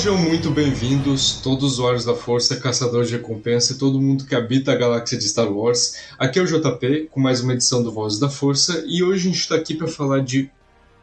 Sejam 0.00 0.16
muito 0.16 0.50
bem-vindos, 0.50 1.42
todos 1.42 1.62
os 1.62 1.72
usuários 1.74 2.06
da 2.06 2.14
Força, 2.14 2.56
caçadores 2.58 3.10
de 3.10 3.18
recompensa 3.18 3.74
e 3.74 3.76
todo 3.76 4.00
mundo 4.00 4.24
que 4.24 4.34
habita 4.34 4.72
a 4.72 4.74
galáxia 4.74 5.18
de 5.18 5.28
Star 5.28 5.52
Wars. 5.52 5.96
Aqui 6.18 6.38
é 6.38 6.42
o 6.42 6.46
JP, 6.46 7.08
com 7.10 7.20
mais 7.20 7.42
uma 7.42 7.52
edição 7.52 7.82
do 7.82 7.92
Vozes 7.92 8.18
da 8.18 8.30
Força, 8.30 8.82
e 8.86 9.02
hoje 9.02 9.28
a 9.28 9.30
gente 9.30 9.40
está 9.40 9.56
aqui 9.56 9.74
para 9.74 9.88
falar 9.88 10.20
de 10.20 10.50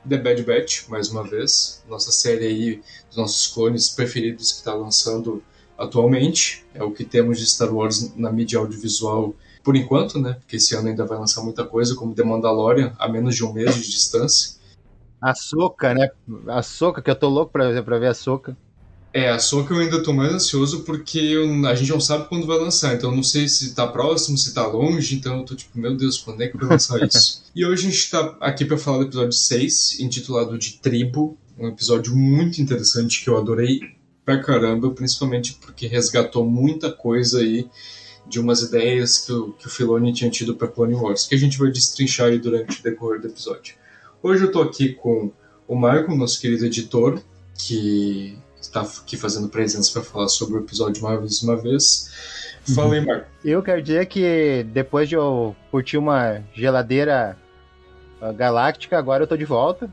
The 0.10 0.18
Bad 0.18 0.42
Batch, 0.42 0.88
mais 0.90 1.12
uma 1.12 1.24
vez, 1.24 1.84
nossa 1.88 2.12
série 2.12 2.48
aí 2.48 2.82
dos 3.08 3.18
nossos 3.18 3.46
clones 3.46 3.88
preferidos 3.88 4.52
que 4.52 4.58
está 4.58 4.74
lançando 4.74 5.44
atualmente. 5.78 6.66
É 6.74 6.84
o 6.84 6.90
que 6.90 7.06
temos 7.06 7.38
de 7.38 7.46
Star 7.46 7.72
Wars 7.72 8.16
na 8.16 8.32
mídia 8.32 8.58
audiovisual 8.58 9.36
por 9.64 9.76
enquanto, 9.76 10.20
né? 10.20 10.38
Porque 10.40 10.56
esse 10.56 10.76
ano 10.76 10.88
ainda 10.88 11.06
vai 11.06 11.20
lançar 11.20 11.44
muita 11.44 11.64
coisa, 11.64 11.94
como 11.94 12.16
The 12.16 12.24
Mandalorian, 12.24 12.96
a 12.98 13.08
menos 13.08 13.36
de 13.36 13.46
um 13.46 13.54
mês 13.54 13.76
de 13.76 13.92
distância. 13.92 14.58
A 15.22 15.36
Soca, 15.36 15.94
né? 15.94 16.10
A 16.48 16.64
Soca, 16.64 17.00
que 17.00 17.12
eu 17.12 17.16
tô 17.16 17.30
louco 17.30 17.52
pra, 17.52 17.84
pra 17.84 18.00
ver 18.00 18.08
a 18.08 18.16
Soca. 18.16 18.58
É, 19.14 19.30
a 19.30 19.40
Soca 19.40 19.74
eu 19.74 19.80
ainda 19.80 20.04
tô 20.04 20.14
mais 20.14 20.32
ansioso 20.34 20.84
porque 20.84 21.18
eu- 21.18 21.66
a 21.68 21.74
gente 21.74 21.90
não 21.90 22.00
sabe 22.00 22.28
quando 22.28 22.46
vai 22.46 22.58
lançar, 22.60 22.94
então 22.96 23.10
eu 23.10 23.16
não 23.16 23.24
sei 23.24 23.48
se 23.48 23.74
tá 23.74 23.88
próximo, 23.88 24.38
se 24.38 24.54
tá 24.54 24.68
longe, 24.68 25.16
então 25.16 25.38
eu 25.40 25.44
tô 25.46 25.56
tipo, 25.56 25.80
meu 25.80 25.96
Deus, 25.96 26.18
quando 26.20 26.42
é 26.42 26.48
que 26.48 26.58
vai 26.58 26.70
lançar 26.70 27.00
isso? 27.08 27.44
e 27.56 27.66
hoje 27.66 27.88
a 27.88 27.90
gente 27.90 28.10
tá 28.12 28.38
aqui 28.40 28.64
pra 28.66 28.78
falar 28.78 29.00
do 29.00 29.06
episódio 29.06 29.32
6, 29.32 30.00
intitulado 30.00 30.58
de 30.58 30.74
Tribo, 30.74 31.38
um 31.58 31.68
episódio 31.68 32.16
muito 32.16 32.62
interessante 32.62 33.24
que 33.24 33.30
eu 33.30 33.38
adorei 33.38 33.80
pra 34.24 34.44
caramba, 34.44 34.92
principalmente 34.92 35.54
porque 35.54 35.88
resgatou 35.88 36.46
muita 36.46 36.92
coisa 36.92 37.40
aí 37.40 37.66
de 38.28 38.40
umas 38.40 38.62
ideias 38.62 39.20
que 39.20 39.32
o, 39.32 39.54
que 39.54 39.68
o 39.68 39.70
Filoni 39.70 40.14
tinha 40.14 40.30
tido 40.30 40.54
pra 40.54 40.68
Clone 40.68 40.94
Wars, 40.94 41.26
que 41.26 41.34
a 41.34 41.38
gente 41.40 41.58
vai 41.58 41.72
destrinchar 41.72 42.28
aí 42.28 42.38
durante 42.38 42.80
o 42.80 42.84
decorrer 42.84 43.22
do 43.22 43.28
episódio. 43.28 43.74
Hoje 44.22 44.44
eu 44.44 44.52
tô 44.52 44.62
aqui 44.62 44.90
com 44.94 45.32
o 45.66 45.76
Marco, 45.76 46.14
nosso 46.14 46.40
querido 46.42 46.66
editor, 46.66 47.20
que 47.58 48.38
está 48.68 48.82
aqui 48.82 49.18
fazendo 49.18 49.48
presença 49.48 49.92
para 49.92 50.02
falar 50.02 50.28
sobre 50.28 50.58
o 50.58 50.60
episódio 50.60 51.02
mais 51.04 51.42
uma 51.42 51.56
vez. 51.56 52.12
Fala 52.76 52.96
aí, 52.96 53.06
Marco. 53.06 53.28
Eu 53.44 53.64
quero 53.64 53.82
dizer 53.82 54.06
que 54.08 54.66
depois 54.72 55.08
de 55.08 55.16
eu 55.16 55.56
curtir 55.72 55.98
uma 55.98 56.44
geladeira 56.54 57.38
ah, 58.22 58.32
galáctica, 58.32 58.98
agora 58.98 59.24
eu 59.24 59.28
tô 59.28 59.38
de 59.38 59.46
volta. 59.46 59.90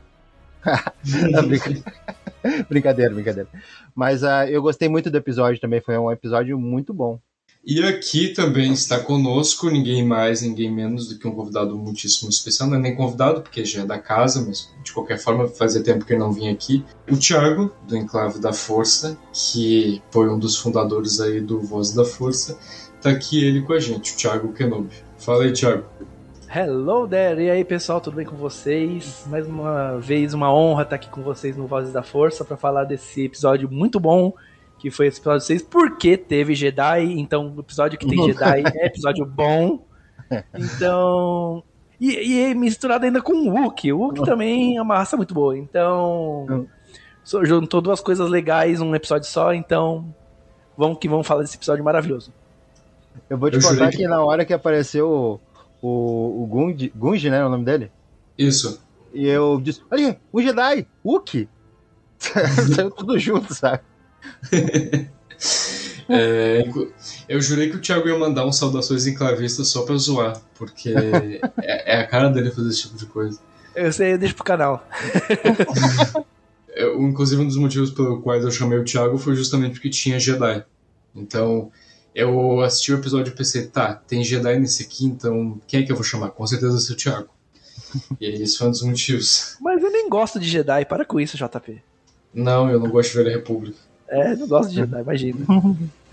Brincadeira, 2.69 3.13
brincadeira. 3.13 3.49
Mas 3.95 4.23
ah, 4.23 4.49
eu 4.49 4.61
gostei 4.61 4.87
muito 4.87 5.09
do 5.09 5.17
episódio 5.17 5.59
também, 5.59 5.81
foi 5.81 5.97
um 5.97 6.11
episódio 6.11 6.59
muito 6.59 6.93
bom. 6.93 7.19
E 7.67 7.83
aqui 7.83 8.27
também 8.27 8.73
está 8.73 8.99
conosco 8.99 9.71
ninguém 9.71 10.05
mais, 10.05 10.43
ninguém 10.43 10.71
menos 10.71 11.07
do 11.07 11.17
que 11.17 11.27
um 11.27 11.33
convidado 11.33 11.75
muitíssimo 11.75 12.29
especial. 12.29 12.69
Não 12.69 12.77
é 12.77 12.79
nem 12.79 12.95
convidado, 12.95 13.41
porque 13.41 13.65
já 13.65 13.81
é 13.81 13.85
da 13.85 13.97
casa, 13.97 14.45
mas 14.45 14.71
de 14.83 14.93
qualquer 14.93 15.17
forma 15.17 15.47
fazia 15.47 15.81
tempo 15.81 16.05
que 16.05 16.13
ele 16.13 16.19
não 16.19 16.31
vinha 16.31 16.51
aqui. 16.51 16.85
O 17.09 17.17
Thiago, 17.17 17.73
do 17.87 17.97
Enclave 17.97 18.39
da 18.39 18.53
Força, 18.53 19.17
que 19.33 19.99
foi 20.11 20.29
um 20.29 20.37
dos 20.37 20.55
fundadores 20.55 21.19
aí 21.19 21.41
do 21.41 21.59
Voz 21.59 21.91
da 21.91 22.05
Força. 22.05 22.55
Tá 23.01 23.09
aqui 23.09 23.43
ele 23.43 23.63
com 23.63 23.73
a 23.73 23.79
gente, 23.79 24.13
o 24.13 24.15
Thiago 24.15 24.53
Kenobi. 24.53 24.93
Fala 25.17 25.45
aí, 25.45 25.51
Thiago. 25.51 25.85
Hello 26.47 27.07
there! 27.07 27.41
E 27.41 27.49
aí 27.49 27.65
pessoal, 27.65 27.99
tudo 27.99 28.17
bem 28.17 28.27
com 28.27 28.35
vocês? 28.35 29.25
Mais 29.25 29.47
uma 29.47 29.97
vez, 29.97 30.35
uma 30.35 30.53
honra 30.53 30.83
estar 30.83 30.97
aqui 30.97 31.09
com 31.09 31.23
vocês 31.23 31.57
no 31.57 31.65
Vozes 31.65 31.91
da 31.91 32.03
Força 32.03 32.45
para 32.45 32.55
falar 32.55 32.83
desse 32.83 33.23
episódio 33.23 33.67
muito 33.71 33.99
bom, 33.99 34.31
que 34.85 34.91
foi 34.91 35.07
esse 35.07 35.19
episódio 35.19 35.41
6, 35.41 35.63
porque 35.63 36.15
teve 36.15 36.53
Jedi, 36.53 37.19
então 37.19 37.51
o 37.57 37.59
episódio 37.59 37.97
que 37.97 38.05
tem 38.05 38.23
Jedi 38.23 38.61
é 38.75 38.85
episódio 38.85 39.25
bom. 39.25 39.83
Então. 40.53 41.63
E, 41.99 42.51
e 42.51 42.53
misturado 42.53 43.03
ainda 43.03 43.19
com 43.19 43.33
o 43.33 43.49
Wookie. 43.51 43.91
O 43.91 43.97
Wookie 43.97 44.23
também 44.23 44.77
é 44.77 44.81
uma 44.83 44.97
raça 44.97 45.17
muito 45.17 45.33
boa. 45.33 45.57
Então. 45.57 46.67
só 47.23 47.43
Juntou 47.43 47.81
duas 47.81 47.99
coisas 47.99 48.29
legais 48.29 48.79
num 48.79 48.93
episódio 48.93 49.27
só, 49.27 49.55
então. 49.55 50.13
Vamos 50.77 50.99
que 50.99 51.09
vamos 51.09 51.25
falar 51.25 51.41
desse 51.41 51.57
episódio 51.57 51.83
maravilhoso. 51.83 52.31
Eu 53.27 53.39
vou 53.39 53.49
te 53.49 53.55
Eu 53.55 53.63
contar 53.63 53.89
que... 53.89 54.07
na 54.07 54.23
hora 54.23 54.45
que 54.45 54.53
apareceu 54.53 55.41
o, 55.81 55.87
o, 55.87 56.43
o 56.43 56.91
Gungi, 56.95 57.31
né, 57.31 57.43
o 57.43 57.49
nome 57.49 57.65
dele? 57.65 57.91
Isso. 58.37 58.79
E 59.11 59.27
eu 59.27 59.59
disse, 59.59 59.81
olha, 59.89 60.21
o 60.31 60.39
Jedi, 60.43 60.85
Wookie. 61.03 61.49
Saiu 62.19 62.91
tudo 62.91 63.17
junto, 63.17 63.51
sabe? 63.51 63.81
É, 66.07 66.63
eu 67.27 67.41
jurei 67.41 67.69
que 67.69 67.77
o 67.77 67.81
Thiago 67.81 68.07
ia 68.07 68.17
mandar 68.17 68.45
um 68.45 68.51
saudações 68.51 69.07
enclavistas 69.07 69.69
só 69.69 69.83
pra 69.83 69.97
zoar, 69.97 70.39
porque 70.55 70.93
é, 71.63 71.97
é 71.97 72.01
a 72.01 72.07
cara 72.07 72.29
dele 72.29 72.51
fazer 72.51 72.69
esse 72.69 72.83
tipo 72.83 72.95
de 72.95 73.07
coisa. 73.07 73.39
Eu 73.75 73.91
sei, 73.91 74.13
eu 74.13 74.17
deixo 74.17 74.35
pro 74.35 74.43
canal. 74.43 74.87
Eu, 76.75 77.01
inclusive, 77.01 77.41
um 77.41 77.47
dos 77.47 77.55
motivos 77.55 77.89
pelo 77.89 78.21
quais 78.21 78.43
eu 78.43 78.51
chamei 78.51 78.77
o 78.77 78.83
Thiago 78.83 79.17
foi 79.17 79.33
justamente 79.33 79.75
porque 79.75 79.89
tinha 79.89 80.19
Jedi. 80.19 80.61
Então, 81.15 81.71
eu 82.13 82.59
assisti 82.59 82.91
o 82.91 82.97
episódio 82.97 83.31
e 83.31 83.33
pensei, 83.35 83.67
tá, 83.67 83.93
tem 83.93 84.21
Jedi 84.25 84.59
nesse 84.59 84.83
aqui, 84.83 85.05
então 85.05 85.57
quem 85.65 85.79
é 85.79 85.83
que 85.85 85.91
eu 85.93 85.95
vou 85.95 86.03
chamar? 86.03 86.31
Com 86.31 86.45
certeza 86.45 86.73
vai 86.73 86.81
ser 86.81 86.91
o 86.91 86.97
Thiago. 86.97 87.29
E 88.19 88.25
esse 88.25 88.57
foi 88.57 88.67
um 88.67 88.71
dos 88.71 88.81
motivos. 88.81 89.55
Mas 89.61 89.81
eu 89.81 89.89
nem 89.89 90.09
gosto 90.09 90.37
de 90.37 90.49
Jedi, 90.49 90.83
para 90.83 91.05
com 91.05 91.17
isso, 91.17 91.37
JP. 91.37 91.81
Não, 92.33 92.69
eu 92.69 92.77
não 92.77 92.89
gosto 92.89 93.11
de 93.11 93.23
ver 93.23 93.29
a 93.29 93.31
República. 93.37 93.77
É, 94.15 94.35
não 94.35 94.47
gosto 94.47 94.69
de 94.69 94.75
Jedi, 94.77 95.01
imagina. 95.01 95.45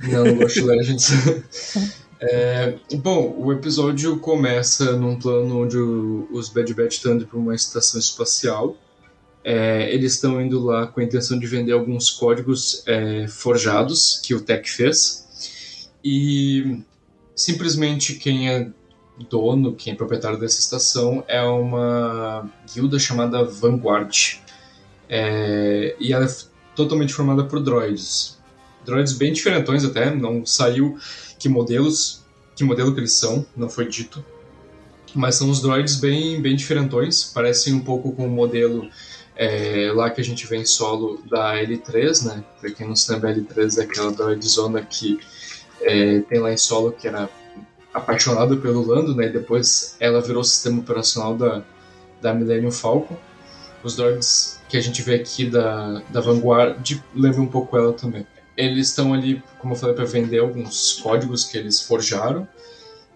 Não, 0.03 0.25
não 0.25 0.35
gosto 0.37 0.55
de 0.55 0.63
Legends. 0.67 1.09
É, 2.25 2.77
bom, 2.99 3.35
o 3.37 3.53
episódio 3.53 4.17
começa 4.21 4.93
num 4.97 5.19
plano 5.19 5.61
onde 5.65 5.77
o- 5.77 6.29
os 6.31 6.49
Bad 6.49 6.73
Batch 6.73 6.93
estão 6.99 7.15
indo 7.17 7.27
para 7.27 7.37
uma 7.37 7.53
estação 7.53 7.99
espacial. 7.99 8.77
É, 9.43 9.93
eles 9.93 10.15
estão 10.15 10.41
indo 10.41 10.61
lá 10.65 10.87
com 10.87 11.01
a 11.01 11.03
intenção 11.03 11.37
de 11.37 11.49
vender 11.49 11.73
alguns 11.73 12.13
códigos 12.13 12.85
é, 12.87 13.27
forjados 13.27 14.21
que 14.25 14.37
o 14.37 14.41
Tech 14.41 14.71
fez. 14.71 15.91
E 16.05 16.79
simplesmente 17.35 18.15
quem 18.15 18.49
é 18.49 18.69
dono, 19.29 19.75
quem 19.75 19.93
é 19.93 19.97
proprietário 19.97 20.39
dessa 20.39 20.61
estação 20.61 21.25
é 21.27 21.43
uma 21.43 22.49
guilda 22.73 23.01
chamada 23.01 23.43
Vanguard. 23.45 24.15
É, 25.09 25.97
e 25.99 26.13
ela 26.13 26.29
totalmente 26.75 27.13
formada 27.13 27.45
por 27.45 27.61
droids. 27.61 28.39
droids 28.85 29.13
bem 29.13 29.33
diferentões 29.33 29.85
até, 29.85 30.15
não 30.15 30.45
saiu 30.45 30.99
que 31.39 31.49
modelos, 31.49 32.23
que 32.57 32.65
modelo 32.65 32.93
que 32.93 33.01
eles 33.01 33.13
são, 33.13 33.45
não 33.57 33.69
foi 33.69 33.87
dito. 33.89 34.25
Mas 35.15 35.35
são 35.37 35.49
uns 35.49 35.61
droids 35.61 35.97
bem, 35.97 36.41
bem 36.41 36.57
diferentões, 36.57 37.25
parecem 37.25 37.75
um 37.75 37.81
pouco 37.81 38.13
com 38.13 38.27
o 38.27 38.31
modelo 38.31 38.89
é, 39.37 39.91
lá 39.95 40.11
que 40.11 40.21
a 40.21 40.25
gente 40.25 40.47
vê 40.47 40.57
em 40.57 40.65
solo 40.65 41.23
da 41.29 41.55
L3, 41.55 42.25
né? 42.25 42.45
Pra 42.61 42.71
quem 42.71 42.87
não 42.87 42.95
lembra, 43.09 43.31
a 43.31 43.35
L3 43.35 43.79
é 43.79 43.83
aquela 43.83 44.13
droidzona 44.13 44.83
que 44.83 45.19
é, 45.81 46.21
tem 46.21 46.39
lá 46.39 46.53
em 46.53 46.57
solo 46.57 46.93
que 46.93 47.09
era 47.09 47.29
apaixonada 47.93 48.57
pelo 48.57 48.87
Lando, 48.87 49.15
né? 49.15 49.29
Depois 49.29 49.97
ela 50.01 50.21
virou 50.21 50.41
o 50.41 50.45
sistema 50.45 50.81
operacional 50.81 51.37
da, 51.37 51.63
da 52.21 52.35
Millennium 52.35 52.71
Falcon. 52.71 53.17
Os 53.83 53.97
droids 53.97 54.61
que 54.69 54.77
a 54.77 54.81
gente 54.81 55.03
vê 55.03 55.17
aqui 55.17 55.51
da, 55.51 56.03
da 56.11 56.21
Vanguard 56.21 57.01
lembram 57.15 57.45
um 57.45 57.49
pouco 57.49 57.77
ela 57.77 57.93
também. 57.93 58.27
Eles 58.57 58.89
estão 58.89 59.13
ali, 59.13 59.43
como 59.59 59.75
eu 59.75 59.79
falei, 59.79 59.95
para 59.95 60.05
vender 60.05 60.39
alguns 60.39 60.95
códigos 60.95 61.45
que 61.45 61.57
eles 61.57 61.81
forjaram. 61.81 62.47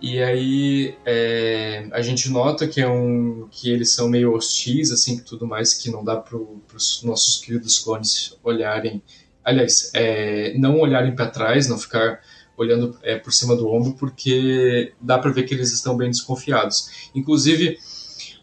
E 0.00 0.22
aí 0.22 0.94
é, 1.06 1.88
a 1.92 2.02
gente 2.02 2.30
nota 2.30 2.68
que 2.68 2.80
é 2.80 2.88
um 2.88 3.48
que 3.50 3.70
eles 3.70 3.90
são 3.92 4.08
meio 4.08 4.34
hostis, 4.34 4.92
assim, 4.92 5.18
tudo 5.18 5.46
mais, 5.46 5.72
que 5.72 5.90
não 5.90 6.04
dá 6.04 6.16
para 6.16 6.36
os 6.36 7.02
nossos 7.02 7.38
queridos 7.38 7.78
clones 7.78 8.36
olharem, 8.42 9.02
aliás, 9.42 9.90
é, 9.94 10.52
não 10.58 10.78
olharem 10.80 11.14
para 11.14 11.28
trás, 11.28 11.66
não 11.68 11.78
ficar 11.78 12.20
olhando 12.56 12.98
é, 13.02 13.16
por 13.16 13.32
cima 13.32 13.54
do 13.54 13.68
ombro, 13.68 13.94
porque 13.94 14.92
dá 15.00 15.18
para 15.18 15.30
ver 15.30 15.44
que 15.44 15.54
eles 15.54 15.72
estão 15.72 15.96
bem 15.96 16.10
desconfiados. 16.10 17.10
Inclusive, 17.14 17.78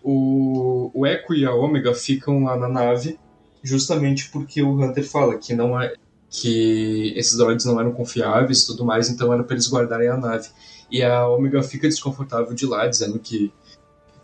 o, 0.04 0.92
o 0.94 1.06
Echo 1.06 1.34
e 1.34 1.46
a 1.46 1.54
Ômega 1.54 1.94
ficam 1.94 2.44
lá 2.44 2.58
na 2.58 2.68
nave, 2.68 3.18
justamente 3.64 4.30
porque 4.30 4.62
o 4.62 4.80
Hunter 4.80 5.08
fala 5.08 5.38
que 5.38 5.54
não 5.54 5.80
é 5.80 5.94
que 6.30 7.14
esses 7.16 7.38
droids 7.38 7.66
não 7.66 7.80
eram 7.80 7.92
confiáveis 7.92 8.64
e 8.64 8.68
tudo 8.68 8.84
mais, 8.84 9.10
então 9.10 9.32
era 9.32 9.44
para 9.44 9.56
eles 9.56 9.70
guardarem 9.70 10.10
a 10.10 10.18
nave. 10.18 10.50
E 10.92 11.02
a 11.04 11.28
Ômega 11.28 11.64
fica 11.64 11.88
desconfortável 11.88 12.54
de 12.54 12.66
lá, 12.66 12.88
dizendo 12.88 13.20
que, 13.20 13.52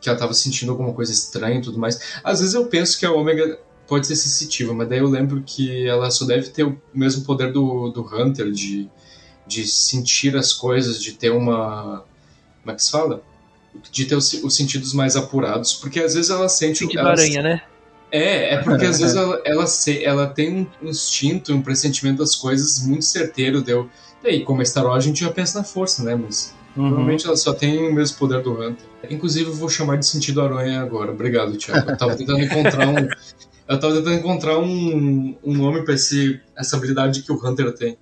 que 0.02 0.10
ela 0.10 0.16
estava 0.16 0.34
sentindo 0.34 0.72
alguma 0.72 0.94
coisa 0.94 1.12
estranha 1.12 1.60
e 1.60 1.62
tudo 1.62 1.80
mais. 1.80 2.20
Às 2.24 2.40
vezes 2.40 2.56
eu 2.56 2.66
penso 2.66 3.00
que 3.00 3.06
a 3.06 3.12
Ômega 3.12 3.60
pode 3.88 4.06
ser 4.06 4.16
sensitiva, 4.16 4.74
mas 4.74 4.90
daí 4.90 5.00
eu 5.00 5.08
lembro 5.08 5.42
que 5.44 5.88
ela 5.88 6.12
só 6.12 6.26
deve 6.26 6.50
ter 6.50 6.64
o 6.64 6.80
mesmo 6.94 7.24
poder 7.24 7.52
do, 7.52 7.90
do 7.90 8.02
Hunter 8.02 8.52
de 8.52 8.90
de 9.50 9.66
sentir 9.68 10.38
as 10.38 10.54
coisas, 10.54 11.02
de 11.02 11.14
ter 11.14 11.32
uma. 11.32 12.06
Como 12.62 12.72
é 12.72 12.76
que 12.76 12.84
se 12.84 12.92
fala? 12.92 13.24
De 13.92 14.06
ter 14.06 14.16
os, 14.16 14.34
os 14.34 14.56
sentidos 14.56 14.94
mais 14.94 15.16
apurados. 15.16 15.74
Porque 15.74 16.00
às 16.00 16.14
vezes 16.14 16.30
ela 16.30 16.50
sente. 16.50 16.80
Sentido 16.80 17.00
ela, 17.00 17.12
aranha, 17.12 17.42
né? 17.42 17.62
É, 18.12 18.56
é 18.56 18.58
porque 18.58 18.86
às 18.86 19.00
vezes 19.00 19.16
ela, 19.16 19.42
ela, 19.46 19.68
se, 19.68 20.04
ela 20.04 20.28
tem 20.28 20.68
um 20.82 20.90
instinto, 20.90 21.54
um 21.54 21.62
pressentimento 21.62 22.18
das 22.18 22.36
coisas 22.36 22.86
muito 22.86 23.06
certeiro. 23.06 23.62
Deu. 23.62 23.90
E 24.24 24.28
aí, 24.28 24.44
como 24.44 24.62
é 24.62 24.66
Star 24.66 24.86
Wars, 24.86 25.04
a 25.04 25.08
gente 25.08 25.24
já 25.24 25.32
pensa 25.32 25.60
na 25.60 25.64
força, 25.64 26.04
né? 26.04 26.16
Mas 26.16 26.54
uhum. 26.76 26.88
provavelmente 26.88 27.26
ela 27.26 27.38
só 27.38 27.54
tem 27.54 27.88
o 27.88 27.94
mesmo 27.94 28.18
poder 28.18 28.42
do 28.42 28.54
Hunter. 28.54 28.86
Inclusive, 29.10 29.50
eu 29.50 29.54
vou 29.54 29.70
chamar 29.70 29.98
de 29.98 30.06
sentido 30.06 30.42
aranha 30.42 30.82
agora. 30.82 31.12
Obrigado, 31.12 31.58
Thiago. 31.58 31.92
Eu 31.92 31.98
tava 31.98 32.16
tentando 32.16 32.40
encontrar 32.40 32.88
um. 32.88 33.08
Eu 33.68 33.80
tava 33.80 33.96
tentando 33.96 34.16
encontrar 34.16 34.58
um, 34.58 35.38
um 35.44 35.54
nome 35.54 35.84
para 35.84 35.94
essa 35.94 36.76
habilidade 36.76 37.22
que 37.22 37.32
o 37.32 37.36
Hunter 37.36 37.72
tem. 37.74 37.98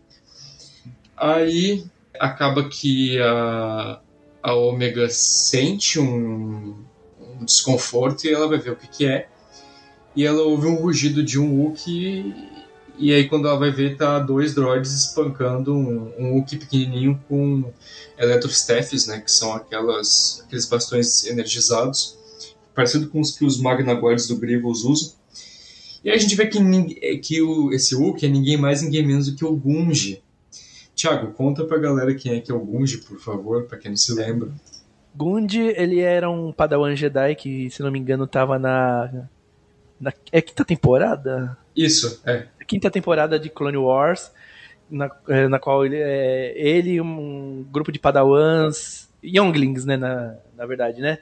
Aí 1.15 1.83
acaba 2.19 2.69
que 2.69 3.19
a, 3.19 3.99
a 4.42 4.54
Ômega 4.54 5.10
sente 5.10 6.00
um, 6.00 6.75
um, 7.19 7.45
desconforto 7.45 8.25
e 8.25 8.34
ela 8.34 8.48
vai 8.48 8.60
ver 8.60 8.72
o 8.72 8.75
que, 8.75 8.88
que 8.88 9.06
é. 9.06 9.28
E 10.16 10.25
ela 10.25 10.42
ouve 10.42 10.68
um 10.68 10.75
rugido 10.75 11.24
de 11.24 11.39
um 11.39 11.62
Wookiee 11.62 12.34
e 12.98 13.13
aí 13.13 13.28
quando 13.28 13.48
ela 13.48 13.57
vai 13.57 13.72
ver 13.72 13.95
tá 13.95 14.18
dois 14.18 14.56
droids 14.56 14.92
espancando 14.92 15.75
um, 15.75 16.12
um 16.18 16.34
Wookiee 16.34 16.57
pequenininho 16.57 17.24
com 17.28 17.72
eletrostaffs, 18.18 19.06
né, 19.06 19.19
que 19.19 19.31
são 19.31 19.54
aquelas, 19.54 20.44
aqueles 20.45 20.66
bastões 20.66 21.25
energizados, 21.25 22.18
parecido 22.74 23.07
com 23.10 23.19
os 23.19 23.31
que 23.31 23.45
os 23.45 23.60
Magna 23.60 23.94
Guards 23.94 24.28
do 24.28 24.38
Grievous 24.38 24.84
usam. 24.84 25.13
E 26.04 26.10
aí 26.10 26.16
a 26.16 26.19
gente 26.19 26.36
vê 26.36 26.48
que, 26.48 26.60
que 27.18 27.42
o, 27.42 27.72
esse 27.72 27.95
Wookiee 27.95 28.30
é 28.30 28.31
ninguém 28.31 28.57
mais 28.57 28.81
ninguém 28.81 29.06
menos 29.06 29.30
do 29.30 29.36
que 29.36 29.45
o 29.45 29.56
Gunji, 29.56 30.24
Tiago, 30.97 31.31
conta 31.31 31.63
pra 31.63 31.77
galera 31.77 32.15
quem 32.15 32.33
é 32.33 32.41
que 32.41 32.51
é 32.51 32.55
o 32.55 32.59
Gunji, 32.59 32.97
por 32.97 33.19
favor, 33.19 33.65
pra 33.65 33.77
quem 33.77 33.91
não 33.91 33.95
se 33.95 34.11
lembra. 34.15 34.49
Gunji, 35.15 35.61
ele 35.77 35.99
era 35.99 36.27
um 36.27 36.51
padawan 36.51 36.95
Jedi 36.95 37.35
que, 37.35 37.69
se 37.69 37.83
não 37.83 37.91
me 37.91 37.99
engano, 37.99 38.25
tava 38.25 38.57
na... 38.57 39.27
na 40.01 40.11
é 40.31 40.41
quinta 40.41 40.65
temporada? 40.65 41.55
Isso, 41.75 42.19
é. 42.25 42.47
Quinta 42.67 42.89
temporada 42.89 43.39
de 43.39 43.47
Clone 43.47 43.77
Wars, 43.77 44.31
na, 44.89 45.09
é, 45.29 45.47
na 45.47 45.59
qual 45.59 45.85
ele 45.85 45.97
é 45.97 46.53
ele 46.57 47.00
um 47.00 47.63
grupo 47.71 47.91
de 47.91 48.00
padawans, 48.00 49.07
younglings, 49.23 49.85
né, 49.85 49.97
na, 49.97 50.35
na 50.55 50.65
verdade, 50.65 51.00
né? 51.00 51.19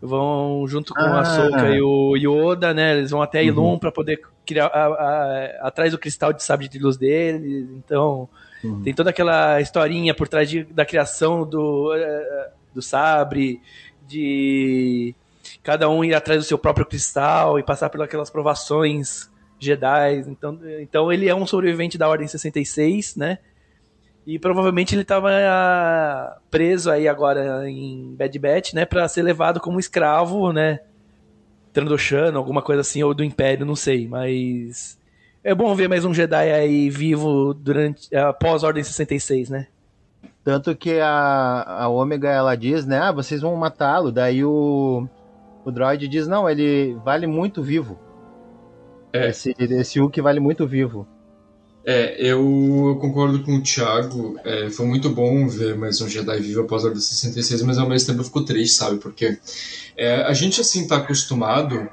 Vão 0.00 0.66
junto 0.66 0.94
com 0.94 1.00
ah. 1.00 1.20
a 1.20 1.24
Soka 1.24 1.68
e 1.68 1.82
o 1.82 2.16
Yoda, 2.16 2.72
né? 2.72 2.96
Eles 2.96 3.10
vão 3.10 3.20
até 3.20 3.44
Ilum 3.44 3.72
uhum. 3.72 3.78
para 3.78 3.92
poder 3.92 4.20
criar 4.46 4.66
a, 4.66 4.86
a, 4.86 5.68
atrás 5.68 5.92
do 5.92 5.98
cristal 5.98 6.32
de 6.32 6.42
sabre 6.42 6.68
de 6.68 6.78
luz 6.78 6.96
deles. 6.96 7.68
Então, 7.76 8.28
Uhum. 8.62 8.82
Tem 8.82 8.94
toda 8.94 9.10
aquela 9.10 9.60
historinha 9.60 10.14
por 10.14 10.28
trás 10.28 10.48
de, 10.48 10.64
da 10.64 10.84
criação 10.84 11.46
do, 11.46 11.94
uh, 11.94 12.50
do 12.74 12.82
sabre, 12.82 13.60
de 14.06 15.14
cada 15.62 15.88
um 15.88 16.04
ir 16.04 16.14
atrás 16.14 16.40
do 16.40 16.46
seu 16.46 16.58
próprio 16.58 16.86
cristal 16.86 17.58
e 17.58 17.62
passar 17.62 17.88
por 17.90 18.02
aquelas 18.02 18.30
provações 18.30 19.30
Jedi. 19.58 20.24
Então, 20.26 20.58
então 20.80 21.12
ele 21.12 21.28
é 21.28 21.34
um 21.34 21.46
sobrevivente 21.46 21.96
da 21.96 22.08
Ordem 22.08 22.26
66, 22.26 23.16
né? 23.16 23.38
E 24.26 24.38
provavelmente 24.38 24.94
ele 24.94 25.02
estava 25.02 25.30
uh, 25.30 26.40
preso 26.50 26.90
aí 26.90 27.08
agora 27.08 27.68
em 27.68 28.14
Bad 28.16 28.38
Batch, 28.38 28.74
né? 28.74 28.84
Para 28.84 29.08
ser 29.08 29.22
levado 29.22 29.60
como 29.60 29.80
escravo, 29.80 30.52
né? 30.52 30.80
Trandoshano, 31.72 32.38
alguma 32.38 32.62
coisa 32.62 32.82
assim, 32.82 33.02
ou 33.02 33.14
do 33.14 33.24
Império, 33.24 33.64
não 33.64 33.76
sei. 33.76 34.06
Mas 34.06 34.98
é 35.42 35.54
bom 35.54 35.74
ver 35.74 35.88
mais 35.88 36.04
um 36.04 36.12
Jedi 36.12 36.52
aí 36.52 36.90
vivo 36.90 37.54
durante 37.54 38.14
após 38.14 38.62
a 38.62 38.66
Ordem 38.66 38.84
66, 38.84 39.48
né? 39.48 39.66
Tanto 40.44 40.74
que 40.74 40.98
a, 41.00 41.64
a 41.82 41.88
Ômega 41.88 42.28
ela 42.28 42.56
diz, 42.56 42.86
né? 42.86 42.98
Ah, 42.98 43.12
vocês 43.12 43.40
vão 43.40 43.54
matá-lo. 43.56 44.10
Daí 44.10 44.44
o, 44.44 45.06
o 45.64 45.70
droid 45.70 46.08
diz: 46.08 46.26
Não, 46.26 46.48
ele 46.48 46.94
vale 47.04 47.26
muito 47.26 47.62
vivo. 47.62 47.98
É. 49.12 49.28
Esse, 49.28 49.54
esse 49.58 49.98
Hulk 49.98 50.20
vale 50.20 50.40
muito 50.40 50.66
vivo. 50.66 51.06
É, 51.84 52.16
eu 52.18 52.98
concordo 53.00 53.42
com 53.42 53.56
o 53.56 53.62
Thiago. 53.62 54.38
É, 54.44 54.70
foi 54.70 54.86
muito 54.86 55.08
bom 55.10 55.48
ver 55.48 55.76
mais 55.76 56.00
um 56.00 56.08
Jedi 56.08 56.40
vivo 56.40 56.60
após 56.60 56.84
a 56.84 56.88
Ordem 56.88 57.00
66, 57.00 57.62
mas 57.62 57.78
ao 57.78 57.88
mesmo 57.88 58.08
tempo 58.08 58.20
eu 58.20 58.24
fico 58.24 58.44
triste, 58.44 58.76
sabe? 58.76 58.98
Porque 58.98 59.38
é, 59.96 60.16
a 60.22 60.32
gente, 60.34 60.60
assim, 60.60 60.86
tá 60.86 60.98
acostumado 60.98 61.88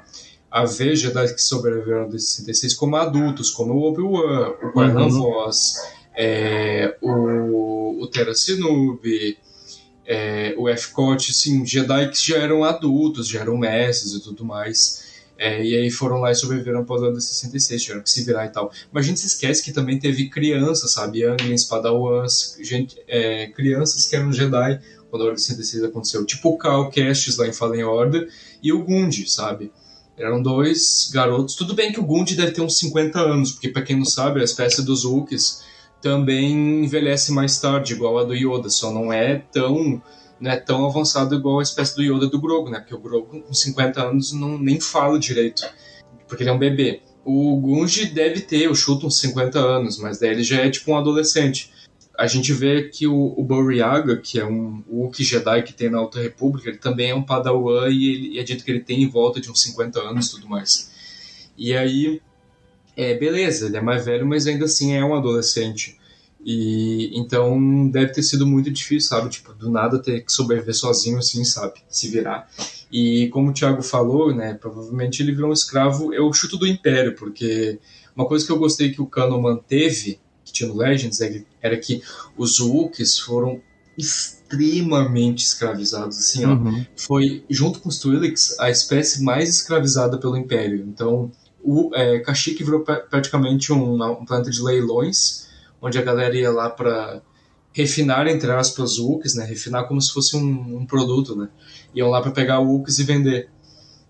a 0.50 0.64
ver 0.64 0.96
Jedi 0.96 1.34
que 1.34 1.42
sobreviveram 1.42 2.08
de 2.08 2.20
66 2.20 2.74
como 2.74 2.96
adultos, 2.96 3.50
como 3.50 3.74
o 3.74 3.82
Obi-Wan, 3.88 4.54
o 4.62 4.68
Guardian 4.70 5.06
uhum. 5.06 5.20
Voss, 5.20 5.74
é, 6.16 6.96
o, 7.00 8.02
o 8.02 8.06
Terra 8.08 8.34
Sinub, 8.34 9.00
é, 10.06 10.54
o 10.56 10.68
F-Cote, 10.68 11.32
sim, 11.32 11.64
Jedi 11.64 12.10
que 12.10 12.28
já 12.28 12.38
eram 12.38 12.64
adultos, 12.64 13.28
já 13.28 13.40
eram 13.40 13.56
mestres 13.56 14.12
e 14.12 14.20
tudo 14.22 14.44
mais. 14.44 15.07
É, 15.38 15.64
e 15.64 15.76
aí 15.76 15.88
foram 15.88 16.18
lá 16.18 16.32
e 16.32 16.34
sobreviveram 16.34 16.80
após 16.80 17.00
a 17.00 17.06
Ordem 17.06 17.20
66, 17.20 17.82
tiveram 17.82 18.02
que 18.02 18.10
se 18.10 18.24
virar 18.24 18.46
e 18.46 18.48
tal. 18.48 18.72
Mas 18.90 19.04
a 19.04 19.08
gente 19.08 19.20
se 19.20 19.28
esquece 19.28 19.62
que 19.62 19.72
também 19.72 19.96
teve 19.96 20.28
crianças, 20.28 20.92
sabe? 20.92 21.20
Younglings, 21.20 21.64
Padawans, 21.64 22.56
gente, 22.60 22.96
é, 23.06 23.46
crianças 23.46 24.06
que 24.06 24.16
eram 24.16 24.32
Jedi 24.32 24.80
quando 25.08 25.22
a 25.22 25.26
Ordem 25.26 25.38
66 25.38 25.84
aconteceu. 25.84 26.26
Tipo 26.26 26.50
o 26.50 26.58
Cal 26.58 26.90
Kestis 26.90 27.36
lá 27.36 27.46
em 27.46 27.52
Fallen 27.52 27.84
Order 27.84 28.28
e 28.60 28.72
o 28.72 28.82
Gundi, 28.82 29.30
sabe? 29.30 29.70
Eram 30.16 30.42
dois 30.42 31.08
garotos. 31.14 31.54
Tudo 31.54 31.72
bem 31.72 31.92
que 31.92 32.00
o 32.00 32.04
Gund 32.04 32.34
deve 32.34 32.50
ter 32.50 32.60
uns 32.60 32.76
50 32.78 33.20
anos, 33.20 33.52
porque 33.52 33.68
para 33.68 33.82
quem 33.82 33.96
não 33.96 34.04
sabe, 34.04 34.40
a 34.40 34.44
espécie 34.44 34.84
dos 34.84 35.04
Wookies 35.04 35.62
também 36.02 36.84
envelhece 36.84 37.30
mais 37.30 37.60
tarde, 37.60 37.92
igual 37.92 38.18
a 38.18 38.24
do 38.24 38.34
Yoda, 38.34 38.68
só 38.68 38.92
não 38.92 39.12
é 39.12 39.36
tão 39.52 40.02
não 40.40 40.50
é 40.50 40.56
tão 40.56 40.86
avançado 40.86 41.34
igual 41.34 41.60
a 41.60 41.62
espécie 41.62 41.96
do 41.96 42.02
Yoda 42.02 42.26
do 42.26 42.40
Grogu, 42.40 42.70
né? 42.70 42.80
Porque 42.80 42.94
o 42.94 43.00
Grogu 43.00 43.42
com 43.42 43.52
50 43.52 44.02
anos 44.02 44.32
não 44.32 44.58
nem 44.58 44.80
fala 44.80 45.18
direito, 45.18 45.62
porque 46.26 46.42
ele 46.42 46.50
é 46.50 46.52
um 46.52 46.58
bebê. 46.58 47.02
O 47.24 47.56
Gunji 47.56 48.06
deve 48.06 48.40
ter, 48.40 48.62
eu 48.62 48.74
chuto 48.74 49.06
uns 49.06 49.18
50 49.20 49.58
anos, 49.58 49.98
mas 49.98 50.18
daí 50.18 50.30
ele 50.30 50.42
já 50.42 50.64
é 50.64 50.70
tipo 50.70 50.92
um 50.92 50.96
adolescente 50.96 51.70
a 52.18 52.26
gente 52.26 52.52
vê 52.52 52.88
que 52.88 53.06
o, 53.06 53.32
o 53.36 53.44
Boriaga, 53.44 54.16
que 54.16 54.40
é 54.40 54.44
um 54.44 54.82
Wookiee 54.90 55.24
Jedi 55.24 55.62
que 55.62 55.72
tem 55.72 55.88
na 55.88 55.98
Alta 55.98 56.20
República, 56.20 56.68
ele 56.68 56.78
também 56.78 57.10
é 57.10 57.14
um 57.14 57.22
Padawan 57.22 57.88
e, 57.88 58.10
ele, 58.10 58.28
e 58.34 58.38
é 58.40 58.42
dito 58.42 58.64
que 58.64 58.70
ele 58.72 58.80
tem 58.80 59.04
em 59.04 59.08
volta 59.08 59.40
de 59.40 59.48
uns 59.48 59.62
50 59.62 60.00
anos 60.00 60.26
e 60.26 60.30
tudo 60.32 60.48
mais. 60.48 60.90
E 61.56 61.76
aí, 61.76 62.20
é, 62.96 63.14
beleza, 63.14 63.66
ele 63.66 63.76
é 63.76 63.80
mais 63.80 64.04
velho, 64.04 64.26
mas 64.26 64.48
ainda 64.48 64.64
assim 64.64 64.94
é 64.94 65.04
um 65.04 65.14
adolescente. 65.14 65.96
E 66.44 67.10
então 67.18 67.88
deve 67.90 68.12
ter 68.12 68.22
sido 68.22 68.46
muito 68.46 68.70
difícil, 68.70 69.08
sabe? 69.10 69.28
Tipo, 69.28 69.52
do 69.52 69.70
nada 69.70 69.98
ter 70.00 70.24
que 70.24 70.32
sobreviver 70.32 70.74
sozinho 70.74 71.18
assim, 71.18 71.44
sabe? 71.44 71.74
Se 71.88 72.08
virar. 72.08 72.48
E 72.90 73.28
como 73.28 73.50
o 73.50 73.52
Thiago 73.52 73.82
falou, 73.82 74.34
né? 74.34 74.54
Provavelmente 74.54 75.22
ele 75.22 75.32
virou 75.34 75.50
um 75.50 75.52
escravo, 75.52 76.14
eu 76.14 76.32
chuto 76.32 76.56
do 76.56 76.66
Império, 76.66 77.14
porque 77.16 77.78
uma 78.16 78.26
coisa 78.26 78.46
que 78.46 78.52
eu 78.52 78.58
gostei 78.58 78.92
que 78.92 79.02
o 79.02 79.06
Cano 79.06 79.40
manteve 79.40 80.20
que 80.44 80.52
tinha 80.52 80.68
no 80.68 80.76
Legends 80.76 81.18
era 81.60 81.76
que 81.76 82.02
os 82.36 82.58
Wookiees 82.60 83.18
foram 83.18 83.60
extremamente 83.98 85.44
escravizados. 85.44 86.18
Assim, 86.18 86.46
Uhum. 86.46 86.80
ó, 86.80 86.84
foi, 86.96 87.44
junto 87.50 87.80
com 87.80 87.88
os 87.88 87.98
Twi'leks, 87.98 88.58
a 88.58 88.70
espécie 88.70 89.22
mais 89.22 89.48
escravizada 89.50 90.18
pelo 90.18 90.36
Império. 90.36 90.84
Então, 90.88 91.30
o 91.62 91.90
é, 91.94 92.20
Kashyyyk 92.20 92.62
virou 92.64 92.80
pra- 92.80 93.00
praticamente 93.00 93.72
um, 93.72 94.02
um 94.02 94.24
planeta 94.24 94.50
de 94.50 94.62
leilões, 94.62 95.47
onde 95.80 95.98
a 95.98 96.02
galera 96.02 96.36
ia 96.36 96.50
lá 96.50 96.68
para 96.70 97.22
refinar, 97.72 98.26
entre 98.26 98.50
aspas, 98.50 98.98
Wookiees, 98.98 99.34
né? 99.34 99.44
Refinar 99.44 99.86
como 99.86 100.00
se 100.00 100.12
fosse 100.12 100.36
um, 100.36 100.78
um 100.78 100.86
produto, 100.86 101.36
né? 101.36 101.48
Iam 101.94 102.08
lá 102.10 102.20
para 102.20 102.30
pegar 102.30 102.60
Wookiees 102.60 102.98
e 102.98 103.04
vender. 103.04 103.50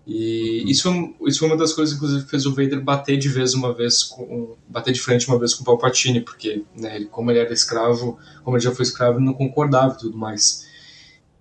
E 0.07 0.63
isso 0.69 0.83
foi, 0.83 1.15
isso 1.27 1.39
foi 1.39 1.47
uma 1.49 1.57
das 1.57 1.71
coisas, 1.71 1.95
inclusive, 1.95 2.23
que 2.23 2.29
fez 2.31 2.45
o 2.47 2.55
Vader 2.55 2.81
bater 2.81 3.15
de 3.15 3.29
vez 3.29 3.53
uma 3.53 3.71
vez 3.71 4.03
com 4.03 4.55
bater 4.67 4.91
de 4.91 4.99
frente 4.99 5.27
uma 5.27 5.37
vez 5.37 5.53
com 5.53 5.61
o 5.61 5.65
Palpatine, 5.65 6.21
porque, 6.21 6.63
né, 6.75 6.95
ele, 6.95 7.05
como 7.05 7.29
ele 7.29 7.39
era 7.39 7.53
escravo, 7.53 8.17
como 8.43 8.57
ele 8.57 8.63
já 8.63 8.71
foi 8.71 8.83
escravo, 8.83 9.19
ele 9.19 9.25
não 9.25 9.35
concordava 9.35 9.93
e 9.93 9.97
tudo 9.99 10.17
mais. 10.17 10.67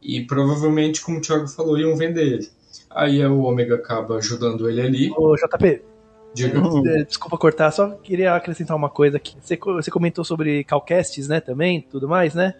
E 0.03 0.23
provavelmente, 0.27 1.01
como 1.01 1.17
o 1.17 1.21
Thiago 1.21 1.49
falou, 1.49 1.79
iam 1.79 1.97
vender 1.97 2.27
ele. 2.27 2.49
Aí 2.91 3.25
o 3.25 3.41
Ômega 3.41 3.77
acaba 3.77 4.17
ajudando 4.17 4.69
ele 4.69 4.83
ali. 4.83 5.11
Ô, 5.17 5.35
JP, 5.35 5.83
Diga. 6.35 6.61
Uhum. 6.61 6.87
eh, 6.87 7.05
desculpa 7.05 7.37
cortar, 7.39 7.71
só 7.71 7.91
queria 7.91 8.35
acrescentar 8.35 8.77
uma 8.77 8.89
coisa 8.91 9.17
aqui. 9.17 9.37
Você, 9.41 9.57
co- 9.57 9.75
você 9.75 9.91
comentou 9.91 10.25
sobre 10.25 10.63
calcasts, 10.65 11.27
né, 11.29 11.41
também, 11.41 11.81
tudo 11.81 12.09
mais, 12.09 12.35
né? 12.35 12.55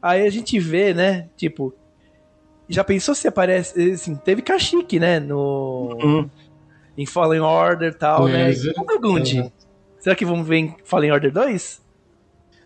Aí 0.00 0.26
a 0.26 0.30
gente 0.30 0.58
vê, 0.58 0.94
né, 0.94 1.28
tipo, 1.36 1.74
já 2.68 2.84
pensou 2.84 3.14
se 3.14 3.26
aparece, 3.28 3.92
assim, 3.92 4.14
teve 4.16 4.42
Kashyyyk, 4.42 4.98
né, 4.98 5.20
no... 5.20 5.98
Uhum. 6.02 6.30
Em 6.96 7.06
Fallen 7.06 7.40
Order 7.40 7.90
e 7.90 7.94
tal, 7.94 8.28
né? 8.28 8.52
Teve. 8.52 8.68
E 8.68 8.80
o 8.80 8.84
Burgundy? 8.84 9.40
Uhum. 9.40 9.50
Será 9.98 10.14
que 10.14 10.24
vamos 10.24 10.46
ver 10.46 10.56
em 10.58 10.76
Fallen 10.84 11.10
Order 11.10 11.32
2? 11.32 11.82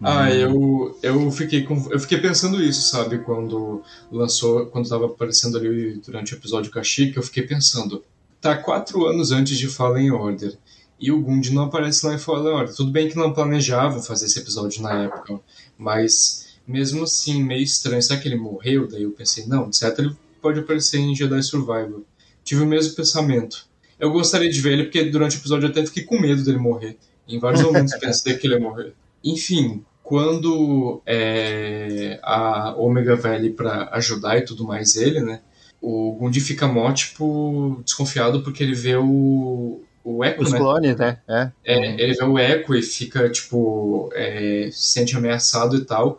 Ah, 0.03 0.31
eu, 0.31 0.97
eu, 1.03 1.31
fiquei 1.31 1.65
com, 1.65 1.91
eu 1.91 1.99
fiquei 1.99 2.19
pensando 2.19 2.63
isso, 2.63 2.91
sabe? 2.91 3.19
Quando 3.19 3.83
lançou, 4.13 4.67
quando 4.67 4.89
tava 4.89 5.07
aparecendo 5.07 5.57
ali 5.57 6.01
durante 6.05 6.35
o 6.35 6.37
episódio 6.37 6.71
Kashyyyk, 6.71 7.17
eu 7.17 7.23
fiquei 7.23 7.43
pensando, 7.45 8.05
tá 8.41 8.57
quatro 8.57 9.07
anos 9.07 9.33
antes 9.33 9.59
de 9.59 9.69
Fallen 9.69 10.11
Order, 10.11 10.57
e 11.01 11.13
o 11.13 11.21
Gund 11.21 11.51
não 11.51 11.65
aparece 11.65 12.05
lá 12.05 12.15
em 12.15 12.19
Fallen 12.19 12.53
Order. 12.53 12.75
Tudo 12.75 12.91
bem 12.91 13.09
que 13.09 13.17
não 13.17 13.33
planejavam 13.33 14.03
fazer 14.03 14.27
esse 14.27 14.39
episódio 14.39 14.83
na 14.83 15.05
época, 15.05 15.41
mas 15.77 16.49
mesmo 16.67 17.05
assim, 17.05 17.43
meio 17.43 17.63
estranho. 17.63 18.03
Será 18.03 18.21
que 18.21 18.29
ele 18.29 18.37
morreu? 18.37 18.87
Daí 18.87 19.05
eu 19.05 19.13
pensei, 19.13 19.47
não, 19.47 19.71
de 19.71 19.77
certo 19.77 20.03
ele 20.03 20.15
pode 20.43 20.61
aparecer 20.61 20.99
em 20.99 21.15
Jedi 21.15 21.43
Survivor. 21.43 22.03
Tive 22.45 22.63
o 22.63 22.67
mesmo 22.67 22.95
pensamento. 22.95 23.67
Eu 23.99 24.13
gostaria 24.13 24.51
de 24.51 24.61
ver 24.61 24.75
ele, 24.75 24.85
porque 24.85 25.05
durante 25.05 25.37
o 25.37 25.41
episódio 25.41 25.67
eu 25.67 25.71
até 25.71 25.85
fiquei 25.85 26.05
com 26.05 26.21
medo 26.21 26.45
dele 26.45 26.59
morrer. 26.59 26.99
Em 27.27 27.39
vários 27.39 27.63
momentos 27.63 27.95
pensei 27.99 28.37
que 28.37 28.47
ele 28.47 28.55
ia 28.55 28.61
morrer. 28.61 28.95
Enfim, 29.25 29.85
quando 30.03 31.03
é, 31.05 32.19
a 32.23 32.75
Omega 32.77 33.17
vai 33.17 33.37
ali 33.37 33.51
pra 33.51 33.89
ajudar 33.93 34.39
e 34.39 34.45
tudo 34.45 34.65
mais 34.65 34.97
ele, 34.97 35.21
né? 35.21 35.41
O 35.81 36.13
Gundi 36.19 36.41
fica 36.41 36.67
mó, 36.67 36.93
tipo, 36.93 37.81
desconfiado 37.85 38.43
porque 38.43 38.63
ele 38.63 38.75
vê 38.75 38.97
o, 38.97 39.81
o 40.05 40.25
Echo, 40.25 40.43
Os 40.43 40.53
né? 40.53 40.59
clones, 40.59 40.97
né? 40.97 41.19
É. 41.29 41.51
É, 41.65 42.03
ele 42.03 42.15
vê 42.15 42.25
o 42.25 42.39
Echo 42.39 42.75
e 42.75 42.83
fica, 42.83 43.29
tipo, 43.31 44.11
é, 44.13 44.69
se 44.73 44.93
sente 44.93 45.17
ameaçado 45.17 45.77
e 45.77 45.85
tal. 45.85 46.19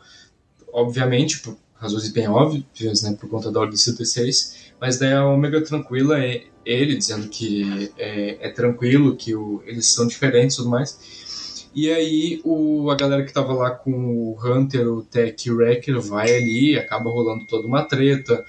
Obviamente, 0.72 1.40
por 1.40 1.58
razões 1.76 2.10
bem 2.12 2.28
óbvias, 2.28 3.02
né? 3.04 3.16
Por 3.20 3.30
conta 3.30 3.52
da 3.52 3.60
Ordem 3.60 3.78
106. 3.78 4.72
Mas 4.80 4.98
daí 4.98 5.14
a 5.14 5.26
Ômega 5.26 5.62
tranquila 5.62 6.24
é 6.24 6.44
ele 6.66 6.96
dizendo 6.96 7.28
que 7.30 7.92
é, 7.98 8.48
é 8.48 8.50
tranquilo, 8.52 9.16
que 9.16 9.34
o- 9.36 9.62
eles 9.66 9.88
são 9.88 10.06
diferentes 10.08 10.56
e 10.56 10.58
tudo 10.60 10.70
mais. 10.70 11.68
E 11.74 11.90
aí 11.90 12.42
o, 12.44 12.90
a 12.90 12.96
galera 12.96 13.24
que 13.24 13.34
tava 13.34 13.54
lá 13.54 13.72
com 13.72 13.92
o 13.92 14.38
Hunter, 14.44 14.88
o 14.88 15.04
Tech 15.04 15.48
e 15.48 15.52
o 15.52 15.58
Wrecker 15.58 16.00
vai 16.02 16.34
ali, 16.36 16.78
acaba 16.78 17.10
rolando 17.10 17.46
toda 17.46 17.68
uma 17.68 17.84
treta. 17.84 18.44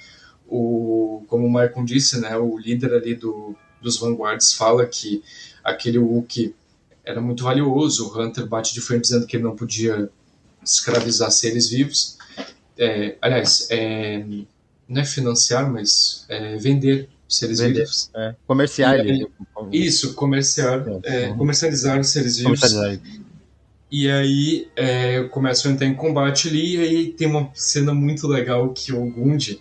O, 0.51 1.23
como 1.29 1.47
o 1.47 1.49
Michael 1.49 1.85
disse, 1.85 2.21
né? 2.21 2.37
O 2.37 2.59
líder 2.59 2.93
ali 2.95 3.15
do, 3.15 3.55
dos 3.81 3.99
Vanguards 3.99 4.53
fala 4.53 4.85
que 4.85 5.23
aquele 5.63 5.99
Wookiee 5.99 6.55
era 7.05 7.21
muito 7.21 7.45
valioso. 7.45 8.09
O 8.09 8.21
Hunter 8.21 8.47
bate 8.47 8.75
de 8.75 8.81
frente 8.81 9.03
dizendo 9.03 9.27
que 9.27 9.37
ele 9.37 9.45
não 9.45 9.55
podia 9.55 10.11
escravizar 10.63 11.31
seres 11.31 11.69
vivos. 11.71 12.19
É, 12.77 13.17
aliás, 13.23 13.69
é, 13.71 14.25
não 14.89 15.01
é 15.01 15.05
financiar, 15.05 15.71
mas 15.71 16.25
é 16.29 16.57
vender 16.57 17.09
seres 17.29 17.61
Vender. 17.61 17.81
vivos. 17.85 18.11
é. 18.17 18.35
Comercial. 18.47 18.97
E 18.97 19.01
aí- 19.01 19.09
ele- 19.09 19.31
Isso, 19.73 20.15
comerciar, 20.15 20.85
é, 21.05 21.29
Uhum. 21.29 21.37
comercializar 21.39 22.03
seres 22.03 22.39
vivos. 22.39 22.61
Comercializar. 22.61 23.01
E 23.93 24.11
aí 24.11 24.69
é, 24.77 25.23
começam 25.25 25.71
a 25.71 25.75
entrar 25.75 25.87
em 25.87 25.95
combate 25.95 26.49
ali, 26.49 26.77
e 26.77 26.81
aí 26.81 27.13
tem 27.13 27.27
uma 27.29 27.51
cena 27.55 27.93
muito 27.93 28.27
legal 28.27 28.73
que 28.73 28.93
o 28.93 29.05
Gundi 29.11 29.61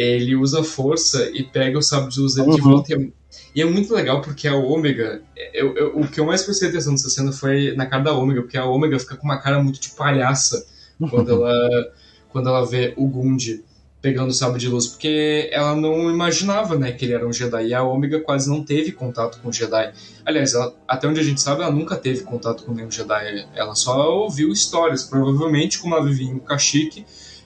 ele 0.00 0.36
usa 0.36 0.62
força 0.62 1.28
e 1.34 1.42
pega 1.42 1.76
o 1.78 1.82
sabre 1.82 2.10
de 2.12 2.20
luz 2.20 2.34
dele 2.34 2.52
de 2.54 2.60
Uhum. 2.62 2.70
volta. 2.70 2.92
E 2.92 2.94
é, 2.94 3.08
e 3.56 3.62
é 3.62 3.64
muito 3.64 3.92
legal 3.92 4.20
porque 4.22 4.46
a 4.46 4.54
Ômega. 4.54 5.22
eu- 5.52 5.74
eu- 5.76 5.98
o 6.00 6.06
que 6.06 6.20
eu 6.20 6.24
mais 6.26 6.42
prestei 6.42 6.68
atenção 6.68 6.92
nessa 6.92 7.10
cena 7.10 7.32
foi 7.32 7.74
na 7.74 7.86
cara 7.86 8.04
da 8.04 8.12
Ômega, 8.12 8.42
porque 8.42 8.56
a 8.56 8.64
Ômega 8.64 8.98
fica 8.98 9.16
com 9.16 9.24
uma 9.24 9.38
cara 9.38 9.62
muito 9.62 9.80
de 9.80 9.90
palhaça 9.90 10.64
quando 11.10 11.30
ela, 11.32 11.92
quando 12.30 12.48
ela 12.48 12.64
vê 12.64 12.92
o 12.96 13.06
Gundi 13.06 13.64
pegando 14.00 14.28
o 14.28 14.32
sabre 14.32 14.60
de 14.60 14.68
luz, 14.68 14.86
porque 14.86 15.48
ela 15.50 15.74
não 15.74 16.08
imaginava 16.08 16.78
né, 16.78 16.92
que 16.92 17.04
ele 17.04 17.14
era 17.14 17.26
um 17.26 17.32
Jedi. 17.32 17.66
E 17.66 17.74
a 17.74 17.82
Ômega 17.82 18.20
quase 18.20 18.48
não 18.48 18.62
teve 18.64 18.92
contato 18.92 19.40
com 19.42 19.48
o 19.48 19.52
Jedi. 19.52 19.92
Aliás, 20.24 20.54
ela- 20.54 20.72
até 20.86 21.08
onde 21.08 21.18
a 21.18 21.22
gente 21.24 21.40
sabe, 21.40 21.62
ela 21.62 21.72
nunca 21.72 21.96
teve 21.96 22.20
contato 22.22 22.62
com 22.62 22.72
nenhum 22.72 22.88
Jedi. 22.90 23.48
Ela 23.56 23.74
só 23.74 24.08
ouviu 24.22 24.52
histórias. 24.52 25.02
Provavelmente, 25.02 25.80
como 25.80 25.96
ela 25.96 26.04
vivia 26.06 26.28
em 26.30 26.38
Kashyyyk, 26.38 27.04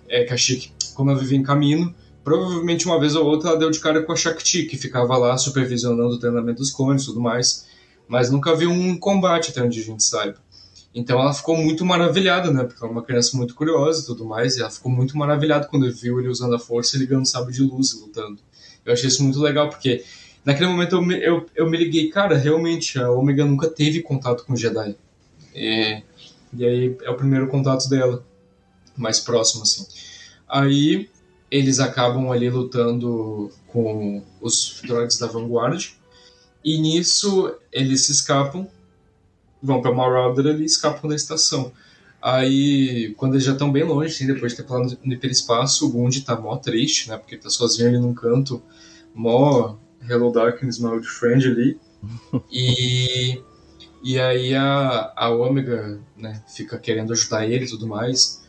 é, 0.08 0.24
Kashyyyk, 0.24 0.72
como 0.94 1.10
ela 1.10 1.18
vivia 1.18 1.38
em 1.38 1.42
Camino, 1.42 1.94
provavelmente 2.24 2.86
uma 2.86 2.98
vez 2.98 3.14
ou 3.14 3.26
outra 3.26 3.50
ela 3.50 3.58
deu 3.58 3.70
de 3.70 3.80
cara 3.80 4.02
com 4.02 4.12
a 4.12 4.16
Shakti, 4.16 4.64
que 4.64 4.76
ficava 4.76 5.16
lá 5.16 5.36
supervisionando 5.36 6.14
o 6.14 6.18
treinamento 6.18 6.58
dos 6.58 6.70
clones 6.70 7.02
e 7.02 7.06
tudo 7.06 7.20
mais. 7.20 7.66
Mas 8.08 8.30
nunca 8.30 8.54
viu 8.54 8.70
um 8.70 8.96
combate, 8.98 9.50
até 9.50 9.62
onde 9.62 9.80
a 9.80 9.84
gente 9.84 10.02
sabe. 10.02 10.34
Então 10.94 11.18
ela 11.18 11.32
ficou 11.32 11.56
muito 11.56 11.84
maravilhada, 11.84 12.50
né? 12.52 12.64
Porque 12.64 12.82
ela 12.82 12.92
é 12.92 12.96
uma 12.96 13.02
criança 13.02 13.36
muito 13.36 13.54
curiosa 13.54 14.02
e 14.02 14.06
tudo 14.06 14.24
mais. 14.24 14.56
E 14.56 14.60
ela 14.60 14.70
ficou 14.70 14.92
muito 14.92 15.16
maravilhada 15.16 15.66
quando 15.66 15.90
viu 15.92 16.18
ele 16.20 16.28
usando 16.28 16.54
a 16.54 16.58
força 16.58 16.96
e 16.96 17.00
ligando 17.00 17.24
o 17.24 17.50
de 17.50 17.62
luz 17.62 17.92
e 17.92 18.00
lutando. 18.00 18.38
Eu 18.84 18.92
achei 18.92 19.08
isso 19.08 19.22
muito 19.22 19.40
legal, 19.40 19.68
porque 19.68 20.04
naquele 20.44 20.68
momento 20.68 20.96
eu 20.96 21.02
me, 21.02 21.14
eu, 21.24 21.46
eu 21.54 21.70
me 21.70 21.78
liguei, 21.78 22.08
cara, 22.08 22.36
realmente 22.36 22.98
a 22.98 23.10
Omega 23.10 23.44
nunca 23.44 23.68
teve 23.68 24.02
contato 24.02 24.44
com 24.44 24.52
o 24.52 24.56
Jedi. 24.56 24.96
É, 25.54 26.02
e 26.52 26.64
aí 26.64 26.96
é 27.02 27.10
o 27.10 27.16
primeiro 27.16 27.48
contato 27.48 27.88
dela, 27.88 28.24
mais 28.96 29.20
próximo, 29.20 29.62
assim. 29.62 29.86
Aí 30.48 31.08
eles 31.52 31.80
acabam 31.80 32.32
ali 32.32 32.48
lutando 32.48 33.50
com 33.66 34.22
os 34.40 34.80
droids 34.82 35.18
da 35.18 35.26
Vanguard. 35.26 35.90
E 36.64 36.78
nisso 36.78 37.54
eles 37.70 38.06
se 38.06 38.12
escapam, 38.12 38.66
vão 39.62 39.82
pra 39.82 39.92
Marauder 39.92 40.46
ali 40.46 40.62
e 40.62 40.64
escapam 40.64 41.10
da 41.10 41.14
estação. 41.14 41.70
Aí, 42.22 43.12
quando 43.18 43.34
eles 43.34 43.44
já 43.44 43.52
estão 43.52 43.70
bem 43.70 43.84
longe, 43.84 44.14
assim, 44.14 44.26
depois 44.26 44.52
de 44.52 44.58
ter 44.58 44.64
pulado 44.64 44.96
no 45.04 45.12
hiperespaço, 45.12 45.86
o 45.86 45.90
Gundi 45.90 46.22
tá 46.22 46.40
mó 46.40 46.56
triste, 46.56 47.10
né? 47.10 47.18
Porque 47.18 47.34
ele 47.34 47.42
tá 47.42 47.50
sozinho 47.50 47.88
ali 47.88 47.98
num 47.98 48.14
canto, 48.14 48.62
mó 49.14 49.76
Hello 50.08 50.32
Darkness, 50.32 50.78
my 50.78 50.86
old 50.86 51.06
friend 51.06 51.46
ali. 51.46 51.78
E, 52.50 53.40
e 54.02 54.18
aí 54.18 54.54
a, 54.54 55.12
a 55.14 55.30
Omega, 55.30 56.00
né, 56.16 56.42
fica 56.48 56.76
querendo 56.78 57.12
ajudar 57.12 57.46
ele 57.46 57.66
e 57.66 57.68
tudo 57.68 57.86
mais. 57.86 58.42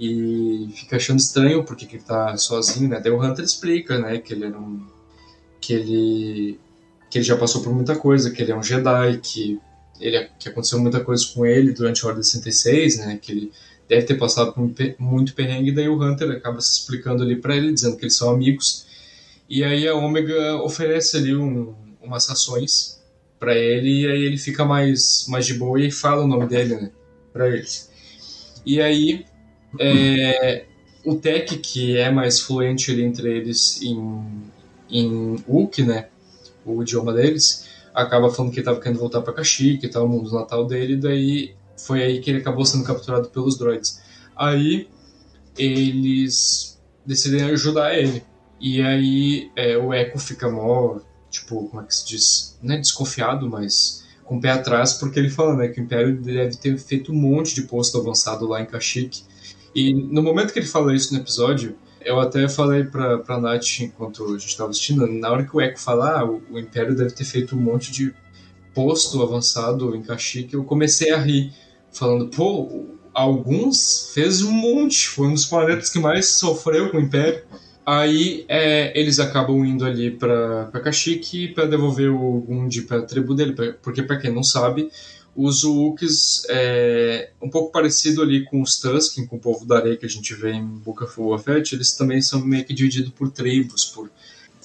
E 0.00 0.70
fica 0.74 0.96
achando 0.96 1.18
estranho 1.18 1.62
porque 1.62 1.84
que 1.84 1.96
ele 1.96 2.02
tá 2.02 2.34
sozinho, 2.38 2.88
né? 2.88 2.98
Daí 2.98 3.12
o 3.12 3.22
Hunter 3.22 3.44
explica, 3.44 3.98
né, 3.98 4.16
que 4.16 4.32
ele 4.32 4.46
era 4.46 4.58
um. 4.58 4.80
que 5.60 5.74
ele. 5.74 6.60
que 7.10 7.18
ele 7.18 7.24
já 7.24 7.36
passou 7.36 7.62
por 7.62 7.74
muita 7.74 7.94
coisa, 7.94 8.30
que 8.30 8.40
ele 8.40 8.50
é 8.50 8.56
um 8.56 8.62
Jedi, 8.62 9.20
que 9.22 9.60
ele, 10.00 10.30
que 10.38 10.48
aconteceu 10.48 10.78
muita 10.80 11.00
coisa 11.04 11.26
com 11.34 11.44
ele 11.44 11.74
durante 11.74 12.02
a 12.02 12.08
Ordem 12.08 12.22
66, 12.22 12.96
né? 12.96 13.18
Que 13.20 13.30
ele 13.30 13.52
deve 13.86 14.06
ter 14.06 14.14
passado 14.14 14.54
por 14.54 14.72
muito 14.98 15.34
perrengue, 15.34 15.70
daí 15.70 15.88
o 15.88 16.02
Hunter 16.02 16.30
acaba 16.30 16.62
se 16.62 16.80
explicando 16.80 17.22
ali 17.22 17.36
pra 17.36 17.54
ele, 17.54 17.70
dizendo 17.70 17.98
que 17.98 18.04
eles 18.04 18.16
são 18.16 18.30
amigos. 18.30 18.86
E 19.50 19.62
aí 19.62 19.86
a 19.86 19.94
Omega 19.94 20.62
oferece 20.62 21.18
ali 21.18 21.36
um, 21.36 21.74
umas 22.00 22.26
rações 22.26 22.98
pra 23.38 23.54
ele, 23.54 24.02
e 24.02 24.06
aí 24.06 24.22
ele 24.22 24.38
fica 24.38 24.64
mais, 24.64 25.26
mais 25.28 25.44
de 25.44 25.54
boa 25.54 25.78
e 25.78 25.90
fala 25.90 26.24
o 26.24 26.26
nome 26.26 26.46
dele, 26.46 26.76
né? 26.76 26.90
Pra 27.32 27.48
eles. 27.48 27.90
E 28.64 28.80
aí 28.80 29.26
é, 29.78 30.64
o 31.04 31.14
Tech, 31.16 31.56
que 31.58 31.96
é 31.96 32.10
mais 32.10 32.40
fluente 32.40 32.92
entre 33.00 33.36
eles 33.36 33.80
em, 33.82 34.50
em 34.90 35.44
Wookiee, 35.48 35.86
né? 35.86 36.08
O 36.64 36.82
idioma 36.82 37.12
deles, 37.12 37.68
acaba 37.94 38.30
falando 38.30 38.52
que 38.52 38.58
ele 38.58 38.66
tava 38.66 38.80
querendo 38.80 38.98
voltar 38.98 39.22
pra 39.22 39.32
Kashyyyk 39.32 39.84
e 39.84 39.88
tal, 39.88 40.06
o 40.06 40.08
mundo 40.08 40.32
natal 40.32 40.66
dele, 40.66 40.96
daí 40.96 41.54
foi 41.76 42.02
aí 42.02 42.20
que 42.20 42.30
ele 42.30 42.40
acabou 42.40 42.64
sendo 42.64 42.84
capturado 42.84 43.28
pelos 43.30 43.56
droids. 43.56 44.00
Aí 44.36 44.88
eles 45.56 46.80
decidem 47.04 47.42
ajudar 47.44 47.94
ele. 47.96 48.22
E 48.60 48.82
aí 48.82 49.50
é, 49.56 49.76
o 49.76 49.92
Echo 49.92 50.18
fica 50.18 50.50
mó, 50.50 50.98
tipo, 51.30 51.68
como 51.68 51.82
é 51.82 51.86
que 51.86 51.94
se 51.94 52.06
diz? 52.06 52.58
Não 52.62 52.74
é 52.74 52.78
desconfiado, 52.78 53.48
mas 53.48 54.06
com 54.24 54.36
o 54.36 54.40
pé 54.40 54.50
atrás, 54.50 54.94
porque 54.94 55.18
ele 55.18 55.30
fala 55.30 55.56
né, 55.56 55.68
que 55.68 55.80
o 55.80 55.82
Império 55.82 56.20
deve 56.20 56.56
ter 56.56 56.78
feito 56.78 57.10
um 57.10 57.16
monte 57.16 57.54
de 57.54 57.62
posto 57.62 57.98
avançado 57.98 58.46
lá 58.46 58.60
em 58.60 58.66
Kashyyyk. 58.66 59.22
E 59.74 59.92
no 59.94 60.22
momento 60.22 60.52
que 60.52 60.58
ele 60.58 60.66
fala 60.66 60.94
isso 60.94 61.12
no 61.14 61.20
episódio, 61.20 61.76
eu 62.00 62.18
até 62.18 62.48
falei 62.48 62.84
pra, 62.84 63.18
pra 63.18 63.40
Nath 63.40 63.80
enquanto 63.80 64.24
a 64.24 64.38
gente 64.38 64.48
estava 64.48 64.70
assistindo, 64.70 65.06
na 65.06 65.30
hora 65.30 65.44
que 65.44 65.54
o 65.54 65.60
Echo 65.60 65.78
falar, 65.78 66.20
ah, 66.20 66.24
o, 66.24 66.42
o, 66.50 66.58
Império 66.58 66.96
deve 66.96 67.10
ter 67.10 67.24
feito 67.24 67.54
um 67.54 67.60
monte 67.60 67.92
de 67.92 68.14
posto 68.74 69.22
avançado 69.22 69.94
em 69.94 70.02
Kashyyyk, 70.02 70.54
eu 70.54 70.64
comecei 70.64 71.12
a 71.12 71.18
rir, 71.18 71.52
falando, 71.92 72.28
pô, 72.28 72.86
alguns 73.12 74.12
fez 74.14 74.42
um 74.42 74.52
monte, 74.52 75.08
foi 75.08 75.26
um 75.26 75.34
dos 75.34 75.46
planetas 75.46 75.90
que 75.90 75.98
mais 75.98 76.26
sofreu 76.26 76.90
com 76.90 76.96
o 76.96 77.00
Império. 77.00 77.42
Aí 77.84 78.44
é, 78.48 78.98
eles 78.98 79.18
acabam 79.18 79.64
indo 79.64 79.84
ali 79.84 80.12
para 80.12 80.70
Kashyyyk 80.84 81.48
para 81.48 81.66
devolver 81.66 82.10
o 82.10 82.40
Gundi 82.40 82.82
para 82.82 82.98
a 82.98 83.02
tribo 83.02 83.34
dele, 83.34 83.54
porque 83.82 84.02
para 84.02 84.18
quem 84.18 84.32
não 84.32 84.44
sabe, 84.44 84.90
os 85.34 85.64
Wookies 85.64 86.42
é 86.48 87.30
um 87.40 87.48
pouco 87.48 87.70
parecido 87.70 88.22
ali 88.22 88.44
com 88.44 88.60
os 88.60 88.78
Tusken, 88.78 89.26
com 89.26 89.36
o 89.36 89.40
povo 89.40 89.64
da 89.64 89.78
areia 89.78 89.96
que 89.96 90.06
a 90.06 90.08
gente 90.08 90.34
vê 90.34 90.52
em 90.52 90.66
Book 90.66 91.04
of 91.04 91.44
Fett, 91.44 91.74
eles 91.74 91.92
também 91.92 92.20
são 92.20 92.44
meio 92.44 92.64
que 92.64 92.74
divididos 92.74 93.12
por 93.12 93.30
tribos, 93.30 93.84
por, 93.84 94.10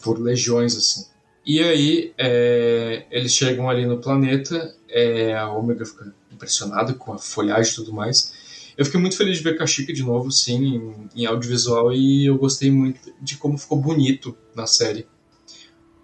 por 0.02 0.20
legiões 0.20 0.76
assim. 0.76 1.06
E 1.46 1.62
aí 1.62 2.14
é, 2.18 3.06
eles 3.12 3.32
chegam 3.32 3.70
ali 3.70 3.86
no 3.86 4.00
planeta, 4.00 4.76
é, 4.90 5.36
a 5.36 5.52
Omega 5.52 5.86
fica 5.86 6.14
impressionada 6.32 6.94
com 6.94 7.14
a 7.14 7.18
folhagem 7.20 7.72
e 7.72 7.76
tudo 7.76 7.94
mais. 7.94 8.34
Eu 8.78 8.84
fiquei 8.84 9.00
muito 9.00 9.16
feliz 9.16 9.38
de 9.38 9.44
ver 9.44 9.58
Kashyyyk 9.58 9.94
de 9.94 10.04
novo, 10.04 10.32
sim, 10.32 10.76
em, 10.76 11.22
em 11.22 11.26
audiovisual 11.26 11.94
e 11.94 12.26
eu 12.26 12.38
gostei 12.38 12.72
muito 12.72 13.14
de 13.22 13.38
como 13.38 13.58
ficou 13.58 13.80
bonito 13.80 14.36
na 14.56 14.66
série. 14.68 15.08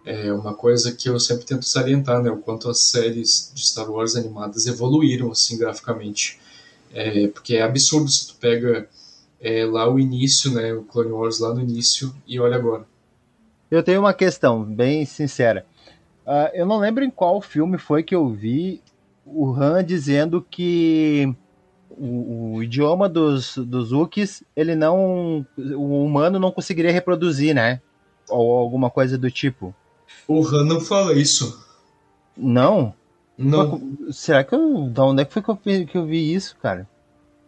É 0.05 0.33
uma 0.33 0.53
coisa 0.53 0.91
que 0.91 1.07
eu 1.07 1.19
sempre 1.19 1.45
tento 1.45 1.65
salientar, 1.65 2.21
né? 2.23 2.31
O 2.31 2.37
quanto 2.37 2.69
as 2.69 2.85
séries 2.85 3.51
de 3.53 3.65
Star 3.65 3.89
Wars 3.89 4.15
animadas 4.15 4.65
evoluíram, 4.65 5.31
assim, 5.31 5.57
graficamente. 5.57 6.39
É, 6.93 7.27
porque 7.27 7.55
é 7.55 7.61
absurdo 7.61 8.09
se 8.09 8.27
tu 8.27 8.35
pega 8.35 8.89
é, 9.39 9.65
lá 9.65 9.89
o 9.89 9.99
início, 9.99 10.51
né? 10.51 10.73
O 10.73 10.83
Clone 10.83 11.11
Wars 11.11 11.39
lá 11.39 11.53
no 11.53 11.61
início 11.61 12.13
e 12.27 12.39
olha 12.39 12.55
agora. 12.55 12.85
Eu 13.69 13.83
tenho 13.83 13.99
uma 13.99 14.13
questão 14.13 14.63
bem 14.63 15.05
sincera. 15.05 15.65
Uh, 16.25 16.49
eu 16.53 16.65
não 16.65 16.79
lembro 16.79 17.03
em 17.03 17.09
qual 17.09 17.41
filme 17.41 17.77
foi 17.77 18.03
que 18.03 18.13
eu 18.13 18.29
vi 18.29 18.81
o 19.25 19.51
Han 19.53 19.83
dizendo 19.83 20.45
que 20.49 21.33
o, 21.89 22.55
o, 22.55 22.63
idioma 22.63 23.07
dos, 23.07 23.57
dos 23.57 23.91
Ukis, 23.91 24.43
ele 24.55 24.75
não. 24.75 25.45
O 25.57 26.03
humano 26.03 26.39
não 26.39 26.51
conseguiria 26.51 26.91
reproduzir, 26.91 27.55
né? 27.55 27.81
Ou 28.29 28.57
alguma 28.57 28.89
coisa 28.89 29.17
do 29.17 29.29
tipo. 29.31 29.73
O 30.31 30.47
Han 30.47 30.65
não 30.65 30.79
fala 30.79 31.13
isso. 31.13 31.61
Não? 32.37 32.93
Não. 33.37 33.97
será 34.11 34.43
que 34.43 34.55
eu. 34.55 34.87
Da 34.89 35.03
onde 35.05 35.21
é 35.21 35.25
que 35.25 35.33
foi 35.33 35.41
que 35.41 35.49
eu, 35.49 35.59
vi, 35.63 35.85
que 35.85 35.97
eu 35.97 36.05
vi 36.05 36.33
isso, 36.33 36.55
cara? 36.61 36.87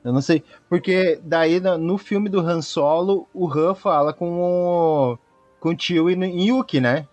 Eu 0.04 0.12
não 0.12 0.22
sei. 0.22 0.44
Porque 0.68 1.20
daí 1.24 1.60
no 1.60 1.98
filme 1.98 2.30
do 2.30 2.40
Han 2.42 2.62
Solo, 2.62 3.28
o 3.34 3.48
Han 3.48 3.74
fala 3.74 4.12
com 4.12 4.42
o. 4.42 5.18
com 5.60 5.70
o 5.70 5.76
tio 5.76 6.10
em 6.10 6.48
Yuki, 6.48 6.82
né? 6.82 7.08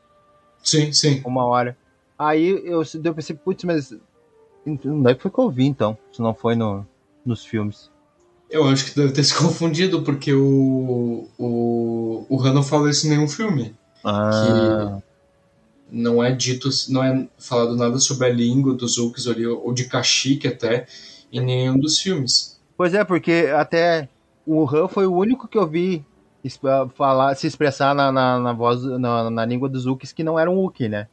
Sim, 0.63 0.93
sim. 0.93 1.23
Uma 1.25 1.45
hora. 1.47 1.77
Aí 2.19 2.49
eu, 2.65 2.83
eu 3.05 3.15
pensei, 3.15 3.37
putz, 3.37 3.65
mas. 3.65 3.95
Onde 4.67 5.11
é 5.11 5.15
que 5.15 5.23
foi 5.23 5.31
que 5.31 5.39
eu 5.39 5.51
vi 5.51 5.67
então? 5.67 5.97
Se 6.13 6.21
não 6.21 6.35
foi 6.35 6.55
no, 6.55 6.87
nos 7.25 7.45
filmes. 7.45 7.91
Eu 8.51 8.65
acho 8.69 8.87
que 8.87 8.97
deve 8.97 9.13
ter 9.13 9.23
se 9.23 9.35
confundido, 9.39 10.03
porque 10.03 10.33
o. 10.33 11.29
O, 11.39 12.27
o 12.29 12.43
Han 12.43 12.55
não 12.55 12.63
fala 12.63 12.91
isso 12.91 13.07
em 13.07 13.11
nenhum 13.11 13.29
filme. 13.29 13.75
Ah. 14.05 14.99
Que 14.99 15.10
não 15.93 16.23
é 16.23 16.33
dito, 16.33 16.69
não 16.89 17.03
é 17.03 17.29
falado 17.39 17.77
nada 17.77 17.99
sobre 17.99 18.27
a 18.27 18.33
língua 18.33 18.75
dos 18.75 18.99
ali, 19.27 19.47
ou 19.47 19.73
de 19.73 19.85
Kashyyyk 19.85 20.47
até, 20.47 20.87
em 21.33 21.41
nenhum 21.41 21.79
dos 21.79 21.99
filmes. 21.99 22.61
Pois 22.77 22.95
é, 22.95 23.05
porque 23.05 23.51
até 23.55 24.09
o 24.47 24.65
Han 24.65 24.89
foi 24.89 25.07
o 25.07 25.15
único 25.15 25.47
que 25.47 25.59
eu 25.59 25.67
vi 25.67 26.05
falar, 26.95 27.35
se 27.35 27.47
expressar 27.47 27.95
na, 27.95 28.11
na, 28.11 28.39
na 28.39 28.53
voz, 28.53 28.83
na, 28.83 29.31
na, 29.31 29.45
língua 29.45 29.69
dos 29.69 29.83
Zulks 29.83 30.13
que 30.13 30.25
não 30.25 30.39
era 30.39 30.51
um 30.51 30.57
Wookiee, 30.57 30.89
né? 30.89 31.07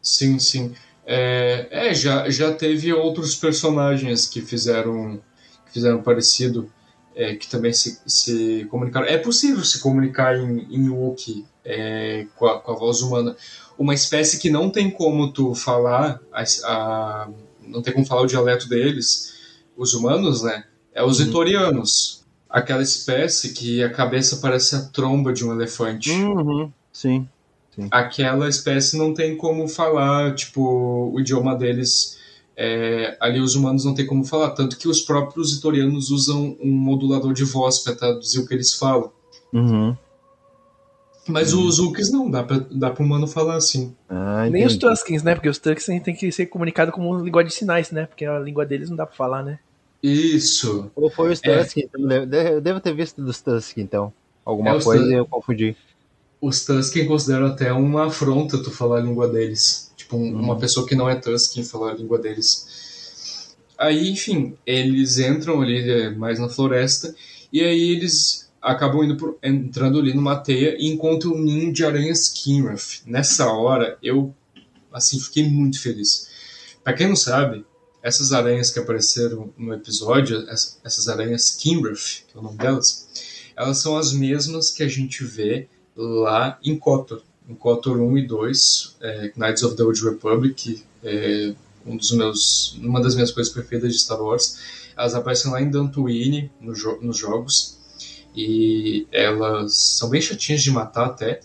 Sim, 0.00 0.38
sim. 0.38 0.74
É, 1.06 1.68
é, 1.70 1.94
já, 1.94 2.30
já 2.30 2.52
teve 2.52 2.92
outros 2.92 3.34
personagens 3.34 4.26
que 4.26 4.40
fizeram, 4.40 5.20
que 5.66 5.72
fizeram 5.72 6.02
parecido, 6.02 6.70
é, 7.14 7.34
que 7.34 7.48
também 7.48 7.72
se, 7.72 8.00
se 8.06 8.66
comunicaram. 8.70 9.06
É 9.06 9.18
possível 9.18 9.64
se 9.64 9.80
comunicar 9.80 10.36
em, 10.36 10.66
em 10.70 10.88
Wookiee 10.88 11.44
é, 11.64 12.26
com, 12.36 12.46
a, 12.46 12.60
com 12.60 12.72
a 12.72 12.74
voz 12.74 13.00
humana 13.00 13.36
uma 13.78 13.94
espécie 13.94 14.38
que 14.38 14.50
não 14.50 14.70
tem 14.70 14.90
como 14.90 15.32
tu 15.32 15.54
falar, 15.54 16.20
a, 16.32 16.42
a, 16.64 17.28
não 17.60 17.82
tem 17.82 17.92
como 17.92 18.06
falar 18.06 18.22
o 18.22 18.26
dialeto 18.26 18.68
deles, 18.68 19.34
os 19.76 19.94
humanos, 19.94 20.42
né? 20.42 20.64
É 20.92 21.02
os 21.02 21.18
uhum. 21.18 21.26
vitorianos. 21.26 22.24
Aquela 22.48 22.82
espécie 22.82 23.52
que 23.52 23.82
a 23.82 23.90
cabeça 23.90 24.36
parece 24.36 24.76
a 24.76 24.82
tromba 24.82 25.32
de 25.32 25.44
um 25.44 25.52
elefante. 25.52 26.12
Uhum. 26.12 26.70
Sim. 26.92 27.28
Sim. 27.74 27.88
Aquela 27.90 28.48
espécie 28.48 28.96
não 28.96 29.12
tem 29.12 29.36
como 29.36 29.66
falar, 29.66 30.34
tipo, 30.36 31.10
o 31.12 31.18
idioma 31.18 31.56
deles. 31.56 32.16
É, 32.56 33.16
ali 33.20 33.40
os 33.40 33.54
humanos 33.54 33.84
não 33.84 33.94
tem 33.94 34.06
como 34.06 34.24
falar, 34.24 34.50
tanto 34.50 34.78
que 34.78 34.88
os 34.88 35.00
próprios 35.00 35.54
vitorianos 35.54 36.10
usam 36.10 36.56
um 36.60 36.70
modulador 36.70 37.32
de 37.32 37.44
voz 37.44 37.80
para 37.80 37.96
traduzir 37.96 38.38
o 38.38 38.46
que 38.46 38.54
eles 38.54 38.74
falam. 38.74 39.10
Uhum. 39.52 39.96
Mas 41.26 41.54
hum. 41.54 41.66
os 41.66 41.78
Hulks 41.78 42.12
não, 42.12 42.30
dá 42.30 42.42
pra, 42.42 42.60
dá 42.70 42.90
pro 42.90 43.04
humano 43.04 43.26
falar 43.26 43.56
assim. 43.56 43.94
Ah, 44.08 44.48
Nem 44.50 44.66
os 44.66 44.76
Tuskens, 44.76 45.22
né? 45.22 45.34
Porque 45.34 45.48
os 45.48 45.58
Tuskens 45.58 46.02
tem 46.02 46.14
que 46.14 46.30
ser 46.30 46.46
comunicado 46.46 46.92
como 46.92 47.18
linguagem 47.18 47.48
de 47.48 47.54
sinais, 47.54 47.90
né? 47.90 48.06
Porque 48.06 48.24
a 48.24 48.38
língua 48.38 48.66
deles 48.66 48.90
não 48.90 48.96
dá 48.96 49.06
pra 49.06 49.16
falar, 49.16 49.42
né? 49.42 49.58
Isso. 50.02 50.90
Ou 50.94 51.10
foi 51.10 51.32
os 51.32 51.40
Tuskens, 51.40 51.88
é. 52.10 52.54
eu 52.54 52.60
devo 52.60 52.80
ter 52.80 52.94
visto 52.94 53.22
dos 53.22 53.40
Tuskens, 53.40 53.84
então. 53.84 54.12
Alguma 54.44 54.76
é, 54.76 54.82
coisa 54.82 55.04
e 55.10 55.14
eu 55.14 55.24
confundi. 55.24 55.74
Os 56.40 56.64
Tuskens 56.66 57.08
consideram 57.08 57.46
até 57.46 57.72
uma 57.72 58.06
afronta 58.06 58.62
tu 58.62 58.70
falar 58.70 58.98
a 58.98 59.00
língua 59.00 59.26
deles. 59.26 59.93
Tipo, 60.04 60.18
um, 60.18 60.38
uma 60.38 60.58
pessoa 60.58 60.86
que 60.86 60.94
não 60.94 61.08
é 61.08 61.16
Tusken 61.16 61.64
falar 61.64 61.92
a 61.92 61.94
língua 61.94 62.18
deles. 62.18 63.56
Aí, 63.78 64.10
enfim, 64.10 64.54
eles 64.66 65.18
entram 65.18 65.62
ali 65.62 65.90
é, 65.90 66.10
mais 66.10 66.38
na 66.38 66.48
floresta 66.48 67.14
e 67.50 67.62
aí 67.62 67.90
eles 67.90 68.52
acabam 68.60 69.02
indo 69.02 69.16
por, 69.16 69.38
entrando 69.42 69.98
ali 69.98 70.12
numa 70.12 70.36
teia 70.36 70.76
e 70.78 70.86
encontram 70.86 71.32
um 71.32 71.42
ninho 71.42 71.72
de 71.72 71.84
aranhas 71.84 72.28
Kinrath. 72.28 73.02
Nessa 73.06 73.50
hora, 73.50 73.98
eu 74.02 74.34
assim 74.92 75.18
fiquei 75.18 75.48
muito 75.48 75.80
feliz. 75.80 76.28
Para 76.84 76.92
quem 76.92 77.08
não 77.08 77.16
sabe, 77.16 77.64
essas 78.02 78.32
aranhas 78.32 78.70
que 78.70 78.78
apareceram 78.78 79.52
no 79.56 79.72
episódio, 79.72 80.46
essas 80.84 81.08
aranhas 81.08 81.52
Kinrath, 81.52 82.24
que 82.28 82.36
é 82.36 82.38
o 82.38 82.42
nome 82.42 82.58
delas, 82.58 83.08
elas 83.56 83.78
são 83.78 83.96
as 83.96 84.12
mesmas 84.12 84.70
que 84.70 84.82
a 84.82 84.88
gente 84.88 85.24
vê 85.24 85.66
lá 85.96 86.58
em 86.62 86.78
KOTOR. 86.78 87.22
Em 87.48 87.54
KOTOR 87.54 88.00
1 88.00 88.18
e 88.18 88.26
2, 88.26 88.96
é, 89.00 89.32
Knights 89.36 89.62
of 89.62 89.76
the 89.76 89.82
Old 89.82 90.02
Republic, 90.02 90.82
é, 91.02 91.54
um 91.86 91.96
dos 91.96 92.12
meus, 92.12 92.74
uma 92.78 93.00
das 93.00 93.14
minhas 93.14 93.30
coisas 93.30 93.52
preferidas 93.52 93.92
de 93.92 94.00
Star 94.00 94.20
Wars. 94.20 94.58
Elas 94.96 95.14
aparecem 95.14 95.50
lá 95.50 95.60
em 95.60 95.70
Dantooine, 95.70 96.50
no 96.60 96.74
jo 96.74 96.98
nos 97.02 97.18
jogos, 97.18 97.78
e 98.34 99.06
elas 99.12 99.76
são 99.76 100.08
bem 100.08 100.20
chatinhas 100.20 100.62
de 100.62 100.70
matar 100.70 101.06
até. 101.06 101.40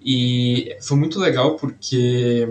E 0.00 0.76
foi 0.80 0.96
muito 0.96 1.18
legal 1.18 1.56
porque 1.56 2.48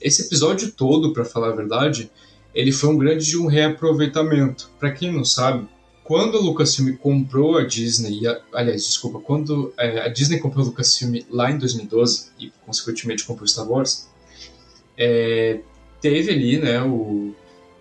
esse 0.00 0.22
episódio 0.22 0.72
todo, 0.72 1.12
para 1.12 1.24
falar 1.24 1.48
a 1.48 1.56
verdade, 1.56 2.10
ele 2.54 2.72
foi 2.72 2.88
um 2.88 2.96
grande 2.96 3.26
de 3.26 3.36
um 3.36 3.46
reaproveitamento. 3.46 4.70
Para 4.78 4.92
quem 4.92 5.12
não 5.12 5.24
sabe, 5.24 5.68
quando 6.08 6.38
a 6.38 6.40
Lucasfilm 6.40 6.96
comprou 6.96 7.58
a 7.58 7.66
Disney, 7.66 8.22
aliás, 8.54 8.82
desculpa, 8.82 9.20
quando 9.20 9.74
é, 9.76 10.00
a 10.00 10.08
Disney 10.08 10.38
comprou 10.38 10.64
a 10.64 10.68
Lucasfilm 10.68 11.22
lá 11.28 11.50
em 11.50 11.58
2012 11.58 12.30
e 12.38 12.50
consequentemente 12.64 13.26
comprou 13.26 13.46
Star 13.46 13.70
Wars, 13.70 14.08
é, 14.96 15.60
teve 16.00 16.32
ali, 16.32 16.56
né, 16.56 16.82
o, 16.82 17.34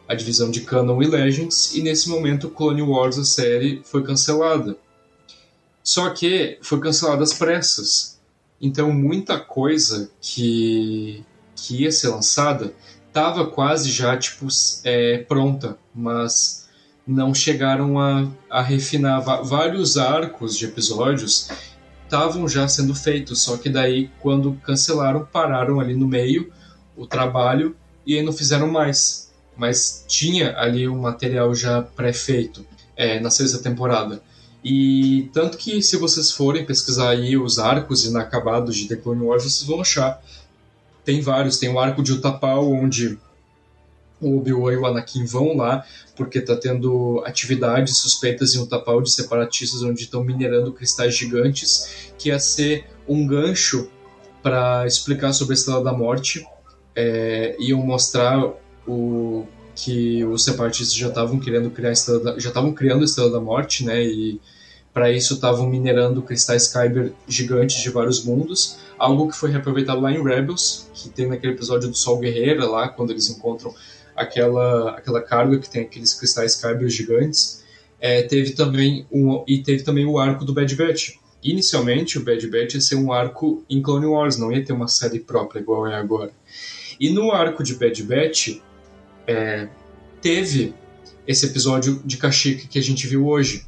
a 0.06 0.14
divisão 0.14 0.52
de 0.52 0.60
Canon 0.60 1.02
e 1.02 1.08
Legends 1.08 1.74
e 1.74 1.82
nesse 1.82 2.10
momento 2.10 2.50
Clone 2.50 2.82
Wars 2.82 3.18
a 3.18 3.24
série 3.24 3.82
foi 3.86 4.04
cancelada. 4.04 4.78
Só 5.82 6.10
que 6.10 6.58
foi 6.62 6.82
cancelado 6.82 7.24
às 7.24 7.32
pressas. 7.32 8.20
Então 8.60 8.92
muita 8.92 9.40
coisa 9.40 10.12
que, 10.20 11.24
que 11.56 11.84
ia 11.84 11.92
ser 11.94 12.10
lançada 12.10 12.74
estava 13.08 13.48
quase 13.48 13.90
já 13.90 14.18
tipo 14.18 14.48
é, 14.84 15.20
pronta, 15.20 15.78
mas 15.96 16.67
não 17.08 17.34
chegaram 17.34 18.00
a, 18.00 18.28
a 18.50 18.62
refinar. 18.62 19.22
Vários 19.22 19.98
arcos 19.98 20.58
de 20.58 20.66
episódios 20.66 21.50
estavam 22.04 22.48
já 22.48 22.68
sendo 22.68 22.94
feitos, 22.94 23.42
só 23.42 23.58
que 23.58 23.70
daí 23.70 24.10
quando 24.20 24.54
cancelaram 24.64 25.26
pararam 25.26 25.80
ali 25.80 25.96
no 25.96 26.08
meio 26.08 26.52
o 26.96 27.06
trabalho 27.08 27.76
e 28.06 28.16
aí 28.16 28.24
não 28.24 28.34
fizeram 28.34 28.70
mais. 28.70 29.32
Mas 29.56 30.04
tinha 30.08 30.58
ali 30.58 30.88
o 30.88 30.96
material 30.96 31.56
já 31.56 31.82
pré-feito 31.82 32.66
é, 32.96 33.20
na 33.20 33.30
sexta 33.30 33.60
temporada. 33.60 34.22
E 34.64 35.30
tanto 35.34 35.58
que 35.58 35.82
se 35.82 35.98
vocês 35.98 36.32
forem 36.32 36.66
pesquisar 36.66 37.10
aí 37.10 37.38
os 37.38 37.58
arcos 37.58 38.06
inacabados 38.06 38.76
de 38.76 38.88
The 38.88 38.98
Clone 38.98 39.24
Wars, 39.24 39.44
vocês 39.44 39.64
vão 39.64 39.82
achar. 39.82 40.22
Tem 41.06 41.22
vários, 41.22 41.58
tem 41.58 41.70
o 41.70 41.80
arco 41.80 42.04
de 42.04 42.12
Utapau, 42.12 42.72
onde 42.72 43.18
o 44.20 44.38
Obi-Wan 44.38 44.74
e 44.74 44.78
o 44.78 44.86
Anakin 44.86 45.26
vão 45.26 45.56
lá 45.56 45.86
porque 46.16 46.40
está 46.40 46.56
tendo 46.56 47.22
atividades 47.26 47.98
suspeitas 48.00 48.56
em 48.56 48.60
Utapau 48.60 49.02
de 49.02 49.12
separatistas 49.12 49.84
onde 49.84 50.02
estão 50.02 50.24
minerando 50.24 50.74
cristais 50.74 51.16
gigantes, 51.16 52.12
que 52.18 52.30
ia 52.30 52.40
ser 52.40 52.86
um 53.08 53.28
gancho 53.28 53.90
para 54.42 54.86
explicar 54.88 55.34
sobre 55.34 55.54
a 55.54 55.56
Estrela 55.56 55.84
da 55.84 55.94
Morte. 55.94 56.46
É, 56.96 57.56
iam 57.60 57.80
mostrar 57.80 58.44
o 58.88 59.46
que 59.76 60.26
os 60.26 60.44
separatistas 60.44 60.96
já 60.96 61.10
estavam 61.10 61.40
querendo 61.40 61.70
criar 61.70 61.94
da, 62.24 62.40
já 62.40 62.50
estavam 62.50 62.74
criando 62.74 63.02
a 63.02 63.06
Estrela 63.06 63.30
da 63.30 63.40
Morte, 63.40 63.86
né? 63.86 64.04
E 64.04 64.42
para 64.92 65.12
isso 65.12 65.36
estavam 65.36 65.70
minerando 65.70 66.24
cristais 66.24 66.74
Kyber 66.74 67.14
gigantes 67.28 67.84
de 67.84 67.92
vários 67.92 68.24
mundos, 68.24 68.80
algo 68.98 69.28
que 69.28 69.38
foi 69.38 69.52
reaproveitado 69.52 70.02
lá 70.02 70.12
em 70.12 70.24
Rebels, 70.24 70.90
que 70.96 71.10
tem 71.10 71.28
naquele 71.28 71.54
episódio 71.54 71.88
do 71.88 71.96
Sol 71.96 72.18
Guerreira 72.18 72.66
lá, 72.66 72.90
quando 72.90 73.12
eles 73.12 73.30
encontram 73.30 73.76
aquela, 74.18 74.98
aquela 74.98 75.22
carga 75.22 75.60
que 75.60 75.70
tem 75.70 75.84
aqueles 75.84 76.14
cristais 76.16 76.60
Kyber 76.60 76.90
gigantes. 76.90 77.64
É, 78.00 78.24
teve 78.24 78.52
também 78.52 79.06
um, 79.12 79.44
e 79.48 79.60
teve 79.60 79.84
também 79.84 80.06
o 80.06 80.18
arco 80.18 80.44
do 80.44 80.54
Bad 80.54 80.76
Batch. 80.76 81.12
Inicialmente, 81.44 82.18
o 82.18 82.24
Bad 82.24 82.46
Batch 82.48 82.74
ia 82.74 82.82
ser 82.82 82.96
um 82.96 83.14
arco 83.14 83.64
em 83.70 83.82
Clone 83.82 84.08
Wars, 84.08 84.38
não 84.38 84.52
ia 84.52 84.66
ter 84.66 84.74
uma 84.74 84.88
série 84.88 85.20
própria 85.20 85.60
igual 85.60 85.88
é 85.88 85.96
agora. 85.96 86.32
E 87.00 87.10
no 87.10 87.32
arco 87.32 87.64
de 87.64 87.76
Bad 87.76 88.04
Batch, 88.04 88.60
é, 89.28 89.68
teve 90.22 90.74
esse 91.28 91.46
episódio 91.46 92.02
de 92.04 92.18
Kashyyyk 92.18 92.68
que 92.68 92.80
a 92.80 92.84
gente 92.84 93.06
viu 93.06 93.28
hoje. 93.28 93.66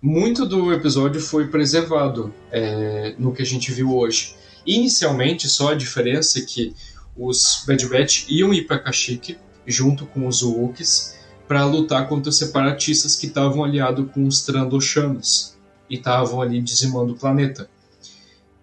Muito 0.00 0.46
do 0.46 0.72
episódio 0.72 1.20
foi 1.20 1.48
preservado 1.48 2.32
é, 2.50 3.14
no 3.18 3.32
que 3.32 3.42
a 3.42 3.46
gente 3.46 3.72
viu 3.72 3.94
hoje. 3.96 4.34
Inicialmente, 4.64 5.48
só 5.48 5.72
a 5.72 5.74
diferença 5.74 6.38
é 6.38 6.42
que 6.42 6.74
os 7.16 7.64
Bad 7.66 7.86
Batch 7.86 8.26
iam 8.28 8.54
ir 8.54 8.66
para 8.66 8.78
Kashyyyk 8.78 9.36
junto 9.66 10.06
com 10.06 10.26
os 10.26 10.42
Wookiees 10.42 11.16
para 11.46 11.64
lutar 11.64 12.08
contra 12.08 12.30
os 12.30 12.38
separatistas 12.38 13.16
que 13.16 13.26
estavam 13.26 13.64
aliados 13.64 14.10
com 14.12 14.26
os 14.26 14.42
Trandoshanos 14.42 15.54
e 15.88 15.96
estavam 15.96 16.40
ali 16.40 16.60
dizimando 16.60 17.12
o 17.12 17.16
planeta. 17.16 17.68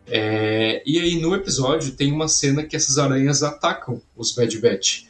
É, 0.07 0.81
e 0.85 0.99
aí 0.99 1.21
no 1.21 1.35
episódio 1.35 1.91
tem 1.91 2.11
uma 2.11 2.27
cena 2.27 2.63
que 2.63 2.75
essas 2.75 2.97
aranhas 2.97 3.43
atacam 3.43 4.01
os 4.17 4.33
Bad 4.33 4.57
Batch. 4.59 5.03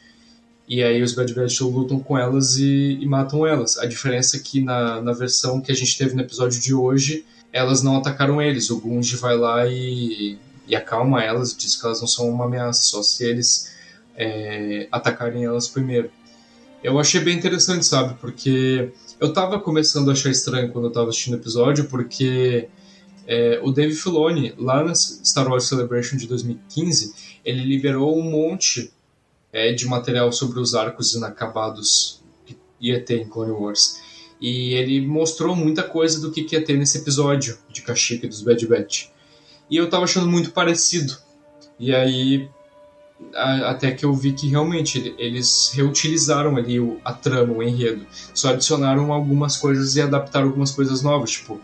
E 0.68 0.82
aí 0.82 1.02
os 1.02 1.14
Bad 1.14 1.32
Batch 1.34 1.60
lutam 1.62 1.98
com 1.98 2.18
elas 2.18 2.58
e, 2.58 2.98
e 3.00 3.06
matam 3.06 3.46
elas. 3.46 3.78
A 3.78 3.86
diferença 3.86 4.36
é 4.36 4.40
que 4.40 4.60
na, 4.60 5.00
na 5.00 5.12
versão 5.12 5.60
que 5.60 5.72
a 5.72 5.74
gente 5.74 5.96
teve 5.96 6.14
no 6.14 6.20
episódio 6.20 6.60
de 6.60 6.74
hoje, 6.74 7.24
elas 7.52 7.82
não 7.82 7.96
atacaram 7.96 8.40
eles. 8.40 8.70
O 8.70 8.78
Gunji 8.78 9.16
vai 9.16 9.36
lá 9.36 9.66
e, 9.66 10.38
e 10.68 10.76
acalma 10.76 11.24
elas, 11.24 11.56
diz 11.56 11.76
que 11.76 11.86
elas 11.86 12.00
não 12.00 12.06
são 12.06 12.28
uma 12.28 12.44
ameaça, 12.44 12.82
só 12.82 13.02
se 13.02 13.24
eles 13.24 13.72
é, 14.20 14.86
atacarem 14.92 15.44
elas 15.44 15.66
primeiro. 15.66 16.10
Eu 16.84 16.98
achei 16.98 17.20
bem 17.20 17.36
interessante, 17.36 17.86
sabe? 17.86 18.14
Porque 18.20 18.92
eu 19.18 19.32
tava 19.32 19.58
começando 19.58 20.10
a 20.10 20.12
achar 20.12 20.30
estranho 20.30 20.70
quando 20.70 20.86
eu 20.86 20.92
tava 20.92 21.08
assistindo 21.08 21.34
o 21.34 21.36
episódio, 21.38 21.86
porque 21.86 22.68
é, 23.26 23.58
o 23.62 23.72
Dave 23.72 23.94
Filoni, 23.94 24.54
lá 24.58 24.84
na 24.84 24.94
Star 24.94 25.48
Wars 25.48 25.64
Celebration 25.64 26.18
de 26.18 26.26
2015, 26.26 27.14
ele 27.44 27.64
liberou 27.64 28.18
um 28.18 28.22
monte 28.22 28.92
é, 29.52 29.72
de 29.72 29.86
material 29.86 30.30
sobre 30.32 30.60
os 30.60 30.74
arcos 30.74 31.14
inacabados 31.14 32.22
que 32.44 32.56
ia 32.78 33.02
ter 33.02 33.22
em 33.22 33.28
Clone 33.28 33.52
Wars. 33.52 34.02
E 34.38 34.74
ele 34.74 35.06
mostrou 35.06 35.56
muita 35.56 35.82
coisa 35.82 36.20
do 36.20 36.30
que, 36.30 36.44
que 36.44 36.56
ia 36.56 36.64
ter 36.64 36.76
nesse 36.76 36.98
episódio 36.98 37.58
de 37.70 37.80
Kashyyyk 37.80 38.26
dos 38.26 38.42
Bad 38.42 38.66
Batch. 38.66 39.08
E 39.70 39.76
eu 39.76 39.88
tava 39.88 40.04
achando 40.04 40.26
muito 40.26 40.50
parecido. 40.50 41.16
E 41.78 41.94
aí 41.94 42.48
até 43.34 43.92
que 43.92 44.04
eu 44.04 44.12
vi 44.12 44.32
que 44.32 44.48
realmente 44.48 45.14
eles 45.18 45.70
reutilizaram 45.72 46.56
ali 46.56 46.80
o, 46.80 46.98
a 47.04 47.12
trama, 47.12 47.54
o 47.54 47.62
enredo. 47.62 48.04
Só 48.34 48.50
adicionaram 48.50 49.12
algumas 49.12 49.56
coisas 49.56 49.96
e 49.96 50.00
adaptaram 50.00 50.46
algumas 50.46 50.70
coisas 50.72 51.02
novas. 51.02 51.30
Tipo, 51.30 51.60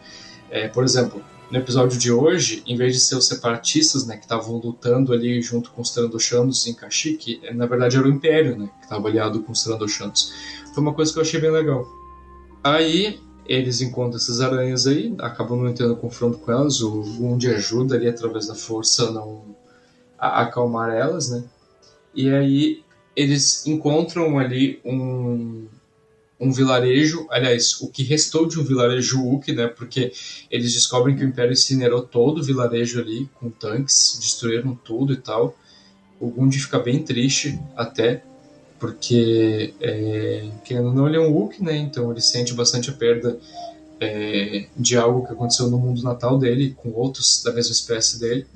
é, 0.51 0.69
por 0.69 0.85
exemplo, 0.85 1.23
no 1.51 1.59
episódio 1.59 1.99
de 1.99 2.11
hoje, 2.11 2.63
em 2.67 2.77
vez 2.77 2.95
de 2.95 3.01
ser 3.01 3.17
os 3.17 3.27
separatistas, 3.27 4.07
né, 4.07 4.17
que 4.17 4.25
estavam 4.25 4.57
lutando 4.57 5.13
ali 5.13 5.41
junto 5.41 5.71
com 5.71 5.83
os 5.83 5.91
Trandoshanos 5.91 6.67
em 6.67 6.75
Kashyyyk, 6.75 7.41
na 7.55 7.67
verdade 7.67 7.97
era 7.97 8.07
o 8.07 8.11
Império, 8.11 8.57
né, 8.57 8.69
que 8.79 8.85
estava 8.85 9.09
aliado 9.09 9.41
com 9.43 9.53
os 9.53 9.63
Trandoshanos. 9.63 10.33
Foi 10.75 10.83
uma 10.83 10.93
coisa 10.93 11.13
que 11.13 11.19
eu 11.19 11.23
achei 11.23 11.41
bem 11.41 11.51
legal. 11.51 11.87
Aí 12.63 13.21
eles 13.47 13.81
encontram 13.81 14.17
essas 14.17 14.41
aranhas 14.41 14.87
aí, 14.87 15.15
acabam 15.19 15.59
não 15.61 15.69
entrando 15.69 15.97
confronto 15.97 16.39
com 16.39 16.51
elas, 16.51 16.81
o 16.81 17.03
Gund 17.03 17.47
ajuda 17.47 17.95
ali 17.95 18.09
através 18.09 18.49
da 18.49 18.55
força 18.55 19.11
não 19.13 19.56
a 20.19 20.43
acalmar 20.43 20.95
elas, 20.95 21.31
né? 21.31 21.45
E 22.15 22.31
aí 22.31 22.83
eles 23.15 23.67
encontram 23.67 24.39
ali 24.39 24.81
um, 24.85 25.67
um 26.39 26.53
vilarejo, 26.53 27.27
aliás, 27.31 27.81
o 27.81 27.89
que 27.89 28.03
restou 28.03 28.47
de 28.47 28.61
um 28.61 28.65
vilarejo 28.65 29.23
Wookiee, 29.23 29.55
né? 29.55 29.67
Porque 29.67 30.13
eles 30.51 30.73
descobrem 30.73 31.17
que 31.17 31.25
o 31.25 31.29
Império 31.29 31.53
incinerou 31.53 32.03
todo 32.03 32.39
o 32.39 32.43
vilarejo 32.43 33.01
ali 33.01 33.29
com 33.41 33.51
tanques, 33.51 34.19
destruíram 34.21 34.75
tudo 34.75 35.13
e 35.13 35.17
tal. 35.17 35.57
O 36.21 36.29
Gundi 36.29 36.59
fica 36.59 36.79
bem 36.79 37.03
triste 37.03 37.59
até, 37.75 38.23
porque 38.79 39.75
é, 39.81 40.49
não 40.71 41.07
ele 41.07 41.17
é 41.17 41.21
um 41.21 41.33
Wookiee, 41.33 41.65
né? 41.65 41.77
Então 41.77 42.11
ele 42.11 42.21
sente 42.21 42.53
bastante 42.53 42.91
a 42.91 42.93
perda 42.93 43.39
é, 43.99 44.67
de 44.77 44.97
algo 44.97 45.27
que 45.27 45.33
aconteceu 45.33 45.71
no 45.71 45.79
mundo 45.79 46.03
natal 46.03 46.39
dele 46.39 46.75
com 46.77 46.91
outros 46.93 47.43
da 47.43 47.53
mesma 47.53 47.73
espécie 47.73 48.21
dele. 48.21 48.47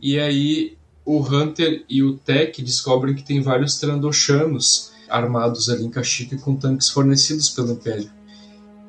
E 0.00 0.18
aí 0.18 0.76
o 1.06 1.22
Hunter 1.22 1.84
e 1.88 2.02
o 2.02 2.18
Tech 2.18 2.60
descobrem 2.60 3.14
que 3.14 3.22
tem 3.22 3.40
vários 3.40 3.78
Trandoshanos 3.78 4.92
armados 5.08 5.70
ali 5.70 5.84
em 5.84 5.90
Kashyyyk 5.90 6.38
com 6.38 6.56
tanques 6.56 6.90
fornecidos 6.90 7.48
pelo 7.48 7.72
Império. 7.72 8.10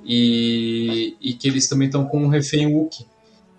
E, 0.03 1.15
e 1.21 1.33
que 1.33 1.47
eles 1.47 1.69
também 1.69 1.87
estão 1.87 2.05
com 2.05 2.23
um 2.23 2.27
refém 2.27 2.65
Wookiee. 2.65 3.05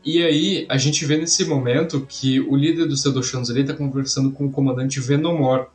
E 0.05 0.23
aí 0.23 0.67
a 0.69 0.77
gente 0.77 1.05
vê 1.05 1.17
nesse 1.17 1.45
momento 1.45 2.05
que 2.05 2.41
o 2.41 2.57
líder 2.57 2.87
dos 2.87 3.03
Trandoshanos 3.03 3.49
ali 3.49 3.61
está 3.61 3.75
conversando 3.75 4.33
com 4.33 4.47
o 4.47 4.51
comandante 4.51 4.99
Venomor, 4.99 5.69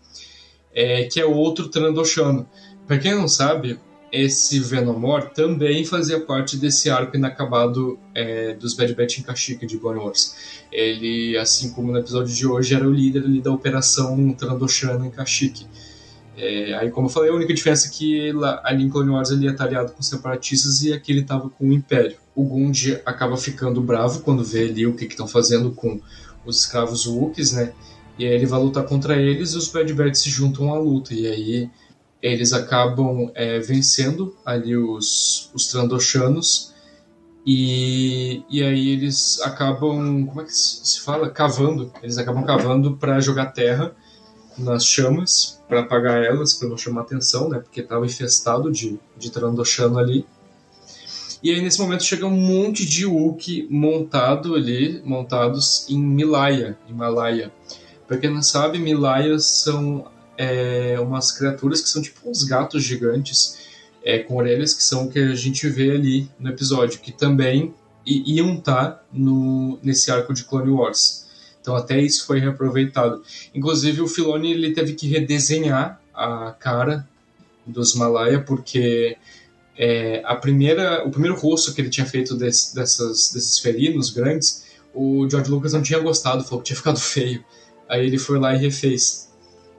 é, 0.74 1.06
que 1.06 1.22
é 1.22 1.26
outro 1.26 1.70
Trandoshano. 1.70 2.48
Para 2.86 2.98
quem 2.98 3.16
não 3.16 3.30
sabe, 3.30 3.80
esse 4.14 4.60
Venomor 4.60 5.32
também 5.32 5.84
fazia 5.84 6.20
parte 6.20 6.56
desse 6.56 6.88
arco 6.88 7.18
inacabado 7.18 7.98
é, 8.14 8.54
dos 8.54 8.76
Bad 8.76 8.94
Batch 8.94 9.18
em 9.18 9.24
Kashyyyk 9.24 9.66
de 9.66 9.80
Clone 9.80 9.98
Wars. 9.98 10.64
Ele, 10.72 11.36
assim 11.36 11.72
como 11.72 11.92
no 11.92 11.98
episódio 11.98 12.32
de 12.32 12.46
hoje, 12.46 12.76
era 12.76 12.88
o 12.88 12.92
líder 12.92 13.24
ali 13.24 13.42
da 13.42 13.52
operação 13.52 14.32
Trandoshana 14.34 15.08
em 15.08 15.10
Kashyyyk. 15.10 15.66
É, 16.38 16.76
aí, 16.76 16.92
como 16.92 17.08
eu 17.08 17.12
falei, 17.12 17.32
a 17.32 17.34
única 17.34 17.56
diferença 17.56 17.88
é 17.88 17.92
que 17.92 18.32
lá, 18.34 18.62
ali 18.64 18.84
em 18.84 18.90
Clone 18.90 19.10
Wars 19.10 19.32
ele 19.32 19.46
ia 19.46 19.56
aliado 19.58 19.94
com 19.94 20.04
separatistas 20.04 20.84
e 20.84 20.94
aqui 20.94 21.12
ele 21.12 21.22
estava 21.22 21.50
com 21.50 21.70
o 21.70 21.74
Império. 21.74 22.18
O 22.36 22.44
Gund 22.44 23.00
acaba 23.08 23.36
ficando 23.36 23.82
bravo 23.82 24.22
quando 24.22 24.44
vê 24.44 24.66
ali 24.66 24.86
o 24.86 24.94
que 24.94 25.06
estão 25.06 25.28
fazendo 25.28 25.72
com 25.72 26.00
os 26.46 26.60
escravos 26.60 27.08
Wookiees, 27.08 27.52
né? 27.52 27.74
E 28.20 28.28
aí 28.28 28.34
ele 28.34 28.46
vai 28.46 28.60
lutar 28.60 28.84
contra 28.84 29.20
eles 29.20 29.54
e 29.54 29.58
os 29.58 29.70
Bad 29.70 29.92
Batch 29.92 30.18
se 30.18 30.30
juntam 30.30 30.72
à 30.72 30.78
luta. 30.78 31.16
E 31.16 31.26
aí 31.26 31.70
eles 32.24 32.54
acabam 32.54 33.30
é, 33.36 33.60
vencendo 33.60 34.34
ali 34.46 34.78
os, 34.78 35.52
os 35.54 35.68
Trandoshanos 35.68 36.74
e, 37.46 38.44
e 38.50 38.64
aí 38.64 38.90
eles 38.90 39.42
acabam, 39.42 40.26
como 40.26 40.42
é 40.42 40.46
que 40.46 40.54
se 40.54 41.02
fala? 41.02 41.30
Cavando. 41.30 41.92
Eles 42.02 42.18
acabam 42.18 42.46
cavando 42.46 42.96
para 42.96 43.20
jogar 43.20 43.48
terra 43.48 43.94
nas 44.58 44.86
chamas, 44.86 45.62
para 45.68 45.82
apagar 45.82 46.24
elas, 46.24 46.54
para 46.54 46.70
não 46.70 46.78
chamar 46.78 47.02
atenção, 47.02 47.50
né? 47.50 47.60
Porque 47.60 47.82
estava 47.82 48.06
infestado 48.06 48.72
de, 48.72 48.98
de 49.18 49.30
Trandoshano 49.30 50.00
ali. 50.00 50.26
E 51.44 51.52
aí 51.52 51.62
nesse 51.62 51.82
momento 51.82 52.06
chega 52.06 52.26
um 52.26 52.30
monte 52.30 52.86
de 52.86 53.06
Wookiee 53.06 53.68
montado 53.70 54.56
ali, 54.56 55.02
montados 55.04 55.86
em 55.90 56.00
Milaya, 56.00 56.78
Himalaia. 56.88 57.52
Para 58.08 58.18
quem 58.18 58.30
não 58.30 58.42
sabe, 58.42 58.80
Milayas 58.80 59.44
são 59.46 60.06
é, 60.38 61.00
umas 61.00 61.32
criaturas 61.32 61.82
que 61.82 61.90
são 61.90 62.02
tipo 62.02 62.30
uns 62.30 62.44
gatos 62.44 62.84
gigantes 62.84 63.58
é, 64.04 64.20
com 64.20 64.36
orelhas 64.36 64.74
que 64.74 64.84
são 64.84 65.06
o 65.06 65.12
que 65.12 65.20
a 65.20 65.36
gente 65.36 65.68
vê 65.70 65.92
ali 65.92 66.30
no 66.40 66.50
episódio, 66.50 67.00
que 67.00 67.12
também 67.12 67.74
iam 68.06 68.56
estar 68.56 68.86
tá 68.92 69.04
no, 69.14 69.80
nesse 69.82 70.12
arco 70.12 70.34
de 70.34 70.44
Clone 70.44 70.70
Wars. 70.70 71.26
Então 71.62 71.76
até 71.76 72.00
isso 72.00 72.26
foi 72.26 72.40
reaproveitado. 72.40 73.24
Inclusive 73.56 74.02
o 74.02 74.08
Filoni 74.08 74.52
ele 74.52 74.74
teve 74.74 74.94
que 74.94 75.08
redesenhar 75.08 76.02
a 76.14 76.52
cara 76.52 77.08
dos 77.66 77.96
Malaya 77.96 78.42
porque 78.42 79.18
é, 79.78 80.22
a 80.26 80.36
primeira, 80.36 81.08
o 81.08 81.10
primeiro 81.10 81.38
rosto 81.38 81.74
que 81.74 81.82
ele 81.82 81.90
tinha 81.90 82.06
feito 82.06 82.36
desse, 82.36 82.76
dessas, 82.76 83.32
desses 83.32 83.60
felinos 83.60 84.10
grandes, 84.10 84.66
o 84.94 85.28
George 85.30 85.50
Lucas 85.50 85.74
não 85.74 85.82
tinha 85.82 86.00
gostado, 86.00 86.44
falou 86.44 86.60
que 86.60 86.68
tinha 86.68 86.78
ficado 86.78 87.00
feio. 87.02 87.44
Aí 87.90 88.06
ele 88.06 88.18
foi 88.18 88.40
lá 88.40 88.54
e 88.54 88.58
refez. 88.58 89.30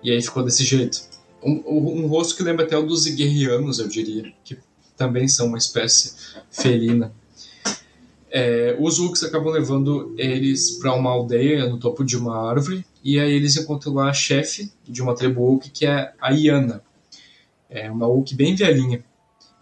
E 0.05 0.11
aí 0.11 0.21
ficou 0.23 0.45
desse 0.45 0.65
jeito. 0.65 1.03
Um, 1.43 1.63
um, 1.67 2.05
um 2.05 2.07
rosto 2.07 2.37
que 2.37 2.43
lembra 2.43 2.65
até 2.65 2.77
o 2.77 2.83
dos 2.83 3.07
guerrianos, 3.07 3.79
eu 3.79 3.89
diria, 3.89 4.33
que 4.45 4.59
também 4.97 5.27
são 5.27 5.47
uma 5.47 5.59
espécie 5.59 6.15
felina. 6.51 7.13
É, 8.31 8.77
os 8.79 8.99
Uks 8.99 9.23
acabam 9.25 9.53
levando 9.53 10.15
eles 10.19 10.73
para 10.73 10.95
uma 10.95 11.11
aldeia 11.11 11.69
no 11.69 11.79
topo 11.79 12.05
de 12.05 12.17
uma 12.17 12.49
árvore, 12.49 12.85
e 13.03 13.19
aí 13.19 13.33
eles 13.33 13.57
encontram 13.57 13.95
lá 13.95 14.11
a 14.11 14.13
chefe 14.13 14.73
de 14.87 15.01
uma 15.01 15.15
tribo 15.15 15.55
Uk, 15.55 15.71
que 15.71 15.87
é 15.87 16.13
a 16.21 16.31
Iana. 16.31 16.83
É 17.71 17.91
uma 17.91 18.07
Wookiee 18.07 18.37
bem 18.37 18.55
velhinha. 18.55 19.05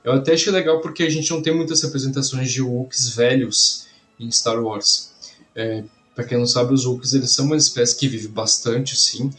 Eu 0.05 0.13
até 0.13 0.33
achei 0.33 0.53
legal 0.53 0.81
porque 0.81 1.03
a 1.03 1.11
gente 1.11 1.31
não 1.31 1.41
tem 1.41 1.55
muitas 1.55 1.83
representações 1.83 2.51
de 2.51 2.61
Wookiees 2.61 3.15
velhos 3.15 3.87
em 4.19 4.31
Star 4.31 4.63
Wars. 4.63 5.13
É, 5.55 5.85
para 6.15 6.25
quem 6.25 6.39
não 6.39 6.47
sabe, 6.47 6.75
os 6.75 6.85
Wookiees 6.85 7.15
eles 7.15 7.31
são 7.31 7.47
uma 7.47 7.57
espécie 7.57 7.97
que 7.97 8.09
vive 8.09 8.29
bastante, 8.29 8.97
sim. 8.97 9.31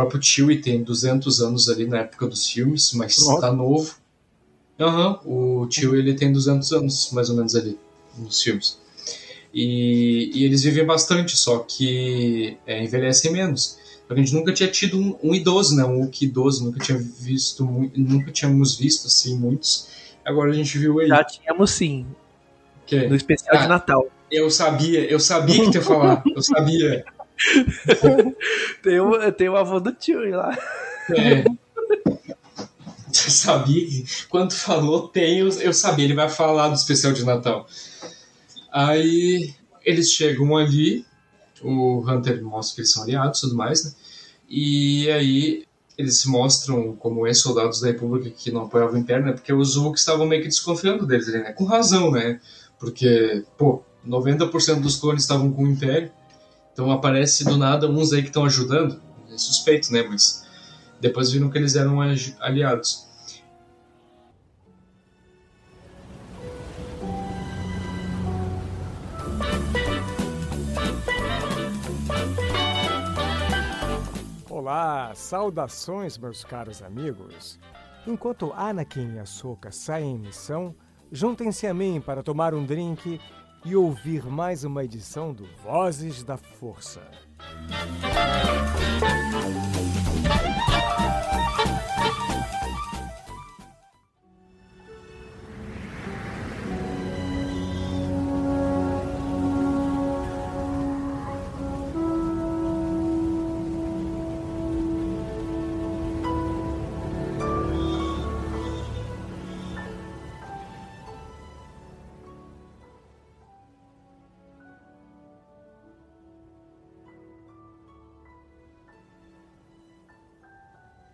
O 0.00 0.04
próprio 0.04 0.22
Chewie 0.22 0.62
tem 0.62 0.82
200 0.82 1.42
anos 1.42 1.68
ali 1.68 1.86
na 1.86 1.98
época 1.98 2.26
dos 2.26 2.48
filmes, 2.48 2.94
mas 2.94 3.18
está 3.18 3.52
novo. 3.52 3.94
Aham, 4.78 5.20
uhum, 5.26 5.64
o 5.64 5.70
Chewie 5.70 5.98
ele 5.98 6.14
tem 6.14 6.32
200 6.32 6.72
anos, 6.72 7.10
mais 7.12 7.28
ou 7.28 7.36
menos 7.36 7.54
ali, 7.54 7.78
nos 8.16 8.40
filmes. 8.40 8.78
E, 9.52 10.30
e 10.34 10.44
eles 10.44 10.62
vivem 10.62 10.86
bastante, 10.86 11.36
só 11.36 11.58
que 11.58 12.56
é, 12.66 12.82
envelhecem 12.82 13.30
menos. 13.30 13.78
A 14.08 14.14
gente 14.14 14.32
nunca 14.32 14.54
tinha 14.54 14.70
tido 14.70 14.98
um, 14.98 15.18
um 15.22 15.34
idoso, 15.34 15.76
né? 15.76 15.84
Um 15.84 16.00
Wookiee 16.00 16.28
idoso, 16.28 16.64
nunca 16.64 16.80
tinha 16.80 16.96
visto, 16.98 17.62
nunca 17.94 18.32
tínhamos 18.32 18.76
visto 18.76 19.06
assim 19.06 19.36
muitos. 19.36 19.88
Agora 20.24 20.50
a 20.50 20.54
gente 20.54 20.78
viu 20.78 20.98
aí. 20.98 21.08
Já 21.08 21.22
tínhamos 21.22 21.70
sim. 21.72 22.06
Que? 22.86 23.06
No 23.06 23.14
especial 23.14 23.54
ah, 23.54 23.62
de 23.62 23.68
Natal. 23.68 24.08
Eu 24.30 24.50
sabia, 24.50 25.04
eu 25.10 25.20
sabia 25.20 25.62
que 25.62 25.70
tu 25.72 25.74
ia 25.74 25.82
falar. 25.82 26.22
Eu 26.34 26.42
sabia. 26.42 27.04
tem, 28.82 29.00
o, 29.00 29.32
tem 29.32 29.48
o 29.48 29.56
avô 29.56 29.80
do 29.80 29.92
tio 29.92 30.28
lá. 30.36 30.56
É. 31.10 31.44
Eu 33.12 33.30
sabia 33.30 33.86
que 33.86 34.04
quando 34.28 34.52
falou 34.52 35.08
tem, 35.08 35.40
eu, 35.40 35.48
eu 35.48 35.74
sabia, 35.74 36.04
ele 36.04 36.14
vai 36.14 36.28
falar 36.28 36.68
do 36.68 36.74
especial 36.74 37.12
de 37.12 37.24
Natal. 37.24 37.66
Aí 38.72 39.52
eles 39.84 40.12
chegam 40.12 40.56
ali, 40.56 41.04
o 41.60 42.08
Hunter 42.08 42.40
mostra 42.42 42.76
que 42.76 42.80
eles 42.82 42.92
são 42.92 43.02
aliados 43.02 43.38
e 43.38 43.42
tudo 43.42 43.56
mais, 43.56 43.84
né? 43.84 43.92
E 44.48 45.10
aí 45.10 45.64
eles 45.98 46.18
se 46.18 46.28
mostram 46.28 46.94
como 46.96 47.26
ex-soldados 47.26 47.80
da 47.80 47.88
República 47.88 48.30
que 48.30 48.50
não 48.50 48.62
apoiavam 48.62 48.94
o 48.94 48.98
Império, 48.98 49.26
né? 49.26 49.32
Porque 49.32 49.52
os 49.52 49.76
Hulk 49.76 49.98
estavam 49.98 50.26
meio 50.26 50.42
que 50.42 50.48
desconfiando 50.48 51.06
deles, 51.06 51.26
né? 51.28 51.52
Com 51.52 51.64
razão, 51.64 52.10
né? 52.10 52.40
Porque, 52.78 53.44
pô, 53.58 53.82
90% 54.06 54.80
dos 54.80 54.96
clones 54.96 55.22
estavam 55.22 55.52
com 55.52 55.64
o 55.64 55.68
Império, 55.68 56.10
então 56.80 56.90
aparece 56.90 57.44
do 57.44 57.58
nada 57.58 57.86
uns 57.90 58.10
aí 58.10 58.22
que 58.22 58.28
estão 58.28 58.46
ajudando. 58.46 59.02
É 59.30 59.36
suspeito, 59.36 59.92
né? 59.92 60.02
Mas 60.02 60.46
depois 60.98 61.30
viram 61.30 61.50
que 61.50 61.58
eles 61.58 61.76
eram 61.76 62.00
aliados. 62.40 63.06
Olá, 74.48 75.12
saudações, 75.14 76.16
meus 76.16 76.44
caros 76.44 76.80
amigos. 76.80 77.58
Enquanto 78.06 78.54
Anakin 78.54 79.16
e 79.16 79.18
Ahsoka 79.18 79.70
saem 79.70 80.14
em 80.14 80.18
missão, 80.18 80.74
juntem-se 81.12 81.66
a 81.66 81.74
mim 81.74 82.00
para 82.00 82.22
tomar 82.22 82.54
um 82.54 82.64
drink 82.64 83.20
e 83.64 83.76
ouvir 83.76 84.24
mais 84.24 84.64
uma 84.64 84.84
edição 84.84 85.32
do 85.32 85.46
Vozes 85.62 86.22
da 86.22 86.36
Força. 86.36 87.00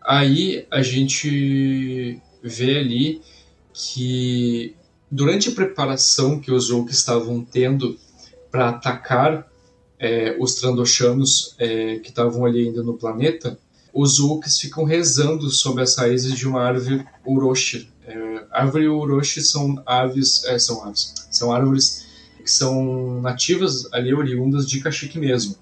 Aí 0.07 0.67
a 0.71 0.83
gente 0.83 2.21
vê 2.41 2.79
ali 2.79 3.21
que 3.73 4.77
durante 5.11 5.49
a 5.49 5.53
preparação 5.53 6.39
que 6.39 6.53
os 6.53 6.71
Hulk 6.71 6.93
estavam 6.93 7.45
tendo 7.45 7.99
para 8.51 8.69
atacar 8.69 9.51
é, 9.99 10.37
os 10.39 10.55
Trandoshanos 10.55 11.57
é, 11.59 11.99
que 11.99 12.11
estavam 12.11 12.45
ali 12.45 12.69
ainda 12.69 12.83
no 12.85 12.95
planeta, 12.95 13.59
os 13.93 14.21
Hulks 14.21 14.61
ficam 14.61 14.85
rezando 14.85 15.51
sobre 15.51 15.83
as 15.83 15.97
raízes 15.97 16.39
de 16.39 16.47
uma 16.47 16.63
árvore 16.63 17.05
Uroshi. 17.27 17.91
É, 18.07 18.45
árvore 18.53 18.89
Uroshi 18.89 19.43
são 19.43 19.83
aves, 19.85 20.45
é, 20.45 20.59
são 20.59 20.85
aves, 20.85 21.15
são 21.33 21.51
árvores 21.51 22.07
que 22.45 22.51
são 22.51 23.21
nativas 23.21 23.93
ali 23.93 24.15
oriundas 24.15 24.69
de 24.69 24.79
Kashyyyk 24.81 25.19
mesmo. 25.19 25.57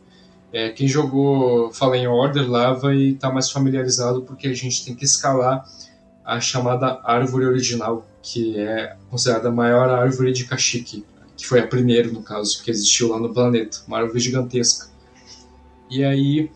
É, 0.54 0.68
quem 0.68 0.86
jogou 0.86 1.72
Fallen 1.72 2.06
Order 2.06 2.48
lá 2.48 2.72
vai 2.72 2.96
estar 2.96 3.26
tá 3.26 3.34
mais 3.34 3.50
familiarizado 3.50 4.22
porque 4.22 4.46
a 4.46 4.54
gente 4.54 4.84
tem 4.84 4.94
que 4.94 5.04
escalar 5.04 5.68
a 6.24 6.40
chamada 6.40 7.00
árvore 7.02 7.44
original, 7.44 8.06
que 8.22 8.56
é 8.56 8.96
considerada 9.10 9.48
a 9.48 9.52
maior 9.52 9.90
árvore 9.90 10.32
de 10.32 10.44
Kashyyyk, 10.44 11.04
que 11.36 11.44
foi 11.44 11.58
a 11.58 11.66
primeira, 11.66 12.08
no 12.08 12.22
caso, 12.22 12.62
que 12.62 12.70
existiu 12.70 13.08
lá 13.08 13.18
no 13.18 13.34
planeta, 13.34 13.78
uma 13.88 13.98
árvore 13.98 14.20
gigantesca. 14.20 14.86
E 15.90 16.04
aí 16.04 16.48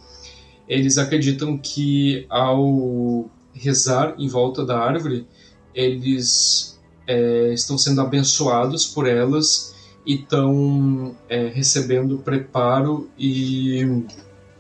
eles 0.68 0.96
acreditam 0.96 1.58
que 1.58 2.24
ao 2.30 3.28
rezar 3.52 4.14
em 4.16 4.28
volta 4.28 4.64
da 4.64 4.78
árvore, 4.78 5.26
eles 5.74 6.78
é, 7.04 7.52
estão 7.52 7.76
sendo 7.76 8.00
abençoados 8.00 8.86
por 8.86 9.08
elas 9.08 9.74
e 10.08 10.14
estão 10.14 11.14
é, 11.28 11.48
recebendo 11.48 12.16
preparo 12.16 13.10
e 13.18 14.06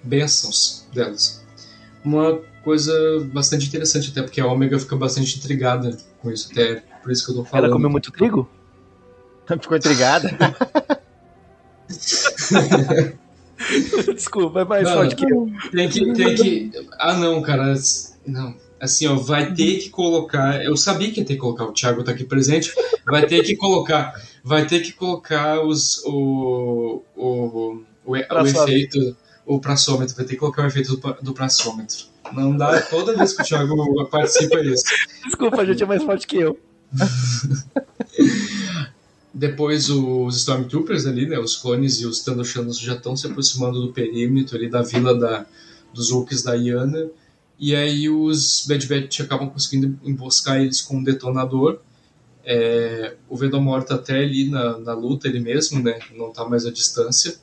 bênçãos 0.02 0.86
delas. 0.92 1.42
Uma 2.04 2.38
coisa 2.62 2.92
bastante 3.32 3.66
interessante, 3.66 4.10
até 4.10 4.20
porque 4.20 4.42
a 4.42 4.46
Ômega 4.46 4.78
fica 4.78 4.94
bastante 4.94 5.38
intrigada 5.38 5.96
com 6.20 6.30
isso, 6.30 6.50
até 6.52 6.82
por 7.02 7.10
isso 7.10 7.24
que 7.24 7.32
eu 7.32 7.36
tô 7.36 7.44
falando. 7.46 7.64
Ela 7.64 7.72
comeu 7.72 7.88
muito 7.88 8.12
trigo? 8.12 8.46
Ficou 9.46 9.78
intrigada? 9.78 10.36
Desculpa, 14.14 14.60
é 14.60 14.64
mais 14.66 14.84
não, 14.84 14.92
forte 14.92 15.16
que 15.16 15.32
eu. 15.32 15.50
Tem 15.72 15.88
que, 15.88 16.12
tem 16.12 16.34
que. 16.34 16.70
Ah, 16.98 17.14
não, 17.14 17.40
cara. 17.40 17.72
Não. 18.26 18.54
Assim, 18.78 19.06
ó, 19.06 19.14
vai 19.14 19.54
ter 19.54 19.78
que 19.78 19.88
colocar. 19.88 20.62
Eu 20.62 20.76
sabia 20.76 21.10
que 21.10 21.20
ia 21.20 21.26
ter 21.26 21.34
que 21.34 21.40
colocar, 21.40 21.64
o 21.64 21.72
Thiago 21.72 22.04
tá 22.04 22.12
aqui 22.12 22.24
presente. 22.24 22.72
Vai 23.06 23.26
ter 23.26 23.42
que 23.42 23.56
colocar 23.56 24.14
vai 24.48 24.66
ter 24.66 24.80
que 24.80 24.92
colocar 24.92 25.60
os, 25.60 26.02
o, 26.06 27.02
o, 27.14 27.82
o, 28.06 28.16
o 28.16 28.16
efeito, 28.16 29.14
o 29.44 29.60
praçômetro, 29.60 30.16
vai 30.16 30.24
ter 30.24 30.32
que 30.32 30.40
colocar 30.40 30.62
o 30.62 30.66
efeito 30.66 30.96
do, 30.96 31.16
do 31.22 31.34
praçômetro. 31.34 32.06
Não 32.32 32.56
dá, 32.56 32.80
toda 32.80 33.14
vez 33.14 33.34
que 33.34 33.42
o 33.42 33.44
Thiago 33.44 33.76
participa 34.08 34.56
é 34.56 34.64
isso. 34.68 34.84
Desculpa, 35.26 35.60
a 35.60 35.66
gente 35.66 35.82
é 35.82 35.86
mais 35.86 36.02
forte 36.02 36.26
que 36.26 36.38
eu. 36.38 36.58
Depois 39.34 39.90
os 39.90 40.38
Stormtroopers 40.38 41.04
ali, 41.04 41.26
né, 41.26 41.38
os 41.38 41.54
clones 41.56 42.00
e 42.00 42.06
os 42.06 42.20
Tandoshanos 42.20 42.78
já 42.78 42.94
estão 42.94 43.14
se 43.14 43.26
aproximando 43.26 43.82
do 43.82 43.92
perímetro 43.92 44.56
ali 44.56 44.70
da 44.70 44.80
vila 44.80 45.14
da, 45.14 45.44
dos 45.92 46.10
Hulks 46.10 46.42
da 46.42 46.56
Iana. 46.56 47.10
E 47.58 47.76
aí 47.76 48.08
os 48.08 48.64
Bad 48.66 48.86
Batch 48.86 49.20
acabam 49.20 49.50
conseguindo 49.50 49.98
emboscar 50.02 50.56
eles 50.56 50.80
com 50.80 50.96
um 50.96 51.02
detonador. 51.02 51.80
É, 52.50 53.14
o 53.28 53.36
Venomort 53.36 53.86
tá 53.86 53.96
até 53.96 54.20
ali 54.20 54.48
na, 54.48 54.78
na 54.78 54.94
luta 54.94 55.28
ele 55.28 55.38
mesmo, 55.38 55.82
né? 55.82 55.98
Não 56.16 56.32
tá 56.32 56.48
mais 56.48 56.64
à 56.64 56.70
distância. 56.70 57.36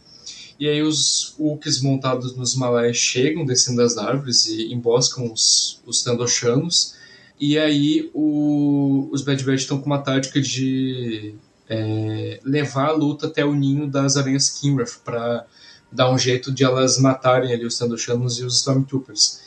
E 0.59 0.67
aí 0.67 0.81
os 0.81 1.35
Wookies 1.37 1.79
montados 1.79 2.35
nos 2.35 2.55
Malaias 2.55 2.97
chegam 2.97 3.45
descendo 3.45 3.77
das 3.77 3.97
árvores 3.99 4.47
e 4.47 4.73
emboscam 4.73 5.31
os, 5.31 5.79
os 5.85 6.01
Tandoshanos. 6.01 6.95
E 7.39 7.55
aí 7.55 8.09
o, 8.15 9.07
os 9.11 9.21
Bad 9.21 9.43
Batch 9.43 9.59
estão 9.59 9.79
com 9.79 9.85
uma 9.85 10.01
tática 10.01 10.41
de 10.41 11.35
é, 11.69 12.39
levar 12.43 12.87
a 12.87 12.93
luta 12.93 13.27
até 13.27 13.45
o 13.45 13.53
ninho 13.53 13.85
das 13.85 14.17
aranhas 14.17 14.49
Kinrath 14.49 15.03
para 15.03 15.45
dar 15.91 16.11
um 16.11 16.17
jeito 16.17 16.51
de 16.51 16.63
elas 16.63 16.97
matarem 16.97 17.53
ali 17.53 17.63
os 17.63 17.77
Tandoshanos 17.77 18.39
e 18.39 18.43
os 18.43 18.57
Stormtroopers. 18.57 19.39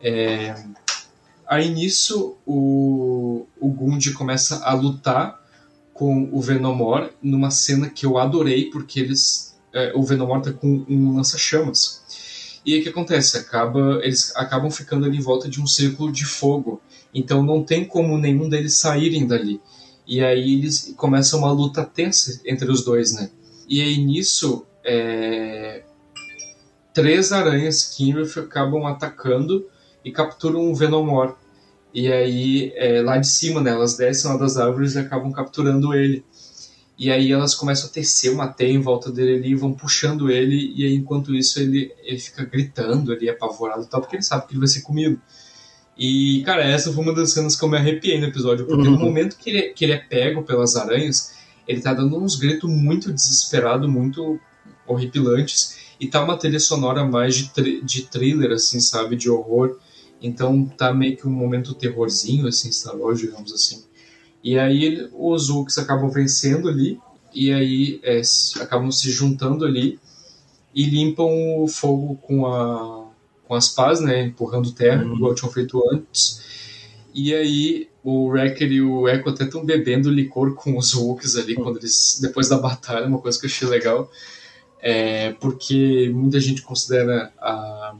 É, 0.00 0.52
Aí 1.48 1.70
nisso 1.70 2.36
o, 2.44 3.46
o 3.60 3.68
Gundi 3.68 4.12
começa 4.12 4.64
a 4.64 4.74
lutar 4.74 5.40
com 5.94 6.28
o 6.32 6.40
Venomor 6.40 7.10
numa 7.22 7.50
cena 7.50 7.88
que 7.88 8.04
eu 8.04 8.18
adorei, 8.18 8.70
porque 8.70 9.00
eles. 9.00 9.56
É, 9.72 9.92
o 9.94 10.02
Venomor 10.02 10.42
tá 10.42 10.52
com 10.52 10.84
um 10.88 11.16
lança-chamas. 11.16 12.02
E 12.64 12.74
aí 12.74 12.80
o 12.80 12.82
que 12.82 12.88
acontece? 12.88 13.38
Acaba, 13.38 14.00
eles 14.02 14.34
acabam 14.34 14.70
ficando 14.70 15.06
ali 15.06 15.18
em 15.18 15.22
volta 15.22 15.48
de 15.48 15.60
um 15.60 15.66
círculo 15.66 16.10
de 16.10 16.24
fogo. 16.24 16.80
Então 17.14 17.42
não 17.42 17.62
tem 17.62 17.84
como 17.84 18.18
nenhum 18.18 18.48
deles 18.48 18.74
saírem 18.74 19.26
dali. 19.26 19.60
E 20.06 20.22
aí 20.22 20.54
eles 20.54 20.92
começam 20.96 21.38
uma 21.38 21.52
luta 21.52 21.84
tensa 21.84 22.40
entre 22.44 22.70
os 22.70 22.84
dois, 22.84 23.12
né? 23.12 23.30
E 23.68 23.80
aí 23.80 24.04
nisso, 24.04 24.66
é... 24.84 25.84
três 26.92 27.32
aranhas 27.32 27.84
Kinrith 27.96 28.36
acabam 28.36 28.84
atacando 28.86 29.66
e 30.06 30.12
capturam 30.12 30.60
um 30.60 30.72
Venomor. 30.72 31.36
E 31.92 32.12
aí, 32.12 32.72
é, 32.76 33.02
lá 33.02 33.18
de 33.18 33.26
cima, 33.26 33.60
né, 33.60 33.72
elas 33.72 33.96
descem 33.96 34.30
lá 34.30 34.36
das 34.36 34.56
árvores 34.56 34.94
e 34.94 35.00
acabam 35.00 35.32
capturando 35.32 35.92
ele. 35.92 36.24
E 36.96 37.10
aí 37.10 37.32
elas 37.32 37.56
começam 37.56 37.90
a 37.90 37.92
tecer 37.92 38.30
uma 38.30 38.46
teia 38.46 38.72
em 38.72 38.80
volta 38.80 39.10
dele 39.10 39.34
ali, 39.34 39.50
e 39.50 39.54
vão 39.56 39.72
puxando 39.72 40.30
ele, 40.30 40.72
e 40.76 40.84
aí 40.84 40.94
enquanto 40.94 41.34
isso 41.34 41.58
ele, 41.58 41.92
ele 42.04 42.20
fica 42.20 42.44
gritando 42.44 43.12
ali, 43.12 43.28
apavorado 43.28 43.82
e 43.82 43.86
tal, 43.86 44.00
porque 44.00 44.14
ele 44.14 44.22
sabe 44.22 44.46
que 44.46 44.52
ele 44.52 44.60
vai 44.60 44.68
ser 44.68 44.82
comido. 44.82 45.20
E, 45.98 46.42
cara, 46.46 46.62
essa 46.62 46.92
foi 46.92 47.02
uma 47.02 47.12
das 47.12 47.32
cenas 47.32 47.56
que 47.56 47.64
eu 47.64 47.68
me 47.68 47.76
arrepiei 47.76 48.20
no 48.20 48.26
episódio, 48.26 48.64
porque 48.64 48.88
no 48.88 48.98
momento 48.98 49.36
que 49.36 49.50
ele, 49.50 49.62
que 49.70 49.84
ele 49.84 49.92
é 49.92 49.98
pego 49.98 50.44
pelas 50.44 50.76
aranhas, 50.76 51.34
ele 51.66 51.80
tá 51.80 51.92
dando 51.92 52.16
uns 52.16 52.36
gritos 52.36 52.70
muito 52.70 53.12
desesperado, 53.12 53.88
muito 53.88 54.38
horripilantes, 54.86 55.78
e 55.98 56.06
tá 56.06 56.22
uma 56.22 56.36
trilha 56.36 56.60
sonora 56.60 57.04
mais 57.04 57.34
de, 57.34 57.80
de 57.82 58.02
thriller, 58.02 58.52
assim, 58.52 58.78
sabe, 58.78 59.16
de 59.16 59.28
horror. 59.28 59.78
Então 60.20 60.64
tá 60.64 60.92
meio 60.92 61.16
que 61.16 61.26
um 61.26 61.30
momento 61.30 61.74
terrorzinho, 61.74 62.46
assim, 62.46 62.70
Wars, 62.94 63.20
digamos 63.20 63.52
assim. 63.52 63.84
E 64.42 64.58
aí 64.58 65.08
os 65.12 65.48
Hulks 65.48 65.78
acabam 65.78 66.10
vencendo 66.10 66.68
ali, 66.68 66.98
e 67.34 67.52
aí 67.52 68.00
é, 68.02 68.20
acabam 68.60 68.90
se 68.90 69.10
juntando 69.10 69.64
ali 69.64 69.98
e 70.74 70.84
limpam 70.84 71.26
o 71.58 71.68
fogo 71.68 72.16
com, 72.16 72.46
a, 72.46 73.08
com 73.46 73.54
as 73.54 73.68
pás, 73.68 74.00
né, 74.00 74.24
empurrando 74.24 74.72
terra, 74.72 75.04
uhum. 75.04 75.16
igual 75.16 75.34
tinham 75.34 75.52
feito 75.52 75.82
antes. 75.92 76.40
E 77.14 77.34
aí 77.34 77.88
o 78.04 78.28
Wrecker 78.28 78.70
e 78.70 78.82
o 78.82 79.08
Echo 79.08 79.28
até 79.28 79.44
estão 79.44 79.64
bebendo 79.64 80.10
licor 80.10 80.54
com 80.54 80.78
os 80.78 80.92
Hulks 80.92 81.36
ali, 81.36 81.56
uhum. 81.56 81.64
quando 81.64 81.78
eles, 81.78 82.18
depois 82.20 82.48
da 82.48 82.58
batalha, 82.58 83.06
uma 83.06 83.18
coisa 83.18 83.38
que 83.38 83.46
eu 83.46 83.50
achei 83.50 83.68
legal. 83.68 84.10
É, 84.80 85.32
porque 85.32 86.10
muita 86.14 86.38
gente 86.38 86.62
considera 86.62 87.32
a, 87.38 87.96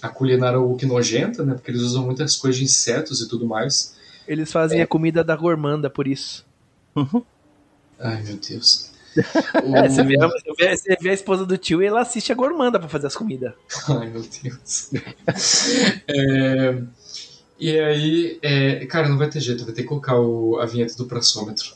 a 0.00 0.08
culinária 0.08 0.58
nojenta, 0.82 1.44
né, 1.44 1.54
porque 1.54 1.70
eles 1.70 1.82
usam 1.82 2.04
muitas 2.04 2.36
coisas 2.36 2.58
de 2.58 2.64
insetos 2.64 3.20
e 3.20 3.28
tudo 3.28 3.46
mais. 3.46 3.96
Eles 4.26 4.52
fazem 4.52 4.80
é. 4.80 4.82
a 4.82 4.86
comida 4.86 5.24
da 5.24 5.34
gormanda, 5.34 5.88
por 5.88 6.06
isso. 6.06 6.44
Uhum. 6.94 7.22
Ai, 7.98 8.22
meu 8.22 8.36
Deus. 8.36 8.88
É, 9.18 9.88
você, 9.88 10.04
vê, 10.04 10.16
você, 10.76 10.96
vê, 11.00 11.10
a 11.10 11.14
esposa 11.14 11.44
do 11.44 11.58
tio 11.58 11.82
e 11.82 11.86
ela 11.86 12.02
assiste 12.02 12.30
a 12.30 12.34
gormanda 12.34 12.78
para 12.78 12.88
fazer 12.88 13.08
as 13.08 13.16
comidas. 13.16 13.52
Ai, 13.88 14.08
meu 14.08 14.22
Deus. 14.22 14.90
é, 16.06 16.82
e 17.58 17.78
aí, 17.80 18.38
é, 18.40 18.86
cara, 18.86 19.08
não 19.08 19.18
vai 19.18 19.28
ter 19.28 19.40
jeito, 19.40 19.64
vai 19.64 19.74
ter 19.74 19.82
que 19.82 19.88
colocar 19.88 20.20
o, 20.20 20.60
a 20.60 20.66
vinheta 20.66 20.94
do 20.96 21.06
praçômetro. 21.06 21.74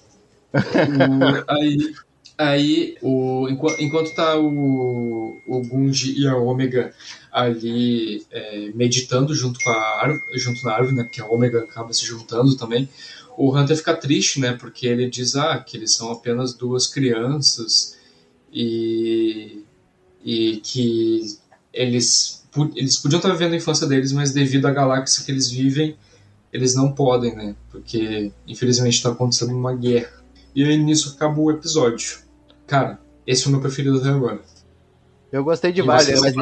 aí, 1.49 1.95
aí 2.39 2.97
o, 3.03 3.49
enquanto, 3.49 3.83
enquanto 3.83 4.15
tá 4.15 4.39
o, 4.39 5.41
o 5.49 5.63
Gunji 5.67 6.21
e 6.21 6.29
a 6.29 6.37
Ômega 6.37 6.95
ali 7.33 8.27
é, 8.31 8.71
meditando 8.75 9.35
junto 9.35 9.59
com 9.61 9.71
a 9.71 10.03
árvore, 10.03 10.39
junto 10.39 10.63
na 10.65 10.75
árvore, 10.75 10.95
né? 10.95 11.05
Porque 11.05 11.21
a 11.21 11.27
Ômega 11.27 11.61
acaba 11.61 11.93
se 11.95 12.05
juntando 12.05 12.55
também. 12.57 12.87
O 13.39 13.57
Hunter 13.57 13.77
fica 13.77 13.97
triste, 13.97 14.39
né? 14.39 14.53
Porque 14.53 14.87
ele 14.87 15.09
diz 15.09 15.35
ah, 15.35 15.59
que 15.59 15.79
eles 15.79 15.95
são 15.95 16.13
apenas 16.13 16.53
duas 16.53 16.87
crianças 16.87 17.99
e, 18.53 19.65
e 20.23 20.61
que 20.63 21.39
eles, 21.73 22.47
eles 22.77 22.99
podiam 22.99 23.19
estar 23.19 23.33
vivendo 23.33 23.55
a 23.55 23.57
infância 23.57 23.87
deles, 23.87 24.13
mas 24.13 24.33
devido 24.33 24.67
à 24.67 24.71
galáxia 24.71 25.25
que 25.25 25.33
eles 25.33 25.51
vivem, 25.51 25.97
eles 26.53 26.75
não 26.75 26.93
podem, 26.93 27.35
né? 27.35 27.57
Porque 27.71 28.31
infelizmente 28.47 28.97
está 28.97 29.11
acontecendo 29.11 29.55
uma 29.55 29.75
guerra. 29.75 30.23
E 30.55 30.63
aí 30.63 30.77
nisso 30.77 31.15
acaba 31.17 31.41
o 31.41 31.51
episódio. 31.51 32.19
Cara, 32.67 33.01
esse 33.27 33.45
foi 33.45 33.53
o 33.53 33.55
meu 33.55 33.63
preferido 33.63 33.97
até 33.97 34.11
agora. 34.11 34.43
Eu 35.33 35.43
gostei 35.43 35.73
de 35.73 35.81
vários, 35.81 36.21
mas 36.21 36.35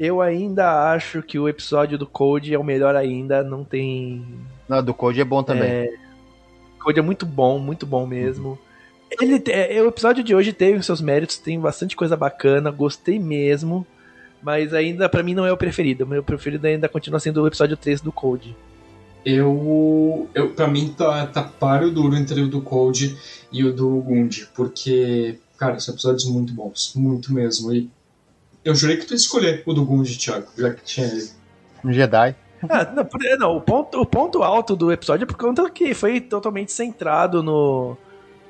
eu 0.00 0.22
ainda 0.22 0.90
acho 0.90 1.22
que 1.22 1.38
o 1.38 1.46
episódio 1.46 1.98
do 1.98 2.06
Code 2.06 2.54
é 2.54 2.58
o 2.58 2.64
melhor 2.64 2.96
ainda, 2.96 3.42
não 3.42 3.62
tem. 3.62 4.24
Não, 4.66 4.82
do 4.82 4.94
Code 4.94 5.20
é 5.20 5.24
bom 5.24 5.42
também. 5.42 5.68
É... 5.68 5.94
O 6.78 6.84
Code 6.84 6.98
é 6.98 7.02
muito 7.02 7.26
bom, 7.26 7.58
muito 7.58 7.84
bom 7.84 8.06
mesmo. 8.06 8.48
Uhum. 8.48 8.58
Ele, 9.20 9.42
é, 9.48 9.82
o 9.82 9.88
episódio 9.88 10.24
de 10.24 10.34
hoje 10.34 10.54
teve 10.54 10.78
os 10.78 10.86
seus 10.86 11.02
méritos, 11.02 11.36
tem 11.36 11.60
bastante 11.60 11.94
coisa 11.94 12.16
bacana, 12.16 12.70
gostei 12.70 13.18
mesmo. 13.18 13.86
Mas 14.42 14.72
ainda, 14.72 15.06
para 15.06 15.22
mim, 15.22 15.34
não 15.34 15.44
é 15.44 15.52
o 15.52 15.56
preferido. 15.56 16.04
O 16.04 16.08
meu 16.08 16.22
preferido 16.22 16.66
ainda 16.66 16.88
continua 16.88 17.20
sendo 17.20 17.42
o 17.42 17.46
episódio 17.46 17.76
3 17.76 18.00
do 18.00 18.10
Code. 18.10 18.56
Eu, 19.22 20.30
eu 20.34 20.54
para 20.54 20.66
mim 20.66 20.94
tá, 20.96 21.26
tá 21.26 21.42
páreo 21.42 21.90
duro 21.90 22.16
entre 22.16 22.40
o 22.40 22.48
do 22.48 22.62
Code 22.62 23.18
e 23.52 23.62
o 23.62 23.70
do 23.70 24.00
Gund, 24.00 24.46
porque, 24.54 25.38
cara, 25.58 25.78
são 25.78 25.92
episódios 25.92 26.24
muito 26.24 26.54
bons, 26.54 26.94
muito 26.96 27.34
mesmo. 27.34 27.70
E 27.70 27.90
eu 28.70 28.74
jurei 28.74 28.96
que 28.96 29.06
tu 29.06 29.12
ia 29.12 29.16
escolher 29.16 29.62
o 29.66 29.74
do 29.74 29.84
Gunji, 29.84 30.18
Thiago, 30.18 30.48
já 30.56 30.72
que 30.72 30.84
tinha 30.84 31.06
ele. 31.06 31.30
Um 31.84 31.92
Jedi. 31.92 32.34
Ah, 32.68 32.84
não, 32.84 33.08
não, 33.38 33.56
o, 33.56 33.60
ponto, 33.60 34.00
o 34.00 34.04
ponto 34.04 34.42
alto 34.42 34.76
do 34.76 34.92
episódio 34.92 35.24
é 35.24 35.26
por 35.26 35.36
conta 35.36 35.68
que 35.70 35.94
foi 35.94 36.20
totalmente 36.20 36.72
centrado 36.72 37.42
no, 37.42 37.96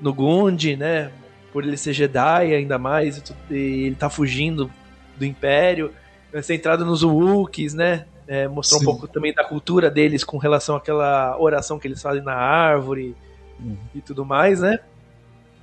no 0.00 0.12
Gund, 0.12 0.76
né? 0.76 1.12
Por 1.52 1.64
ele 1.64 1.76
ser 1.76 1.92
Jedi 1.92 2.54
ainda 2.54 2.76
mais, 2.78 3.22
e 3.50 3.54
ele 3.54 3.94
tá 3.94 4.10
fugindo 4.10 4.70
do 5.16 5.24
Império, 5.24 5.92
é 6.32 6.42
centrado 6.42 6.84
nos 6.84 7.02
Wookiees, 7.02 7.74
né? 7.74 8.06
É, 8.26 8.46
mostrou 8.46 8.80
Sim. 8.80 8.86
um 8.86 8.90
pouco 8.90 9.08
também 9.08 9.34
da 9.34 9.44
cultura 9.44 9.90
deles 9.90 10.22
com 10.22 10.38
relação 10.38 10.76
àquela 10.76 11.36
oração 11.38 11.78
que 11.78 11.88
eles 11.88 12.00
fazem 12.00 12.22
na 12.22 12.34
árvore 12.34 13.16
uhum. 13.58 13.76
e 13.94 14.00
tudo 14.00 14.24
mais, 14.24 14.60
né? 14.60 14.78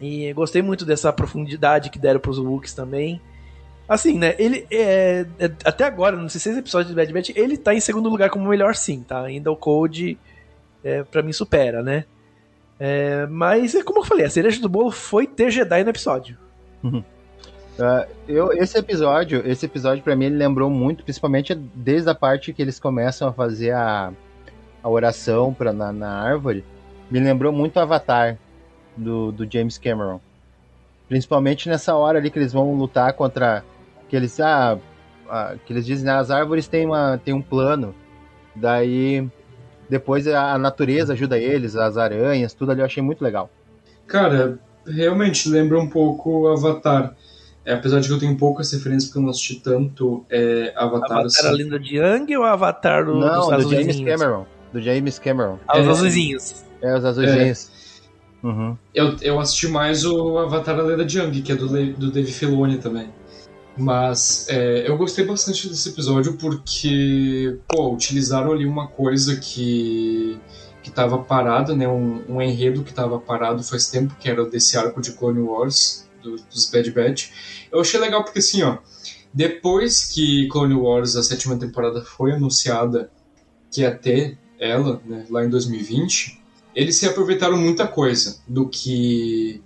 E 0.02 0.32
gostei 0.34 0.62
muito 0.62 0.86
dessa 0.86 1.12
profundidade 1.12 1.90
que 1.90 1.98
deram 1.98 2.20
pros 2.20 2.38
Wookiees 2.38 2.74
também. 2.74 3.22
Assim, 3.88 4.18
né? 4.18 4.36
Ele 4.38 4.68
é, 4.70 5.26
é, 5.40 5.52
Até 5.64 5.86
agora, 5.86 6.16
nos 6.16 6.34
seis 6.34 6.58
episódios 6.58 6.90
de 6.90 6.96
Bad 6.96 7.14
Batch, 7.14 7.30
ele 7.36 7.58
tá 7.58 7.74
em 7.74 7.80
segundo 7.80 8.10
lugar 8.10 8.30
como 8.30 8.50
melhor 8.50 8.76
sim, 8.76 9.02
tá? 9.02 9.22
Ainda 9.22 9.52
o 9.52 9.56
Code, 9.56 10.18
é, 10.84 11.04
pra 11.04 11.24
mim, 11.24 11.32
supera, 11.32 11.82
né? 11.82 12.06
É, 12.80 13.26
mas, 13.28 13.74
é 13.76 13.84
como 13.84 14.00
eu 14.00 14.06
falei, 14.06 14.26
a 14.26 14.30
cereja 14.30 14.62
do 14.62 14.70
bolo 14.70 14.92
foi 14.92 15.26
ter 15.26 15.50
Jedi 15.50 15.84
no 15.84 15.90
episódio. 15.90 16.38
Uh, 16.84 18.08
eu, 18.28 18.52
esse 18.54 18.78
episódio, 18.78 19.42
esse 19.46 19.66
episódio 19.66 20.04
para 20.04 20.16
mim 20.16 20.26
ele 20.26 20.38
lembrou 20.38 20.70
muito, 20.70 21.04
principalmente 21.04 21.54
desde 21.54 22.10
a 22.10 22.16
parte 22.16 22.52
que 22.52 22.62
eles 22.62 22.80
começam 22.80 23.28
a 23.28 23.34
fazer 23.34 23.72
a, 23.72 24.12
a 24.82 24.90
oração 24.90 25.54
pra, 25.54 25.72
na, 25.72 25.92
na 25.92 26.10
árvore, 26.10 26.64
me 27.10 27.20
lembrou 27.20 27.54
muito 27.54 27.78
o 27.78 27.80
Avatar 27.80 28.38
do, 28.96 29.32
do 29.32 29.52
James 29.52 29.78
Cameron. 29.78 30.20
Principalmente 31.08 31.70
nessa 31.70 31.96
hora 31.96 32.18
ali 32.18 32.30
que 32.30 32.38
eles 32.38 32.52
vão 32.52 32.74
lutar 32.74 33.14
contra 33.14 33.64
que 34.10 34.16
eles, 34.16 34.40
ah, 34.40 34.78
ah, 35.30 35.56
que 35.66 35.74
eles 35.74 35.86
dizem, 35.86 36.06
né, 36.06 36.14
as 36.14 36.32
árvores 36.32 36.68
têm, 36.68 36.86
uma, 36.86 37.20
têm 37.24 37.34
um 37.34 37.42
plano, 37.42 37.94
daí 38.56 39.28
depois 39.90 40.28
a 40.28 40.58
natureza 40.58 41.14
ajuda 41.14 41.38
eles, 41.38 41.76
as 41.76 41.98
aranhas, 41.98 42.54
tudo 42.54 42.72
ali 42.72 42.82
eu 42.82 42.86
achei 42.86 43.02
muito 43.02 43.24
legal. 43.24 43.50
Cara, 44.06 44.60
realmente 44.86 45.50
lembra 45.50 45.80
um 45.80 45.90
pouco 45.90 46.48
Avatar. 46.48 47.16
É, 47.66 47.74
apesar 47.74 48.00
de 48.00 48.08
que 48.08 48.14
eu 48.14 48.20
tenho 48.20 48.38
poucas 48.38 48.72
referências 48.72 49.06
porque 49.06 49.20
eu 49.20 49.24
não 49.24 49.30
assisti 49.30 49.56
tanto 49.56 50.26
é, 50.30 50.74
Avatar. 50.76 51.20
Avatar 51.20 51.26
assim. 51.26 51.48
a 51.48 51.52
Lenda 51.52 51.78
de 51.78 51.98
Yang 51.98 52.38
ou 52.38 52.44
Avatar 52.46 53.06
do, 53.06 53.16
não, 53.16 53.50
do 53.50 53.70
James 53.70 54.00
Cameron. 54.00 54.46
Do 54.72 54.82
James 54.82 55.20
Cameron. 55.20 55.60
Ah, 55.68 55.80
os 55.80 55.86
é, 55.86 55.90
azulzinhos. 55.90 56.66
É, 56.82 56.98
os 56.98 57.04
azulzinhos. 57.04 57.72
É. 58.44 58.48
Uhum. 58.48 58.78
Eu, 58.96 59.18
eu 59.22 59.40
assisti 59.40 59.68
mais 59.68 60.06
o 60.06 60.38
Avatar 60.38 60.80
a 60.80 60.84
Lenda 60.84 61.04
de 61.04 61.20
Yang, 61.20 61.42
que 61.42 61.52
é 61.52 61.56
do, 61.56 61.68
do 61.68 62.12
Dave 62.12 62.32
Filoni 62.32 62.78
também. 62.78 63.10
Mas 63.78 64.48
é, 64.50 64.90
eu 64.90 64.98
gostei 64.98 65.26
bastante 65.26 65.70
desse 65.70 65.90
episódio 65.90 66.34
porque, 66.34 67.60
pô, 67.68 67.94
utilizaram 67.94 68.52
ali 68.52 68.66
uma 68.66 68.88
coisa 68.88 69.36
que 69.38 70.40
que 70.88 70.92
estava 70.92 71.18
parada, 71.20 71.76
né, 71.76 71.86
um, 71.86 72.24
um 72.30 72.42
enredo 72.42 72.82
que 72.82 72.92
estava 72.92 73.20
parado 73.20 73.62
faz 73.62 73.90
tempo, 73.90 74.16
que 74.18 74.30
era 74.30 74.46
desse 74.46 74.78
arco 74.78 75.02
de 75.02 75.12
Clone 75.12 75.42
Wars, 75.42 76.08
do, 76.24 76.38
dos 76.38 76.72
Bad 76.72 76.90
Batch. 76.92 77.30
Eu 77.70 77.82
achei 77.82 78.00
legal 78.00 78.24
porque, 78.24 78.40
assim, 78.40 78.64
ó, 78.64 78.78
depois 79.34 80.06
que 80.06 80.48
Clone 80.48 80.76
Wars, 80.76 81.18
a 81.18 81.24
sétima 81.24 81.58
temporada, 81.58 82.02
foi 82.02 82.32
anunciada 82.32 83.12
que 83.70 83.82
ia 83.82 83.94
ter 83.94 84.38
ela, 84.58 85.02
né, 85.06 85.26
lá 85.30 85.44
em 85.44 85.50
2020, 85.50 86.42
eles 86.74 86.96
se 86.96 87.06
aproveitaram 87.06 87.58
muita 87.58 87.86
coisa 87.86 88.40
do 88.48 88.70
que 88.70 89.62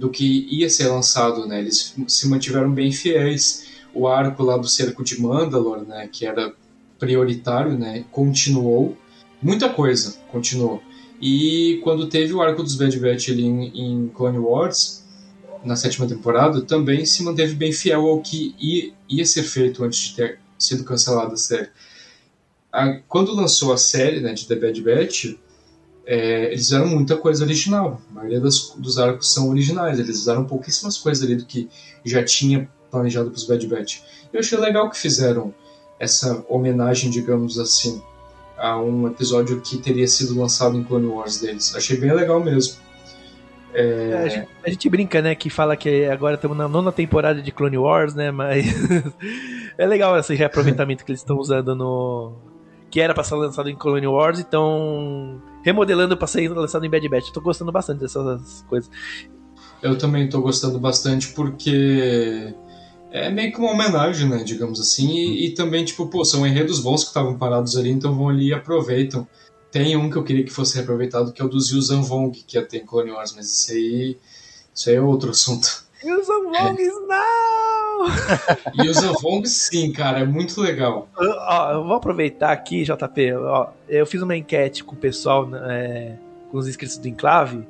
do 0.00 0.08
que 0.08 0.48
ia 0.50 0.70
ser 0.70 0.88
lançado, 0.88 1.46
né? 1.46 1.60
Eles 1.60 1.94
se 2.08 2.26
mantiveram 2.26 2.72
bem 2.72 2.90
fiéis. 2.90 3.66
O 3.92 4.08
arco 4.08 4.42
lá 4.42 4.56
do 4.56 4.66
cerco 4.66 5.04
de 5.04 5.20
Mandalore, 5.20 5.84
né, 5.84 6.08
que 6.10 6.24
era 6.24 6.54
prioritário, 6.98 7.76
né, 7.76 8.04
continuou. 8.10 8.96
Muita 9.42 9.68
coisa 9.68 10.16
continuou. 10.30 10.82
E 11.20 11.80
quando 11.82 12.08
teve 12.08 12.32
o 12.32 12.40
arco 12.40 12.62
dos 12.62 12.76
Bad 12.76 12.98
Batch 12.98 13.28
ali 13.28 13.44
em, 13.44 13.66
em 13.74 14.08
Clone 14.08 14.38
Wars, 14.38 15.04
na 15.64 15.76
sétima 15.76 16.06
temporada, 16.06 16.62
também 16.62 17.04
se 17.04 17.22
manteve 17.22 17.54
bem 17.54 17.72
fiel 17.72 18.06
ao 18.06 18.22
que 18.22 18.54
ia, 18.58 18.92
ia 19.08 19.26
ser 19.26 19.42
feito 19.42 19.84
antes 19.84 19.98
de 19.98 20.14
ter 20.14 20.38
sido 20.58 20.84
cancelada 20.84 21.34
a 21.34 21.36
série. 21.36 21.68
A, 22.72 23.00
quando 23.08 23.34
lançou 23.34 23.72
a 23.72 23.76
série 23.76 24.20
né, 24.20 24.32
de 24.32 24.46
The 24.46 24.54
Bad 24.54 24.80
Batch, 24.80 25.34
é, 26.06 26.46
eles 26.46 26.64
fizeram 26.64 26.86
muita 26.86 27.16
coisa 27.16 27.44
original. 27.44 28.00
A 28.10 28.14
maioria 28.14 28.40
das, 28.40 28.74
dos 28.76 28.98
arcos 28.98 29.32
são 29.32 29.48
originais. 29.50 29.98
Eles 29.98 30.18
usaram 30.20 30.44
pouquíssimas 30.44 30.98
coisas 30.98 31.24
ali 31.24 31.36
do 31.36 31.44
que 31.44 31.68
já 32.04 32.24
tinha 32.24 32.68
planejado 32.90 33.30
para 33.30 33.36
os 33.36 33.44
Bad 33.44 33.66
Batch. 33.66 34.00
Eu 34.32 34.40
achei 34.40 34.58
legal 34.58 34.90
que 34.90 34.98
fizeram 34.98 35.54
essa 35.98 36.44
homenagem, 36.48 37.10
digamos 37.10 37.58
assim, 37.58 38.02
a 38.56 38.80
um 38.80 39.06
episódio 39.06 39.60
que 39.60 39.78
teria 39.78 40.06
sido 40.08 40.38
lançado 40.38 40.76
em 40.76 40.82
Clone 40.82 41.06
Wars 41.06 41.40
deles. 41.40 41.74
Achei 41.74 41.96
bem 41.96 42.12
legal 42.12 42.40
mesmo. 42.40 42.76
É, 43.72 44.22
a, 44.24 44.28
gente, 44.28 44.48
a, 44.66 44.70
gente, 44.70 44.90
brinca, 44.90 45.22
né, 45.22 45.34
que 45.36 45.48
fala 45.48 45.76
que 45.76 46.04
agora 46.06 46.34
estamos 46.34 46.56
na 46.56 46.66
nona 46.66 46.90
temporada 46.90 47.40
de 47.40 47.52
Clone 47.52 47.78
Wars, 47.78 48.16
né, 48.16 48.32
mas 48.32 48.66
é 49.78 49.86
legal 49.86 50.18
esse 50.18 50.34
reaproveitamento 50.34 51.04
que 51.04 51.12
eles 51.12 51.20
estão 51.20 51.36
usando 51.36 51.76
no... 51.76 52.32
que 52.90 53.00
era 53.00 53.14
para 53.14 53.22
ser 53.22 53.36
lançado 53.36 53.70
em 53.70 53.76
Clone 53.76 54.08
Wars 54.08 54.40
e 54.40 54.42
estão 54.42 55.40
remodelando 55.62 56.16
para 56.16 56.26
ser 56.26 56.48
lançado 56.48 56.84
em 56.84 56.90
Bad 56.90 57.08
Batch. 57.08 57.30
Tô 57.30 57.40
gostando 57.40 57.72
bastante 57.72 58.00
dessas 58.00 58.64
coisas. 58.68 58.90
Eu 59.82 59.96
também 59.96 60.28
tô 60.28 60.40
gostando 60.40 60.78
bastante 60.78 61.28
porque 61.28 62.54
é 63.10 63.30
meio 63.30 63.52
que 63.52 63.58
uma 63.58 63.72
homenagem, 63.72 64.28
né, 64.28 64.44
digamos 64.44 64.80
assim, 64.80 65.10
e, 65.10 65.46
e 65.46 65.54
também, 65.54 65.84
tipo, 65.84 66.06
pô, 66.06 66.24
são 66.24 66.46
enredos 66.46 66.80
bons 66.80 67.02
que 67.02 67.08
estavam 67.08 67.36
parados 67.36 67.76
ali, 67.76 67.90
então 67.90 68.14
vão 68.14 68.28
ali 68.28 68.48
e 68.48 68.54
aproveitam. 68.54 69.26
Tem 69.70 69.96
um 69.96 70.10
que 70.10 70.16
eu 70.16 70.24
queria 70.24 70.44
que 70.44 70.50
fosse 70.50 70.76
reaproveitado, 70.76 71.32
que 71.32 71.40
é 71.40 71.44
o 71.44 71.48
do 71.48 71.60
Zilzan 71.60 72.02
Vong, 72.02 72.30
que 72.30 72.56
ia 72.56 72.64
ter 72.64 72.78
em 72.78 72.86
Clone 72.86 73.12
Wars, 73.12 73.32
mas 73.34 73.46
isso 73.46 73.72
aí, 73.72 74.18
isso 74.74 74.90
aí 74.90 74.96
é 74.96 75.00
outro 75.00 75.30
assunto. 75.30 75.84
Zilzan 76.02 76.42
Vong, 76.44 76.82
é. 76.82 76.90
não! 77.06 77.80
O 78.78 78.92
Zanvong, 78.92 79.46
sim, 79.46 79.92
cara, 79.92 80.20
é 80.20 80.24
muito 80.24 80.60
legal. 80.60 81.08
Eu, 81.18 81.30
ó, 81.30 81.72
eu 81.72 81.84
vou 81.84 81.96
aproveitar 81.96 82.50
aqui, 82.50 82.84
JP. 82.84 83.34
Ó, 83.34 83.68
eu 83.88 84.06
fiz 84.06 84.22
uma 84.22 84.36
enquete 84.36 84.82
com 84.82 84.94
o 84.94 84.98
pessoal, 84.98 85.48
é, 85.54 86.14
com 86.50 86.58
os 86.58 86.66
inscritos 86.66 86.96
do 86.96 87.08
Enclave, 87.08 87.66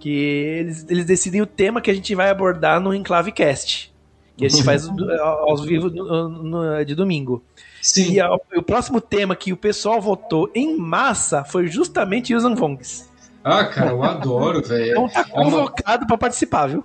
que 0.00 0.10
eles, 0.10 0.86
eles 0.88 1.04
decidem 1.04 1.40
o 1.40 1.46
tema 1.46 1.80
que 1.80 1.90
a 1.90 1.94
gente 1.94 2.14
vai 2.14 2.30
abordar 2.30 2.80
no 2.80 2.94
Enclave 2.94 3.32
Cast. 3.32 3.92
Que 4.36 4.46
a 4.46 4.48
gente 4.48 4.64
faz 4.64 4.88
aos 4.88 5.64
vivos 5.64 5.94
no, 5.94 6.28
no, 6.28 6.84
de 6.84 6.96
domingo. 6.96 7.40
Sim. 7.80 8.14
E 8.14 8.20
a, 8.20 8.34
o 8.34 8.62
próximo 8.62 9.00
tema 9.00 9.36
que 9.36 9.52
o 9.52 9.56
pessoal 9.56 10.00
votou 10.00 10.50
em 10.52 10.76
massa 10.76 11.44
foi 11.44 11.68
justamente 11.68 12.32
Yuuzhan 12.32 12.56
Vongs. 12.56 13.08
Ah, 13.44 13.64
cara, 13.66 13.90
eu 13.90 14.02
adoro, 14.02 14.60
velho. 14.60 14.90
Então 14.90 15.08
tá 15.08 15.22
convocado 15.22 15.92
é 15.92 15.98
uma... 15.98 16.06
para 16.08 16.18
participar, 16.18 16.66
viu? 16.66 16.84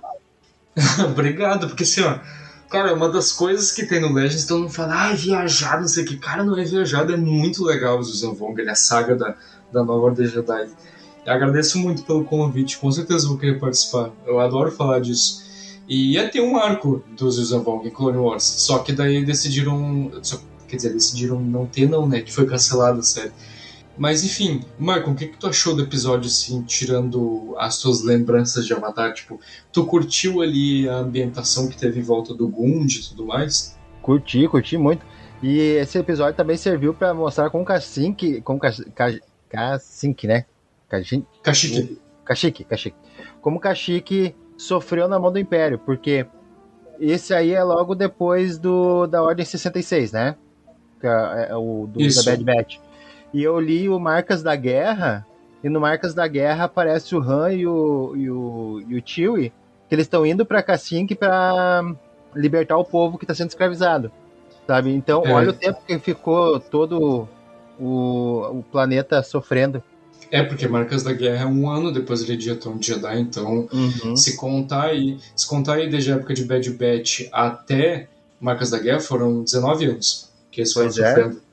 Obrigado, 1.10 1.68
porque 1.68 1.82
assim, 1.82 2.02
ó. 2.02 2.18
Cara, 2.70 2.94
uma 2.94 3.08
das 3.08 3.32
coisas 3.32 3.72
que 3.72 3.84
tem 3.84 4.00
no 4.00 4.12
Legends, 4.12 4.44
todo 4.44 4.60
mundo 4.60 4.72
fala, 4.72 5.10
ah, 5.10 5.12
viajar, 5.12 5.80
não 5.80 5.88
sei 5.88 6.04
o 6.04 6.06
que. 6.06 6.16
Cara, 6.16 6.44
não 6.44 6.56
é 6.56 6.64
viajado, 6.64 7.12
é 7.12 7.16
muito 7.16 7.64
legal 7.64 7.98
o 7.98 8.02
Yuuzhan 8.02 8.32
Vong, 8.32 8.62
a 8.68 8.76
saga 8.76 9.16
da, 9.16 9.34
da 9.72 9.82
nova 9.82 10.06
Ordem 10.06 10.28
Jedi. 10.28 10.68
Eu 11.26 11.32
agradeço 11.32 11.78
muito 11.78 12.04
pelo 12.04 12.24
convite, 12.24 12.78
com 12.78 12.90
certeza 12.92 13.26
vou 13.26 13.36
querer 13.36 13.58
participar. 13.58 14.10
Eu 14.24 14.38
adoro 14.38 14.70
falar 14.70 15.00
disso. 15.00 15.42
E 15.88 16.12
ia 16.12 16.28
ter 16.28 16.40
um 16.40 16.56
arco 16.56 17.02
dos 17.16 17.38
Yuuzhan 17.38 17.62
Vong 17.64 17.88
em 17.88 17.90
Clone 17.90 18.18
Wars, 18.18 18.44
só 18.44 18.78
que 18.78 18.92
daí 18.92 19.24
decidiram. 19.24 20.12
Quer 20.68 20.76
dizer, 20.76 20.92
decidiram 20.92 21.40
não 21.40 21.66
ter, 21.66 21.88
não, 21.88 22.06
né? 22.06 22.20
Que 22.20 22.32
foi 22.32 22.46
cancelada 22.46 23.00
a 23.00 23.02
série. 23.02 23.32
Mas 23.98 24.24
enfim, 24.24 24.62
Marco, 24.78 25.10
o 25.10 25.14
que, 25.14 25.26
que 25.26 25.36
tu 25.36 25.46
achou 25.46 25.74
do 25.74 25.82
episódio, 25.82 26.26
assim, 26.26 26.62
tirando 26.62 27.54
as 27.58 27.78
tuas 27.78 28.02
lembranças 28.02 28.66
de 28.66 28.72
Avatar? 28.72 29.12
Tipo, 29.12 29.38
tu 29.72 29.84
curtiu 29.84 30.40
ali 30.40 30.88
a 30.88 30.96
ambientação 30.96 31.68
que 31.68 31.76
teve 31.76 32.00
em 32.00 32.02
volta 32.02 32.32
do 32.32 32.48
Gund 32.48 32.90
e 32.94 33.08
tudo 33.08 33.26
mais? 33.26 33.76
Curti, 34.00 34.48
curti 34.48 34.78
muito. 34.78 35.04
E 35.42 35.58
esse 35.58 35.98
episódio 35.98 36.36
também 36.36 36.56
serviu 36.56 36.94
para 36.94 37.12
mostrar 37.14 37.50
como 37.50 37.64
Kashyyyk, 37.64 38.42
como 38.42 38.60
Kashyyyk, 38.60 40.26
né? 40.26 40.44
Kashyyyk. 40.88 41.26
Kashyyyk, 42.24 42.64
Kashyyyk. 42.64 42.96
Como 43.40 43.60
Kashyyyk 43.60 44.34
sofreu 44.56 45.08
na 45.08 45.18
mão 45.18 45.32
do 45.32 45.38
Império, 45.38 45.78
porque 45.78 46.26
esse 46.98 47.32
aí 47.32 47.52
é 47.52 47.62
logo 47.62 47.94
depois 47.94 48.58
do 48.58 49.06
da 49.06 49.22
Ordem 49.22 49.44
66, 49.44 50.12
né? 50.12 50.36
É, 51.02 51.48
é 51.50 51.56
o 51.56 51.86
do, 51.86 51.98
da 51.98 52.22
Bad 52.22 52.44
Batch. 52.44 52.78
E 53.32 53.42
eu 53.42 53.58
li 53.60 53.88
o 53.88 53.98
Marcas 53.98 54.42
da 54.42 54.56
Guerra, 54.56 55.26
e 55.62 55.68
no 55.68 55.80
Marcas 55.80 56.14
da 56.14 56.26
Guerra 56.26 56.64
aparece 56.64 57.14
o 57.14 57.20
Han 57.20 57.52
e 57.52 57.66
o, 57.66 58.12
e 58.16 58.30
o, 58.30 58.82
e 58.88 58.98
o 58.98 59.02
Chewie, 59.04 59.52
que 59.88 59.94
eles 59.94 60.06
estão 60.06 60.24
indo 60.26 60.44
pra 60.44 60.62
Cassink 60.62 61.14
para 61.14 61.84
libertar 62.34 62.76
o 62.76 62.84
povo 62.84 63.18
que 63.18 63.24
está 63.24 63.34
sendo 63.34 63.50
escravizado. 63.50 64.10
Sabe? 64.66 64.90
Então, 64.90 65.22
é. 65.24 65.32
olha 65.32 65.50
o 65.50 65.52
tempo 65.52 65.80
que 65.86 65.98
ficou 65.98 66.60
todo 66.60 67.28
o, 67.78 68.58
o 68.58 68.64
planeta 68.70 69.22
sofrendo. 69.22 69.82
É, 70.30 70.42
porque 70.44 70.68
Marcas 70.68 71.02
da 71.02 71.12
Guerra 71.12 71.42
é 71.42 71.46
um 71.46 71.68
ano 71.68 71.92
depois 71.92 72.22
ele 72.22 72.36
de 72.36 72.50
Retorno 72.50 72.78
de 72.78 72.86
Jedi, 72.86 73.20
então 73.20 73.68
uhum. 73.72 74.16
se 74.16 74.36
contar 74.36 74.84
aí, 74.84 75.18
se 75.34 75.46
contar 75.48 75.74
aí 75.74 75.90
desde 75.90 76.12
a 76.12 76.16
época 76.16 76.34
de 76.34 76.44
Bad 76.44 76.70
Batch 76.70 77.28
até 77.32 78.06
Marcas 78.40 78.70
da 78.70 78.78
Guerra 78.78 79.00
foram 79.00 79.42
19 79.42 79.86
anos 79.86 80.30
que 80.50 80.60
eles 80.60 80.72
foram 80.72 80.88
é. 80.88 80.92
sofrendo. 80.92 81.36
É, 81.36 81.49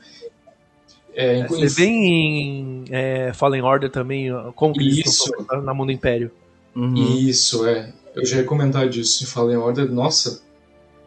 é, 1.20 1.48
Você 1.48 1.66
vê 1.66 1.86
em 1.86 2.86
é, 2.92 3.34
Fallen 3.34 3.64
Order 3.64 3.90
também 3.90 4.30
como 4.54 4.72
que 4.72 4.82
eles 4.82 5.00
Isso. 5.00 5.32
estão 5.40 5.64
na 5.64 5.74
mão 5.74 5.84
do 5.84 5.92
Império. 5.92 6.30
Uhum. 6.76 6.94
Isso, 6.94 7.66
é. 7.66 7.92
Eu 8.16 8.24
já 8.24 8.38
ia 8.38 8.44
comentar 8.44 8.88
disso 8.88 9.24
em 9.24 9.26
Fallen 9.26 9.58
Order. 9.58 9.92
Nossa, 9.92 10.44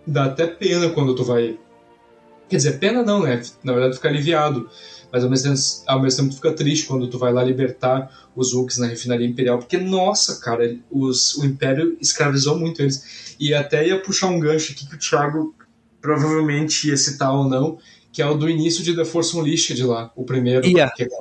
dá 0.04 0.24
até 0.24 0.48
pena 0.48 0.90
quando 0.90 1.14
tu 1.14 1.22
vai... 1.22 1.56
Quer 2.48 2.56
dizer, 2.56 2.80
pena 2.80 3.04
não, 3.04 3.22
né? 3.22 3.40
Na 3.62 3.72
verdade 3.72 3.94
fica 3.94 4.08
aliviado. 4.08 4.68
Mas 5.12 5.22
ao 5.22 5.30
mesmo, 5.30 5.48
tempo, 5.48 5.60
ao 5.86 6.02
mesmo 6.02 6.24
tempo 6.24 6.34
fica 6.34 6.52
triste 6.54 6.86
quando 6.88 7.06
tu 7.06 7.16
vai 7.16 7.32
lá 7.32 7.44
libertar 7.44 8.10
os 8.34 8.52
Hulks 8.52 8.78
na 8.78 8.88
refinaria 8.88 9.28
imperial. 9.28 9.60
Porque, 9.60 9.78
nossa, 9.78 10.40
cara, 10.40 10.76
os, 10.90 11.36
o 11.36 11.46
Império 11.46 11.96
escravizou 12.00 12.58
muito 12.58 12.82
eles. 12.82 13.36
E 13.38 13.54
até 13.54 13.86
ia 13.86 14.00
puxar 14.00 14.26
um 14.26 14.40
gancho 14.40 14.72
aqui 14.72 14.88
que 14.88 14.96
o 14.96 14.98
Thiago 14.98 15.54
provavelmente 16.00 16.88
ia 16.88 16.96
citar 16.96 17.32
ou 17.32 17.48
não, 17.48 17.78
que 18.12 18.22
é 18.22 18.26
o 18.26 18.34
do 18.34 18.48
início 18.48 18.82
de 18.82 18.94
The 18.94 19.04
Force 19.04 19.36
Unleashed 19.36 19.82
lá, 19.84 20.10
o 20.14 20.24
primeiro. 20.24 20.66
Yeah. 20.66 20.92
Que 20.94 21.04
é, 21.04 21.06
que 21.06 21.14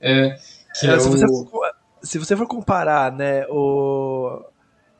é, 0.00 0.26
é 0.28 0.38
se, 0.72 0.88
o... 0.88 1.10
você 1.10 1.26
for, 1.26 1.70
se 2.02 2.18
você 2.18 2.36
for 2.36 2.46
comparar, 2.46 3.12
né, 3.12 3.46
o, 3.48 4.42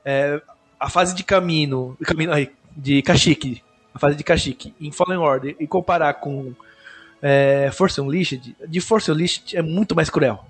é, 0.04 0.40
a 0.78 0.88
fase 0.88 1.14
de 1.14 1.24
caminho, 1.24 1.96
caminho 2.04 2.32
aí, 2.32 2.50
de 2.76 3.02
Kashyyyk, 3.02 3.62
a 3.94 3.98
fase 3.98 4.16
de 4.16 4.24
Kashyyyk 4.24 4.74
em 4.80 4.90
Fallen 4.90 5.18
Order 5.18 5.56
e 5.58 5.66
comparar 5.66 6.14
com 6.14 6.54
é, 7.20 7.70
Force 7.72 8.00
Unleashed, 8.00 8.56
de 8.66 8.80
Force 8.80 9.10
Unleashed 9.10 9.56
é 9.56 9.62
muito 9.62 9.94
mais 9.94 10.10
cruel. 10.10 10.44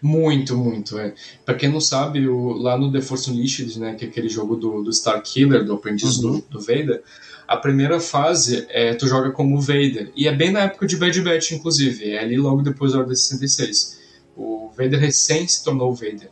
Muito, 0.00 0.56
muito, 0.56 0.98
é. 0.98 1.14
Pra 1.44 1.54
quem 1.54 1.68
não 1.68 1.80
sabe, 1.80 2.26
o, 2.26 2.52
lá 2.52 2.78
no 2.78 2.90
The 2.90 3.02
Force 3.02 3.30
Unleashed, 3.30 3.78
né, 3.78 3.94
que 3.94 4.04
é 4.04 4.08
aquele 4.08 4.28
jogo 4.28 4.56
do, 4.56 4.82
do 4.82 4.92
Star 4.92 5.20
Killer, 5.22 5.64
do 5.64 5.74
aprendiz 5.74 6.16
uhum. 6.18 6.38
do, 6.38 6.46
do 6.48 6.60
Vader, 6.60 7.02
a 7.46 7.56
primeira 7.56 8.00
fase 8.00 8.66
é 8.70 8.94
tu 8.94 9.06
joga 9.06 9.30
como 9.30 9.60
Vader. 9.60 10.12
E 10.16 10.26
é 10.26 10.34
bem 10.34 10.50
na 10.50 10.60
época 10.60 10.86
de 10.86 10.96
Bad 10.96 11.20
Batch, 11.20 11.52
inclusive. 11.52 12.12
É 12.12 12.20
ali 12.20 12.36
logo 12.36 12.62
depois 12.62 12.92
da 12.92 13.00
Ordem 13.00 13.14
66. 13.14 14.00
O 14.36 14.70
Vader 14.76 14.98
recém 14.98 15.46
se 15.46 15.62
tornou 15.62 15.94
Vader. 15.94 16.30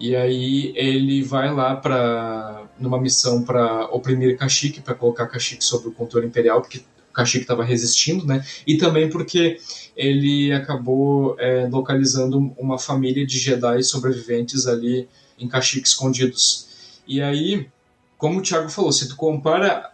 E 0.00 0.14
aí 0.14 0.72
ele 0.76 1.22
vai 1.22 1.52
lá 1.52 1.74
para 1.74 2.64
numa 2.78 3.00
missão 3.00 3.42
para 3.42 3.86
oprimir 3.86 4.38
Kashyyyk, 4.38 4.80
para 4.80 4.94
colocar 4.94 5.26
Kashyyyk 5.26 5.64
sob 5.64 5.88
o 5.88 5.92
controle 5.92 6.26
imperial, 6.26 6.60
porque 6.60 6.82
Kashyyyk 7.12 7.42
estava 7.42 7.64
resistindo, 7.64 8.24
né? 8.24 8.44
E 8.64 8.76
também 8.78 9.10
porque 9.10 9.58
ele 9.96 10.52
acabou 10.52 11.34
é, 11.40 11.66
localizando 11.68 12.54
uma 12.56 12.78
família 12.78 13.26
de 13.26 13.38
Jedi 13.38 13.82
sobreviventes 13.82 14.68
ali 14.68 15.08
em 15.36 15.48
Kashyyyk 15.48 15.88
escondidos. 15.88 16.68
E 17.06 17.20
aí, 17.20 17.66
como 18.16 18.38
o 18.38 18.42
Thiago 18.42 18.68
falou, 18.68 18.92
se 18.92 19.08
tu 19.08 19.16
compara 19.16 19.90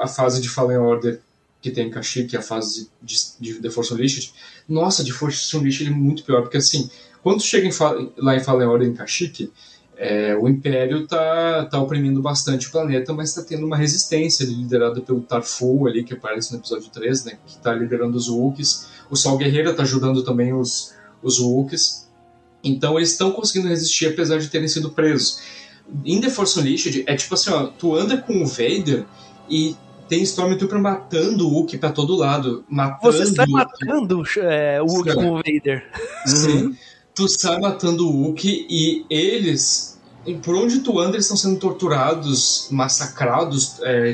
a 0.00 0.06
fase 0.06 0.40
de 0.40 0.48
Fallen 0.48 0.78
Order 0.78 1.20
que 1.60 1.70
tem 1.70 1.90
Kashyyyk 1.90 2.34
e 2.34 2.38
a 2.38 2.42
fase 2.42 2.88
de, 3.02 3.16
de 3.40 3.54
The 3.54 3.70
Force 3.70 3.92
Unleashed, 3.92 4.32
nossa, 4.68 5.02
de 5.02 5.12
Force 5.12 5.56
Unleashed 5.56 5.88
é 5.88 5.90
muito 5.90 6.22
pior, 6.22 6.42
porque 6.42 6.58
assim, 6.58 6.88
quando 7.22 7.42
chega 7.42 7.66
em, 7.66 8.12
lá 8.18 8.36
em 8.36 8.40
Fallen 8.40 8.68
Order 8.68 8.88
em 8.88 8.94
Kashyyyk, 8.94 9.50
é, 9.96 10.36
o 10.36 10.46
Império 10.46 11.06
tá, 11.06 11.64
tá 11.64 11.80
oprimindo 11.80 12.20
bastante 12.20 12.68
o 12.68 12.70
planeta, 12.70 13.12
mas 13.12 13.34
tá 13.34 13.42
tendo 13.42 13.66
uma 13.66 13.76
resistência 13.76 14.44
liderada 14.44 15.00
pelo 15.00 15.22
Tarfu 15.22 15.86
ali, 15.86 16.04
que 16.04 16.12
aparece 16.12 16.52
no 16.52 16.58
episódio 16.58 16.90
3, 16.90 17.24
né, 17.24 17.38
que 17.46 17.58
tá 17.58 17.72
liderando 17.72 18.16
os 18.16 18.28
Wookies. 18.28 18.88
O 19.10 19.16
Sol 19.16 19.38
Guerreiro 19.38 19.74
tá 19.74 19.82
ajudando 19.82 20.22
também 20.22 20.52
os, 20.52 20.94
os 21.22 21.40
Wookies. 21.40 22.06
Então 22.62 22.98
eles 22.98 23.12
estão 23.12 23.32
conseguindo 23.32 23.68
resistir 23.68 24.06
apesar 24.08 24.38
de 24.38 24.48
terem 24.48 24.68
sido 24.68 24.90
presos. 24.90 25.40
Em 26.04 26.20
The 26.20 26.28
Force 26.28 26.58
Unleashed, 26.58 27.04
é 27.06 27.16
tipo 27.16 27.34
assim, 27.34 27.50
ó, 27.50 27.68
tu 27.68 27.94
anda 27.94 28.18
com 28.18 28.42
o 28.42 28.46
Vader 28.46 29.06
e 29.48 29.76
tem 30.08 30.22
Stormtrooper 30.22 30.78
matando 30.78 31.46
o 31.46 31.50
Hulk 31.50 31.78
pra 31.78 31.90
todo 31.90 32.16
lado. 32.16 32.64
Matando 32.68 33.12
Você 33.12 33.26
sai 33.26 33.46
matando 33.46 34.22
é, 34.38 34.80
o 34.80 34.86
Hulk 34.86 35.14
com 35.14 35.32
o 35.32 35.36
Vader. 35.36 35.84
Sim. 36.26 36.66
Uhum. 36.66 36.76
Tu 37.14 37.28
sai 37.28 37.58
matando 37.58 38.08
o 38.08 38.10
Hulk 38.10 38.66
e 38.68 39.06
eles, 39.08 39.98
por 40.42 40.54
onde 40.54 40.80
tu 40.80 41.00
anda, 41.00 41.16
eles 41.16 41.24
estão 41.24 41.36
sendo 41.36 41.58
torturados, 41.58 42.68
massacrados, 42.70 43.80
é, 43.82 44.12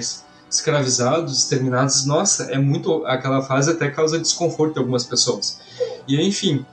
escravizados, 0.49 1.39
exterminados. 1.39 2.07
Nossa, 2.07 2.45
é 2.45 2.59
muito. 2.59 3.05
Aquela 3.07 3.43
fase 3.43 3.71
até 3.71 3.91
causa 3.91 4.19
desconforto 4.19 4.77
em 4.77 4.81
algumas 4.81 5.05
pessoas. 5.05 5.61
E 6.07 6.21
enfim, 6.21 6.65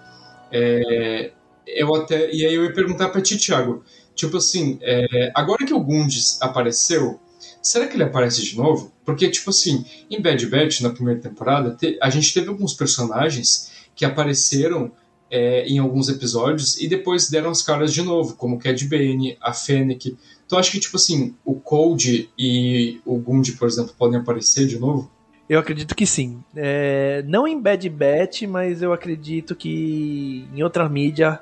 é, 0.51 1.31
eu 1.65 1.93
até. 1.95 2.31
E 2.31 2.45
aí 2.45 2.53
eu 2.53 2.63
ia 2.63 2.73
perguntar 2.73 3.09
pra 3.09 3.21
ti, 3.21 3.37
Thiago. 3.37 3.83
Tipo 4.15 4.37
assim, 4.37 4.77
é, 4.81 5.31
agora 5.33 5.65
que 5.65 5.73
o 5.73 5.79
Gundis 5.79 6.37
apareceu, 6.41 7.19
será 7.61 7.87
que 7.87 7.95
ele 7.95 8.03
aparece 8.03 8.43
de 8.43 8.55
novo? 8.57 8.91
Porque, 9.05 9.29
tipo 9.29 9.49
assim, 9.49 9.85
em 10.09 10.21
Bad 10.21 10.45
Batch, 10.47 10.81
na 10.81 10.89
primeira 10.89 11.19
temporada, 11.19 11.75
te, 11.75 11.97
a 12.01 12.09
gente 12.09 12.33
teve 12.33 12.49
alguns 12.49 12.73
personagens 12.73 13.71
que 13.95 14.05
apareceram 14.05 14.91
é, 15.29 15.65
em 15.67 15.77
alguns 15.79 16.09
episódios 16.09 16.79
e 16.79 16.87
depois 16.87 17.29
deram 17.29 17.51
as 17.51 17.61
caras 17.61 17.93
de 17.93 18.01
novo, 18.01 18.35
como 18.35 18.59
Cad 18.59 18.81
Bane, 18.87 19.37
a 19.41 19.53
Fennec. 19.53 20.17
Então 20.45 20.57
acho 20.57 20.71
que, 20.71 20.79
tipo 20.79 20.97
assim, 20.97 21.35
o 21.45 21.55
Cold 21.55 22.29
e 22.37 22.99
o 23.05 23.17
Gund, 23.17 23.51
por 23.57 23.67
exemplo, 23.67 23.93
podem 23.97 24.19
aparecer 24.19 24.65
de 24.65 24.79
novo? 24.79 25.11
Eu 25.47 25.59
acredito 25.59 25.95
que 25.95 26.05
sim. 26.05 26.43
É, 26.55 27.23
não 27.27 27.47
em 27.47 27.59
Bad 27.59 27.89
Batch, 27.89 28.43
mas 28.43 28.81
eu 28.81 28.93
acredito 28.93 29.55
que 29.55 30.47
em 30.53 30.61
outra 30.61 30.87
mídia 30.87 31.41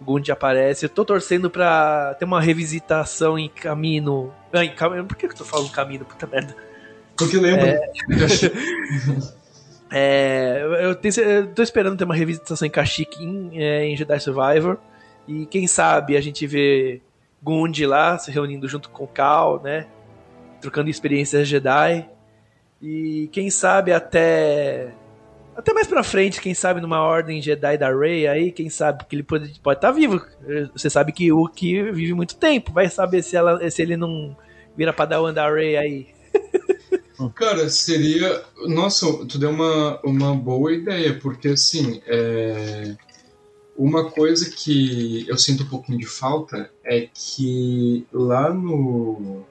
Gund 0.00 0.28
aparece. 0.30 0.84
Eu 0.84 0.90
tô 0.90 1.04
torcendo 1.04 1.50
pra 1.50 2.14
ter 2.18 2.24
uma 2.24 2.40
revisitação 2.40 3.38
em 3.38 3.48
caminho. 3.48 4.32
Ah, 4.52 4.64
em. 4.64 4.74
Por 5.06 5.16
que 5.16 5.26
eu 5.26 5.34
tô 5.34 5.44
falando 5.44 5.70
caminho? 5.70 6.04
Puta 6.04 6.26
merda. 6.26 6.54
Porque 7.16 7.36
lembra. 7.36 7.68
É... 7.68 7.90
É, 9.90 10.62
eu, 10.80 10.94
tenho, 10.96 11.14
eu 11.20 11.46
tô 11.54 11.62
esperando 11.62 11.96
ter 11.96 12.04
uma 12.04 12.14
revisitação 12.14 12.66
em 12.66 12.70
Kashyyyk 12.70 13.22
em, 13.22 13.62
é, 13.62 13.84
em 13.84 13.96
Jedi 13.96 14.18
Survivor. 14.18 14.78
E 15.28 15.46
quem 15.46 15.66
sabe 15.66 16.16
a 16.16 16.20
gente 16.20 16.46
vê 16.46 17.00
Gund 17.42 17.78
lá 17.86 18.18
se 18.18 18.30
reunindo 18.30 18.68
junto 18.68 18.90
com 18.90 19.06
Cal, 19.06 19.62
né? 19.62 19.86
Trocando 20.60 20.90
experiências 20.90 21.46
Jedi. 21.46 22.08
E 22.82 23.28
quem 23.32 23.50
sabe 23.50 23.92
até. 23.92 24.92
Até 25.56 25.72
mais 25.72 25.86
pra 25.86 26.04
frente, 26.04 26.40
quem 26.40 26.52
sabe 26.52 26.82
numa 26.82 27.00
ordem 27.00 27.40
Jedi 27.40 27.78
da 27.78 27.88
Rey 27.88 28.28
aí, 28.28 28.52
quem 28.52 28.68
sabe 28.68 29.04
que 29.06 29.16
ele 29.16 29.22
pode 29.22 29.46
estar 29.46 29.62
pode 29.62 29.80
tá 29.80 29.90
vivo. 29.90 30.20
Você 30.72 30.90
sabe 30.90 31.12
que 31.12 31.32
o 31.32 31.48
que 31.48 31.82
vive 31.92 32.12
muito 32.12 32.36
tempo. 32.36 32.72
Vai 32.72 32.90
saber 32.90 33.22
se, 33.22 33.36
ela, 33.36 33.70
se 33.70 33.80
ele 33.80 33.96
não 33.96 34.36
vira 34.76 34.92
Padawan 34.92 35.32
da 35.32 35.50
Rey 35.50 35.76
aí. 35.76 36.06
Cara, 37.34 37.70
seria. 37.70 38.44
Nossa, 38.66 39.06
tu 39.24 39.38
deu 39.38 39.48
uma, 39.48 39.98
uma 40.04 40.34
boa 40.34 40.74
ideia, 40.74 41.18
porque 41.18 41.48
assim, 41.48 42.02
é... 42.06 42.94
uma 43.74 44.10
coisa 44.10 44.50
que 44.50 45.24
eu 45.26 45.38
sinto 45.38 45.62
um 45.62 45.68
pouquinho 45.68 45.98
de 45.98 46.06
falta 46.06 46.70
é 46.84 47.08
que 47.14 48.06
lá 48.12 48.52
no, 48.52 49.46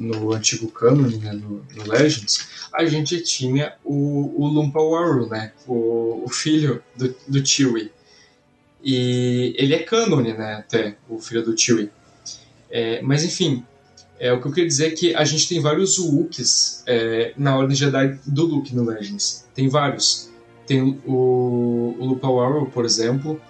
no 0.00 0.32
antigo 0.32 0.68
canon, 0.70 1.08
né, 1.18 1.32
no, 1.32 1.64
no 1.74 1.86
Legends, 1.86 2.48
a 2.72 2.84
gente 2.84 3.20
tinha 3.22 3.74
o, 3.84 4.42
o 4.42 4.46
Lumpa 4.48 4.80
Waru, 4.80 5.28
né? 5.28 5.52
O, 5.66 6.24
o 6.24 6.28
filho 6.28 6.82
do, 6.96 7.14
do 7.28 7.46
Chewie. 7.46 7.92
E 8.82 9.54
ele 9.58 9.74
é 9.74 9.80
canon, 9.80 10.22
né? 10.22 10.54
Até, 10.54 10.96
o 11.08 11.18
filho 11.18 11.44
do 11.44 11.56
Chewie. 11.58 11.90
É, 12.70 13.02
mas 13.02 13.24
enfim, 13.24 13.64
é, 14.18 14.32
o 14.32 14.40
que 14.40 14.46
eu 14.46 14.52
queria 14.52 14.68
dizer 14.68 14.88
é 14.88 14.90
que 14.90 15.14
a 15.14 15.24
gente 15.24 15.48
tem 15.48 15.60
vários 15.60 15.98
Wookies 15.98 16.82
é, 16.86 17.32
na 17.36 17.56
Ordem 17.56 17.74
Jedi 17.74 18.18
do 18.26 18.44
Luke 18.44 18.74
no 18.74 18.84
Legends. 18.84 19.46
Tem 19.54 19.68
vários. 19.68 20.30
Tem 20.66 21.00
o, 21.06 21.96
o 21.98 22.04
Lupa 22.04 22.28
por 22.72 22.84
exemplo. 22.84 23.40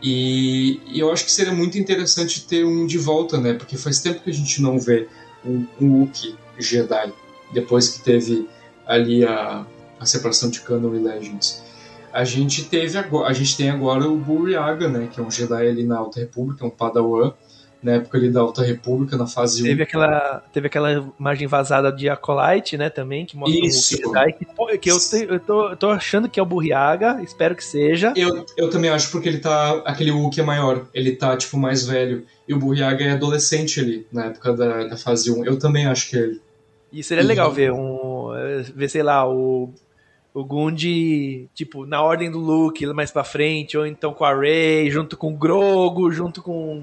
E, 0.00 0.80
e, 0.86 1.00
eu 1.00 1.10
acho 1.10 1.24
que 1.24 1.32
seria 1.32 1.52
muito 1.52 1.78
interessante 1.78 2.46
ter 2.46 2.64
um 2.64 2.86
de 2.86 2.98
volta, 2.98 3.40
né? 3.40 3.54
Porque 3.54 3.76
faz 3.76 4.00
tempo 4.00 4.22
que 4.22 4.30
a 4.30 4.32
gente 4.32 4.62
não 4.62 4.78
vê 4.78 5.08
um, 5.46 5.66
um 5.80 6.10
Jedi. 6.58 7.12
Depois 7.52 7.88
que 7.88 8.02
teve 8.02 8.48
ali 8.86 9.24
a, 9.24 9.64
a 10.00 10.06
separação 10.06 10.50
de 10.50 10.60
Canon 10.60 10.94
e 10.94 10.98
Legends. 10.98 11.62
A 12.12 12.24
gente 12.24 12.64
teve 12.64 12.96
agora, 12.96 13.28
a 13.28 13.32
gente 13.32 13.56
tem 13.56 13.70
agora 13.70 14.08
o 14.08 14.16
Buriaga, 14.16 14.88
né? 14.88 15.08
Que 15.12 15.20
é 15.20 15.22
um 15.22 15.30
Jedi 15.30 15.66
ali 15.66 15.84
na 15.84 15.98
Alta 15.98 16.20
República, 16.20 16.64
um 16.64 16.70
Padawan 16.70 17.32
na 17.86 17.92
época 17.92 18.18
ali 18.18 18.28
da 18.28 18.40
Alta 18.40 18.64
República, 18.64 19.16
na 19.16 19.28
fase 19.28 19.62
teve 19.62 19.80
1. 19.80 19.84
Aquela, 19.84 20.42
teve 20.52 20.66
aquela 20.66 21.12
imagem 21.18 21.46
vazada 21.46 21.92
de 21.92 22.08
Acolyte, 22.08 22.76
né, 22.76 22.90
também, 22.90 23.24
que 23.24 23.36
mostra 23.36 23.64
Isso. 23.64 23.94
o 23.94 23.98
Jedi, 23.98 24.32
que, 24.32 24.78
que 24.78 24.90
eu, 24.90 24.98
te, 24.98 25.22
eu, 25.22 25.38
tô, 25.38 25.70
eu 25.70 25.76
tô 25.76 25.90
achando 25.90 26.28
que 26.28 26.40
é 26.40 26.42
o 26.42 26.46
Burriaga, 26.46 27.22
espero 27.22 27.54
que 27.54 27.64
seja. 27.64 28.12
Eu, 28.16 28.44
eu 28.56 28.68
também 28.68 28.90
acho 28.90 29.12
porque 29.12 29.28
ele 29.28 29.38
tá, 29.38 29.82
aquele 29.84 30.10
Hulk 30.10 30.40
é 30.40 30.42
maior, 30.42 30.86
ele 30.92 31.14
tá, 31.14 31.36
tipo, 31.36 31.56
mais 31.56 31.86
velho, 31.86 32.26
e 32.48 32.52
o 32.52 32.58
Burriaga 32.58 33.04
é 33.04 33.12
adolescente 33.12 33.78
ali, 33.78 34.04
na 34.10 34.26
época 34.26 34.52
da, 34.52 34.88
da 34.88 34.96
fase 34.96 35.30
1, 35.30 35.44
eu 35.44 35.56
também 35.56 35.86
acho 35.86 36.10
que 36.10 36.16
é 36.16 36.20
ele. 36.20 36.40
E 36.92 37.04
seria 37.04 37.22
uhum. 37.22 37.28
legal 37.28 37.52
ver 37.52 37.72
um, 37.72 38.30
ver, 38.74 38.88
sei 38.88 39.04
lá, 39.04 39.28
o 39.28 39.72
o 40.36 40.44
Gundi, 40.44 41.48
tipo, 41.54 41.86
na 41.86 42.02
ordem 42.02 42.30
do 42.30 42.38
Luke, 42.38 42.84
mais 42.88 43.10
pra 43.10 43.24
frente, 43.24 43.78
ou 43.78 43.86
então 43.86 44.12
com 44.12 44.22
a 44.22 44.38
Rey, 44.38 44.90
junto 44.90 45.16
com 45.16 45.32
o 45.32 45.36
Grogo, 45.36 46.12
junto 46.12 46.42
com 46.42 46.82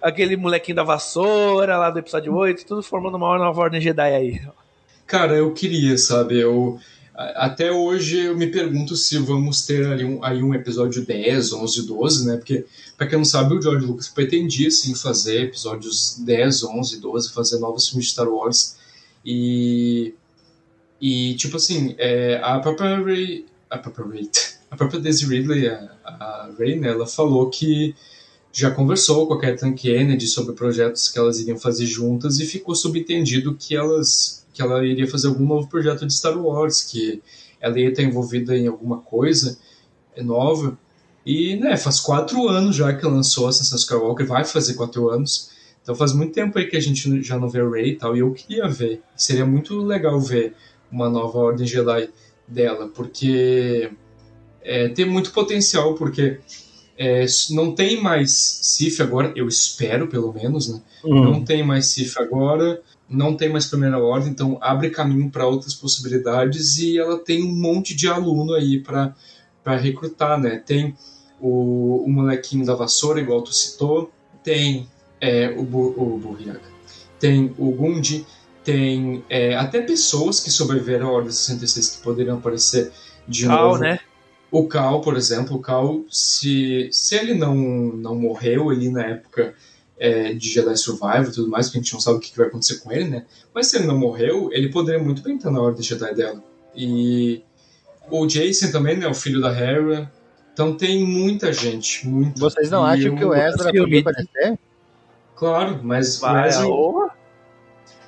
aquele 0.00 0.36
molequinho 0.36 0.76
da 0.76 0.82
vassoura 0.82 1.76
lá 1.76 1.90
do 1.90 1.98
episódio 1.98 2.34
8, 2.34 2.66
tudo 2.66 2.82
formando 2.82 3.16
uma 3.16 3.38
nova 3.38 3.60
ordem 3.60 3.80
Jedi 3.80 4.14
aí. 4.14 4.40
Cara, 5.06 5.34
eu 5.34 5.52
queria, 5.52 5.96
sabe? 5.96 6.38
Eu 6.38 6.78
até 7.16 7.72
hoje 7.72 8.26
eu 8.26 8.36
me 8.36 8.46
pergunto 8.46 8.94
se 8.94 9.16
vamos 9.18 9.64
ter 9.64 9.86
ali 9.86 10.04
um, 10.04 10.22
aí 10.22 10.42
um 10.42 10.54
episódio 10.54 11.04
10, 11.04 11.54
11, 11.54 11.86
12, 11.86 12.26
né? 12.26 12.36
Porque, 12.36 12.66
pra 12.96 13.06
quem 13.06 13.16
não 13.16 13.24
sabe, 13.24 13.54
o 13.54 13.62
George 13.62 13.86
Lucas 13.86 14.08
pretendia 14.08 14.70
sim 14.70 14.94
fazer 14.94 15.44
episódios 15.44 16.18
10, 16.18 16.64
11, 16.64 17.00
12, 17.00 17.32
fazer 17.32 17.58
novos 17.58 17.88
filmes 17.88 18.06
de 18.06 18.12
Star 18.12 18.28
Wars. 18.28 18.76
E. 19.24 20.12
E, 21.00 21.34
tipo 21.36 21.56
assim, 21.56 21.94
é, 21.96 22.38
a 22.42 22.58
própria 22.58 23.02
Ray. 23.02 23.46
A 23.70 23.78
própria 23.78 24.06
Ray. 24.06 24.30
A 24.68 24.76
própria 24.76 24.98
Daisy 24.98 25.24
Ridley, 25.26 25.68
a, 25.68 25.88
a 26.04 26.50
Ray, 26.58 26.74
né, 26.74 26.88
ela 26.88 27.06
falou 27.06 27.48
que 27.48 27.94
já 28.56 28.70
conversou 28.70 29.26
com 29.26 29.34
a 29.34 29.40
Kathleen 29.40 29.74
Kennedy 29.74 30.26
sobre 30.26 30.54
projetos 30.54 31.10
que 31.10 31.18
elas 31.18 31.38
iriam 31.38 31.58
fazer 31.58 31.84
juntas 31.84 32.40
e 32.40 32.46
ficou 32.46 32.74
subentendido 32.74 33.54
que 33.54 33.76
elas 33.76 34.46
que 34.54 34.62
ela 34.62 34.82
iria 34.82 35.06
fazer 35.06 35.28
algum 35.28 35.44
novo 35.44 35.68
projeto 35.68 36.06
de 36.06 36.14
Star 36.14 36.38
Wars, 36.38 36.80
que 36.80 37.22
ela 37.60 37.78
ia 37.78 37.90
estar 37.90 38.02
envolvida 38.02 38.56
em 38.56 38.66
alguma 38.66 39.00
coisa 39.02 39.58
nova. 40.16 40.78
E, 41.26 41.56
né, 41.56 41.76
faz 41.76 42.00
quatro 42.00 42.48
anos 42.48 42.74
já 42.74 42.94
que 42.94 43.04
lançou 43.04 43.46
Ascensão 43.46 43.76
Skywalker, 43.76 44.26
vai 44.26 44.46
fazer 44.46 44.72
quatro 44.72 45.10
anos. 45.10 45.50
Então 45.82 45.94
faz 45.94 46.14
muito 46.14 46.32
tempo 46.32 46.58
aí 46.58 46.66
que 46.66 46.78
a 46.78 46.80
gente 46.80 47.22
já 47.22 47.38
não 47.38 47.50
vê 47.50 47.62
Rey 47.68 47.90
e 47.90 47.96
tal, 47.96 48.16
e 48.16 48.20
eu 48.20 48.32
queria 48.32 48.66
ver. 48.66 49.02
Seria 49.14 49.44
muito 49.44 49.78
legal 49.82 50.18
ver 50.18 50.54
uma 50.90 51.10
nova 51.10 51.38
Ordem 51.38 51.66
Jedi 51.66 52.08
dela, 52.48 52.88
porque 52.88 53.90
é, 54.62 54.88
tem 54.88 55.04
muito 55.04 55.30
potencial, 55.30 55.94
porque 55.94 56.40
é, 56.98 57.26
não 57.50 57.74
tem 57.74 58.00
mais 58.00 58.30
Sif 58.62 59.00
agora, 59.02 59.32
eu 59.36 59.46
espero 59.48 60.08
pelo 60.08 60.32
menos, 60.32 60.68
né? 60.68 60.80
Uhum. 61.04 61.24
Não 61.24 61.44
tem 61.44 61.62
mais 61.62 61.86
Sif 61.86 62.18
agora, 62.18 62.80
não 63.08 63.36
tem 63.36 63.48
mais 63.48 63.66
Primeira 63.66 63.98
Ordem, 63.98 64.30
então 64.30 64.58
abre 64.60 64.90
caminho 64.90 65.30
para 65.30 65.46
outras 65.46 65.74
possibilidades 65.74 66.78
e 66.78 66.98
ela 66.98 67.18
tem 67.18 67.44
um 67.44 67.54
monte 67.54 67.94
de 67.94 68.08
aluno 68.08 68.54
aí 68.54 68.80
para 68.80 69.14
recrutar, 69.76 70.40
né? 70.40 70.62
Tem 70.64 70.94
o, 71.40 72.04
o 72.04 72.10
molequinho 72.10 72.64
da 72.64 72.74
vassoura, 72.74 73.20
igual 73.20 73.42
tu 73.42 73.52
citou, 73.52 74.10
tem 74.42 74.88
é, 75.20 75.50
o, 75.50 75.60
o 75.60 76.18
Burriaga, 76.18 76.60
tem 77.18 77.54
o 77.58 77.70
Gundi, 77.72 78.26
tem 78.64 79.22
é, 79.28 79.54
até 79.54 79.80
pessoas 79.80 80.40
que 80.40 80.50
sobreviveram 80.50 81.08
à 81.08 81.12
Ordem 81.12 81.30
66 81.30 81.96
que 81.96 82.02
poderiam 82.02 82.38
aparecer 82.38 82.90
de 83.28 83.46
Cal, 83.46 83.68
novo. 83.68 83.80
né? 83.80 84.00
O 84.50 84.66
Cal, 84.68 85.00
por 85.00 85.16
exemplo, 85.16 85.56
o 85.56 85.60
Cal, 85.60 86.04
se, 86.10 86.88
se 86.92 87.16
ele 87.16 87.34
não, 87.34 87.54
não 87.54 88.14
morreu 88.14 88.70
ali 88.70 88.88
na 88.88 89.04
época 89.04 89.54
é, 89.98 90.32
de 90.32 90.48
Jedi 90.48 90.76
Survivor 90.76 91.28
e 91.28 91.32
tudo 91.32 91.50
mais, 91.50 91.66
porque 91.66 91.78
a 91.78 91.82
gente 91.82 91.92
não 91.92 92.00
sabe 92.00 92.18
o 92.18 92.20
que, 92.20 92.36
vai 92.36 92.46
acontecer 92.46 92.78
com 92.78 92.92
ele, 92.92 93.08
né? 93.08 93.26
Mas 93.54 93.68
se 93.68 93.76
ele 93.76 93.86
não 93.86 93.98
morreu, 93.98 94.50
ele 94.52 94.70
poderia 94.70 95.02
muito 95.02 95.22
bem 95.22 95.36
estar 95.36 95.50
na 95.50 95.60
Ordem 95.60 95.82
Jedi 95.82 96.14
dela. 96.14 96.42
E 96.74 97.42
o 98.10 98.26
Jason 98.26 98.70
também, 98.70 98.96
né? 98.96 99.08
O 99.08 99.14
filho 99.14 99.40
da 99.40 99.50
Hera. 99.50 100.10
Então 100.52 100.76
tem 100.76 101.04
muita 101.04 101.52
gente, 101.52 102.06
muito. 102.06 102.38
Vocês 102.38 102.70
não 102.70 102.84
acham 102.84 103.14
que 103.14 103.24
o 103.24 103.34
Ezra 103.34 103.72
podia 103.72 104.00
aparecer? 104.00 104.58
Claro, 105.34 105.80
mas 105.82 106.18
Vai, 106.18 106.48
o 106.48 106.48
Ezra... 106.48 107.16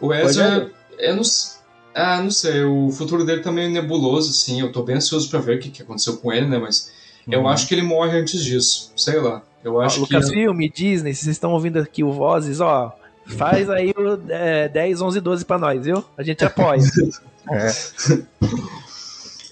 O 0.01 0.15
Ezra, 0.15 0.71
eu 0.99 1.17
não 1.17 1.25
sei 1.25 1.58
ah, 1.99 2.23
não 2.23 2.31
sei. 2.31 2.65
O 2.65 2.91
futuro 2.91 3.25
dele 3.25 3.43
tá 3.43 3.53
meio 3.53 3.71
nebuloso, 3.71 4.31
assim. 4.31 4.61
Eu 4.61 4.73
tô 4.73 4.83
bem 4.83 4.97
ansioso 4.97 5.29
pra 5.29 5.41
ver 5.41 5.57
o 5.57 5.61
que, 5.61 5.71
que 5.71 5.83
aconteceu 5.83 6.17
com 6.17 6.33
ele, 6.33 6.47
né? 6.47 6.59
Mas 6.59 6.93
uhum. 7.27 7.35
eu 7.35 7.49
acho 7.49 7.67
que 7.67 7.75
ele 7.75 7.83
morre 7.83 8.19
antes 8.19 8.45
disso. 8.45 8.93
Sei 8.97 9.21
lá. 9.21 9.43
Eu 9.65 9.81
acho 9.81 10.03
ó, 10.03 10.07
que. 10.07 10.15
Lucasfilm, 10.15 10.59
Disney, 10.73 11.15
se 11.15 11.25
vocês 11.25 11.37
estão 11.37 11.53
ouvindo 11.53 11.79
aqui 11.79 12.03
o 12.03 12.13
Vozes, 12.13 12.61
ó. 12.61 12.97
Faz 13.27 13.69
aí 13.69 13.91
o 13.91 14.19
é, 14.31 14.69
10, 14.69 15.03
11, 15.03 15.21
12 15.21 15.45
pra 15.45 15.59
nós, 15.59 15.85
viu? 15.85 16.03
A 16.17 16.23
gente 16.23 16.43
apoia. 16.45 16.81
é. 17.51 17.73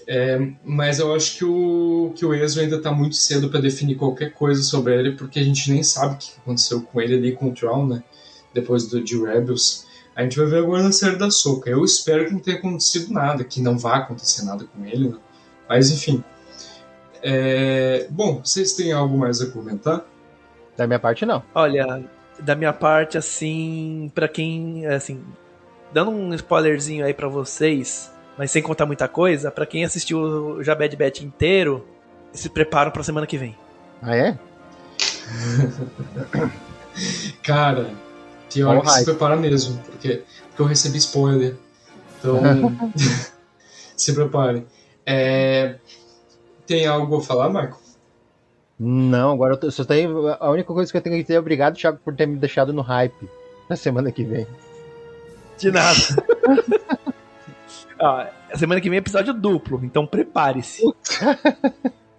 É, 0.09 0.39
mas 0.63 0.99
eu 0.99 1.13
acho 1.13 1.37
que 1.37 1.43
o, 1.43 2.13
que 2.15 2.25
o 2.25 2.33
Ezra 2.33 2.63
ainda 2.63 2.81
tá 2.81 2.93
muito 2.93 3.17
cedo 3.17 3.49
para 3.49 3.59
definir 3.59 3.95
qualquer 3.95 4.31
coisa 4.31 4.63
sobre 4.63 4.97
ele, 4.97 5.11
porque 5.11 5.37
a 5.37 5.43
gente 5.43 5.69
nem 5.69 5.83
sabe 5.83 6.15
o 6.15 6.17
que 6.17 6.31
aconteceu 6.37 6.81
com 6.81 7.01
ele 7.01 7.15
ali 7.15 7.31
com 7.33 7.49
o 7.49 7.53
Tron, 7.53 7.87
né? 7.87 8.03
Depois 8.53 8.87
do 8.87 9.03
de 9.03 9.21
Rebels. 9.21 9.85
A 10.17 10.23
gente 10.23 10.35
vai 10.35 10.47
ver 10.47 10.63
agora 10.63 10.81
na 10.81 10.91
série 10.91 11.15
da 11.15 11.29
Soca. 11.29 11.69
Eu 11.69 11.85
espero 11.85 12.25
que 12.25 12.33
não 12.33 12.39
tenha 12.39 12.57
acontecido 12.57 13.13
nada, 13.13 13.43
que 13.43 13.61
não 13.61 13.77
vá 13.77 13.97
acontecer 13.97 14.43
nada 14.43 14.65
com 14.65 14.83
ele, 14.83 15.09
né? 15.09 15.17
mas 15.69 15.91
enfim. 15.91 16.23
É... 17.21 18.07
Bom, 18.09 18.41
vocês 18.43 18.73
têm 18.73 18.91
algo 18.91 19.15
mais 19.15 19.39
a 19.41 19.51
comentar? 19.51 20.03
Da 20.75 20.87
minha 20.87 20.97
parte, 20.97 21.23
não. 21.23 21.43
Olha, 21.53 22.03
da 22.39 22.55
minha 22.55 22.73
parte, 22.73 23.15
assim, 23.15 24.11
para 24.15 24.27
quem, 24.27 24.87
assim, 24.87 25.23
dando 25.93 26.09
um 26.09 26.33
spoilerzinho 26.33 27.05
aí 27.05 27.13
para 27.13 27.27
vocês, 27.27 28.11
mas 28.35 28.49
sem 28.49 28.63
contar 28.63 28.87
muita 28.87 29.07
coisa, 29.07 29.51
para 29.51 29.67
quem 29.67 29.85
assistiu 29.85 30.17
o 30.19 30.63
Jabed 30.63 30.95
Bet 30.95 31.23
inteiro, 31.23 31.85
se 32.33 32.49
preparam 32.49 32.89
pra 32.89 33.03
semana 33.03 33.27
que 33.27 33.37
vem. 33.37 33.55
Ah, 34.01 34.15
é? 34.15 34.39
Cara, 37.43 37.91
pior 38.53 38.75
All 38.75 38.81
que 38.81 38.89
se 38.91 39.05
prepara 39.05 39.35
mesmo, 39.35 39.77
porque, 39.83 40.23
porque 40.49 40.61
eu 40.61 40.65
recebi 40.65 40.97
spoiler. 40.97 41.55
Então, 42.19 42.39
se 43.95 44.13
prepare. 44.13 44.65
É, 45.05 45.75
tem 46.65 46.85
algo 46.85 47.17
a 47.17 47.21
falar, 47.21 47.49
Marco? 47.49 47.79
Não, 48.79 49.31
agora 49.31 49.53
eu 49.55 49.57
tô- 49.59 49.71
só 49.71 49.83
tenho. 49.83 50.27
A 50.39 50.51
única 50.51 50.71
coisa 50.71 50.91
que 50.91 50.97
eu 50.97 51.01
tenho 51.01 51.15
que 51.15 51.23
dizer 51.23 51.35
é 51.35 51.39
obrigado, 51.39 51.75
Thiago, 51.75 51.99
por 52.03 52.15
ter 52.15 52.27
me 52.27 52.37
deixado 52.37 52.71
no 52.73 52.81
hype 52.81 53.27
na 53.69 53.75
semana 53.75 54.11
que 54.11 54.23
vem. 54.23 54.45
De 55.57 55.71
nada. 55.71 55.97
Ó, 57.99 58.25
semana 58.55 58.79
que 58.79 58.89
vem 58.89 58.97
é 58.97 58.99
episódio 58.99 59.33
duplo, 59.33 59.81
então 59.83 60.05
prepare-se. 60.05 60.83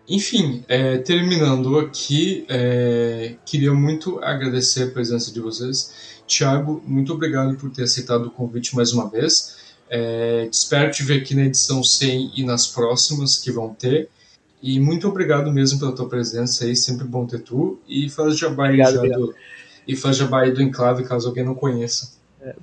Enfim, 0.09 0.65
é, 0.67 0.99
terminando 0.99 1.79
aqui, 1.79 2.45
é, 2.49 3.37
queria 3.45 3.73
muito 3.73 4.19
agradecer 4.25 4.85
a 4.85 4.91
presença 4.91 5.31
de 5.33 5.39
vocês. 5.39 6.18
Tiago, 6.29 6.83
muito 6.87 7.13
obrigado 7.13 7.57
por 7.57 7.71
ter 7.71 7.85
aceitado 7.85 8.27
o 8.27 8.31
convite 8.31 8.77
mais 8.77 8.93
uma 8.93 9.09
vez. 9.09 9.57
É, 9.91 10.47
espero 10.53 10.91
te 10.91 11.03
ver 11.03 11.23
aqui 11.23 11.35
na 11.35 11.47
edição 11.47 11.83
100 11.83 12.33
e 12.37 12.45
nas 12.45 12.67
próximas 12.67 13.39
que 13.39 13.51
vão 13.51 13.75
ter. 13.75 14.09
E 14.63 14.79
muito 14.79 15.09
obrigado 15.09 15.51
mesmo 15.51 15.79
pela 15.79 15.95
tua 15.95 16.09
presença 16.09 16.65
aí, 16.65 16.77
sempre 16.77 17.05
bom 17.05 17.27
ter 17.27 17.41
tu. 17.41 17.79
E 17.89 18.09
faz 18.11 18.39
jabá 18.39 18.65
Obrigado, 18.65 18.93
já 18.93 18.99
obrigado. 18.99 19.21
do, 19.21 19.35
e 19.87 19.97
faz 19.97 20.17
jabá 20.17 20.43
aí 20.43 20.53
do 20.53 20.63
Enclave, 20.63 21.05
caso 21.05 21.29
alguém 21.29 21.45
não 21.45 21.55
conheça. 21.55 22.19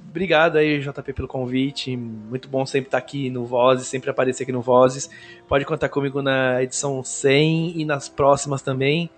Obrigado 0.09 0.57
aí, 0.57 0.79
JP, 0.79 1.13
pelo 1.13 1.27
convite. 1.27 1.95
Muito 1.97 2.47
bom 2.47 2.65
sempre 2.65 2.87
estar 2.87 2.97
aqui 2.97 3.29
no 3.29 3.45
Vozes, 3.45 3.87
sempre 3.87 4.09
aparecer 4.09 4.43
aqui 4.43 4.51
no 4.51 4.61
Vozes. 4.61 5.09
Pode 5.47 5.65
contar 5.65 5.89
comigo 5.89 6.21
na 6.21 6.63
edição 6.63 7.03
100 7.03 7.81
e 7.81 7.85
nas 7.85 8.07
próximas 8.07 8.61
também. 8.61 9.09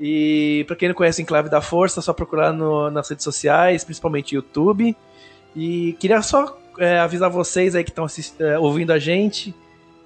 E 0.00 0.64
para 0.66 0.76
quem 0.76 0.88
não 0.88 0.94
conhece 0.94 1.20
Enclave 1.22 1.48
da 1.48 1.60
Força, 1.60 2.00
é 2.00 2.02
só 2.02 2.12
procurar 2.12 2.52
no- 2.52 2.90
nas 2.90 3.08
redes 3.08 3.24
sociais, 3.24 3.82
principalmente 3.84 4.34
YouTube. 4.34 4.96
E 5.56 5.94
queria 5.98 6.22
só 6.22 6.56
é, 6.78 6.98
avisar 7.00 7.28
vocês 7.30 7.74
aí 7.74 7.82
que 7.82 7.90
estão 7.90 8.06
ouvindo 8.60 8.92
a 8.92 8.98
gente 8.98 9.54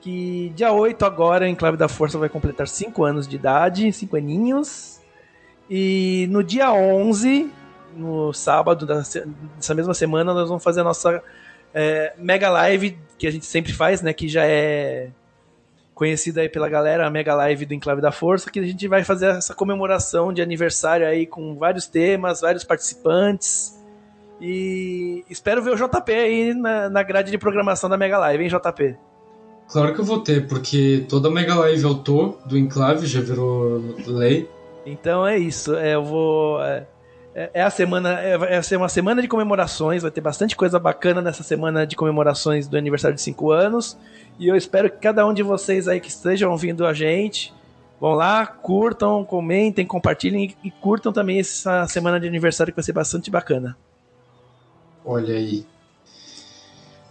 que 0.00 0.52
dia 0.56 0.72
8 0.72 1.04
agora, 1.04 1.48
Enclave 1.48 1.76
da 1.76 1.88
Força 1.88 2.18
vai 2.18 2.28
completar 2.28 2.66
5 2.66 3.04
anos 3.04 3.28
de 3.28 3.36
idade, 3.36 3.92
5 3.92 4.16
aninhos. 4.16 5.00
E 5.70 6.26
no 6.28 6.42
dia 6.42 6.72
11, 6.72 7.48
no 7.96 8.32
sábado 8.32 8.84
dessa 8.84 9.74
mesma 9.74 9.94
semana, 9.94 10.34
nós 10.34 10.48
vamos 10.48 10.64
fazer 10.64 10.80
a 10.80 10.84
nossa 10.84 11.22
é, 11.72 12.14
mega 12.18 12.50
live, 12.50 12.98
que 13.16 13.28
a 13.28 13.30
gente 13.30 13.46
sempre 13.46 13.72
faz, 13.72 14.02
né? 14.02 14.12
Que 14.12 14.28
já 14.28 14.44
é 14.44 15.10
conhecida 15.94 16.40
aí 16.40 16.48
pela 16.48 16.68
galera, 16.68 17.06
a 17.06 17.10
mega 17.10 17.34
live 17.34 17.66
do 17.66 17.74
Enclave 17.74 18.00
da 18.00 18.10
Força, 18.10 18.50
que 18.50 18.58
a 18.58 18.64
gente 18.64 18.88
vai 18.88 19.04
fazer 19.04 19.26
essa 19.26 19.54
comemoração 19.54 20.32
de 20.32 20.42
aniversário 20.42 21.06
aí 21.06 21.26
com 21.26 21.56
vários 21.56 21.86
temas, 21.86 22.40
vários 22.40 22.64
participantes. 22.64 23.78
E 24.40 25.24
espero 25.30 25.62
ver 25.62 25.70
o 25.70 25.76
JP 25.76 26.12
aí 26.12 26.54
na, 26.54 26.88
na 26.88 27.02
grade 27.02 27.30
de 27.30 27.38
programação 27.38 27.88
da 27.88 27.96
Mega 27.96 28.18
Live, 28.18 28.42
hein, 28.42 28.50
JP? 28.50 28.96
Claro 29.68 29.94
que 29.94 30.00
eu 30.00 30.04
vou 30.04 30.20
ter, 30.20 30.46
porque 30.48 31.06
toda 31.08 31.30
Mega 31.30 31.54
Live 31.54 31.82
eu 31.82 31.94
tô 31.94 32.36
do 32.44 32.58
Enclave, 32.58 33.06
já 33.06 33.20
virou 33.20 33.80
lei. 34.06 34.48
Então 34.84 35.26
é 35.26 35.38
isso. 35.38 35.74
é, 35.76 35.94
eu 35.94 36.04
vou. 36.04 36.60
É, 36.62 36.86
é- 37.34 37.50
é 37.54 37.62
a 37.62 37.70
semana. 37.70 38.20
É, 38.20 38.62
ser 38.62 38.76
uma 38.76 38.88
semana 38.88 39.22
de 39.22 39.28
comemorações. 39.28 40.02
Vai 40.02 40.10
ter 40.10 40.20
bastante 40.20 40.56
coisa 40.56 40.78
bacana 40.78 41.20
nessa 41.20 41.42
semana 41.42 41.86
de 41.86 41.96
comemorações 41.96 42.68
do 42.68 42.76
aniversário 42.76 43.14
de 43.14 43.22
5 43.22 43.50
anos. 43.50 43.96
E 44.38 44.48
eu 44.48 44.56
espero 44.56 44.90
que 44.90 44.98
cada 44.98 45.26
um 45.26 45.32
de 45.32 45.42
vocês 45.42 45.88
aí 45.88 46.00
que 46.00 46.08
estejam 46.08 46.50
ouvindo 46.50 46.86
a 46.86 46.92
gente 46.92 47.52
vão 48.00 48.14
lá, 48.14 48.44
curtam, 48.44 49.24
comentem, 49.24 49.86
compartilhem 49.86 50.56
e, 50.64 50.68
e 50.68 50.70
curtam 50.72 51.12
também 51.12 51.38
essa 51.38 51.86
semana 51.86 52.18
de 52.18 52.26
aniversário 52.26 52.72
que 52.72 52.76
vai 52.76 52.84
ser 52.84 52.92
bastante 52.92 53.30
bacana. 53.30 53.76
Olha 55.04 55.36
aí. 55.36 55.64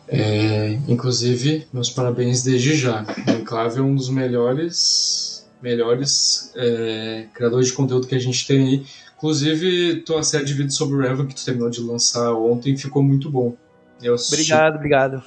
É, 0.08 0.78
inclusive, 0.90 1.66
meus 1.72 1.90
parabéns 1.90 2.44
desde 2.44 2.76
já. 2.76 3.06
O 3.26 3.32
Enclave 3.32 3.80
é 3.80 3.82
um 3.82 3.96
dos 3.96 4.10
melhores, 4.10 5.50
melhores 5.62 6.52
é, 6.58 7.28
criadores 7.34 7.68
de 7.68 7.74
conteúdo 7.74 8.06
que 8.06 8.16
a 8.16 8.20
gente 8.20 8.46
tem 8.46 8.68
aí. 8.68 8.86
Inclusive, 9.22 9.98
tua 10.02 10.24
série 10.24 10.46
de 10.46 10.54
vídeos 10.54 10.76
sobre 10.76 10.96
o 10.96 11.00
Revan 11.00 11.28
que 11.28 11.36
tu 11.36 11.46
terminou 11.46 11.70
de 11.70 11.80
lançar 11.80 12.34
ontem 12.34 12.76
ficou 12.76 13.04
muito 13.04 13.30
bom. 13.30 13.56
Eu 14.02 14.16
assisti. 14.16 14.34
Obrigado, 14.52 14.76
obrigado. 14.78 15.24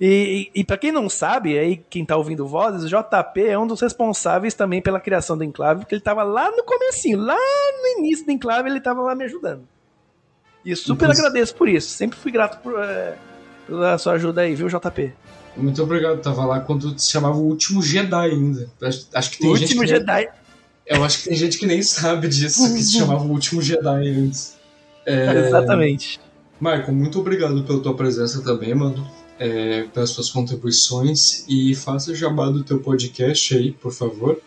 E, 0.00 0.50
e, 0.54 0.60
e 0.60 0.64
para 0.64 0.78
quem 0.78 0.92
não 0.92 1.08
sabe, 1.08 1.58
aí 1.58 1.82
quem 1.90 2.04
tá 2.04 2.16
ouvindo 2.16 2.46
vozes, 2.46 2.84
o 2.84 2.86
JP 2.88 3.40
é 3.44 3.58
um 3.58 3.66
dos 3.66 3.80
responsáveis 3.80 4.54
também 4.54 4.80
pela 4.80 5.00
criação 5.00 5.36
do 5.36 5.42
Enclave, 5.42 5.80
porque 5.80 5.96
ele 5.96 6.00
tava 6.02 6.22
lá 6.22 6.48
no 6.48 6.62
comecinho, 6.62 7.18
lá 7.18 7.34
no 7.36 7.98
início 7.98 8.24
do 8.24 8.30
Enclave, 8.30 8.70
ele 8.70 8.80
tava 8.80 9.02
lá 9.02 9.16
me 9.16 9.24
ajudando. 9.24 9.66
E 10.64 10.70
eu 10.70 10.76
super 10.76 11.06
Inclusive- 11.06 11.26
agradeço 11.26 11.56
por 11.56 11.68
isso. 11.68 11.88
Sempre 11.88 12.16
fui 12.16 12.30
grato 12.30 12.62
por, 12.62 12.80
é, 12.80 13.16
pela 13.66 13.98
sua 13.98 14.12
ajuda 14.12 14.42
aí, 14.42 14.54
viu, 14.54 14.68
JP? 14.68 15.12
Muito 15.56 15.82
obrigado. 15.82 16.20
Tava 16.22 16.44
lá 16.46 16.60
quando 16.60 16.96
se 16.96 17.10
chamava 17.10 17.36
o 17.36 17.46
Último 17.48 17.82
Jedi 17.82 18.14
ainda. 18.14 18.70
Acho, 18.80 19.08
acho 19.12 19.30
que 19.32 19.38
tem 19.38 19.50
o 19.50 19.56
gente 19.56 19.76
último 19.76 19.82
que 19.82 19.88
Jedi. 19.88 20.28
Eu 20.86 21.02
acho 21.04 21.18
que 21.22 21.28
tem 21.30 21.36
gente 21.36 21.58
que 21.58 21.66
nem 21.66 21.82
sabe 21.82 22.28
disso, 22.28 22.72
que 22.74 22.82
se 22.82 22.98
chamava 22.98 23.24
o 23.24 23.30
Último 23.30 23.62
Jedi 23.62 24.08
antes. 24.10 24.56
É, 25.06 25.46
Exatamente. 25.46 26.20
Michael, 26.60 26.92
muito 26.92 27.18
obrigado 27.20 27.62
pela 27.64 27.80
tua 27.80 27.94
presença 27.94 28.42
também, 28.42 28.74
mano. 28.74 29.06
É, 29.38 29.82
pelas 29.92 30.10
suas 30.10 30.30
contribuições 30.30 31.44
e 31.48 31.74
faça 31.74 32.12
o 32.12 32.14
jabá 32.14 32.48
do 32.50 32.62
teu 32.62 32.78
podcast 32.80 33.56
aí, 33.56 33.72
por 33.72 33.92
favor. 33.92 34.40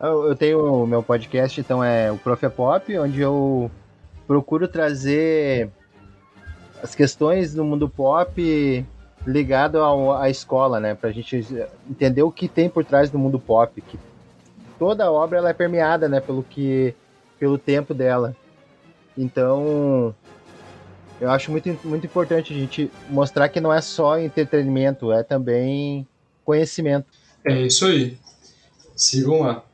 Eu, 0.00 0.24
eu 0.28 0.34
tenho 0.34 0.82
o 0.82 0.86
meu 0.86 1.02
podcast, 1.02 1.60
então 1.60 1.82
é 1.84 2.10
o 2.10 2.16
Prof. 2.18 2.44
é 2.44 2.48
Pop, 2.48 2.98
onde 2.98 3.20
eu 3.20 3.70
procuro 4.26 4.66
trazer 4.66 5.70
as 6.82 6.94
questões 6.96 7.54
do 7.54 7.64
mundo 7.64 7.88
pop 7.88 8.84
ligado 9.26 9.78
ao- 9.78 10.16
à 10.16 10.28
escola, 10.28 10.80
né? 10.80 10.94
Pra 10.94 11.12
gente 11.12 11.46
entender 11.88 12.22
o 12.22 12.30
que 12.32 12.48
tem 12.48 12.68
por 12.68 12.84
trás 12.84 13.08
do 13.08 13.18
mundo 13.18 13.38
pop. 13.38 13.80
Que 13.80 13.96
toda 14.78 15.10
obra 15.10 15.38
ela 15.38 15.50
é 15.50 15.54
permeada, 15.54 16.08
né? 16.08 16.20
Pelo 16.20 16.42
que, 16.42 16.94
pelo 17.38 17.58
tempo 17.58 17.94
dela. 17.94 18.36
Então, 19.16 20.14
eu 21.20 21.30
acho 21.30 21.50
muito, 21.50 21.78
muito 21.84 22.06
importante 22.06 22.52
a 22.52 22.56
gente 22.56 22.90
mostrar 23.08 23.48
que 23.48 23.60
não 23.60 23.72
é 23.72 23.80
só 23.80 24.18
entretenimento, 24.18 25.12
é 25.12 25.22
também 25.22 26.06
conhecimento. 26.44 27.06
É 27.44 27.62
isso 27.62 27.86
aí. 27.86 28.18
Sigam 28.94 29.40
lá. 29.40 29.64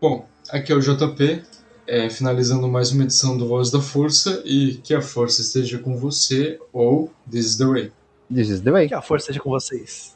Bom, 0.00 0.26
aqui 0.50 0.72
é 0.72 0.74
o 0.74 0.80
JP, 0.80 1.42
é, 1.86 2.08
finalizando 2.08 2.66
mais 2.68 2.92
uma 2.92 3.04
edição 3.04 3.36
do 3.36 3.46
Voz 3.46 3.70
da 3.70 3.80
Força 3.80 4.42
e 4.44 4.74
que 4.82 4.94
a 4.94 5.02
força 5.02 5.42
esteja 5.42 5.78
com 5.78 5.96
você 5.96 6.58
ou 6.72 7.12
This 7.30 7.46
is 7.46 7.56
the 7.56 7.64
Way. 7.64 7.92
This 8.32 8.48
is 8.48 8.60
the 8.60 8.70
way. 8.70 8.88
Que 8.88 8.94
a 8.94 9.02
força 9.02 9.26
seja 9.26 9.40
com 9.40 9.50
vocês. 9.50 10.15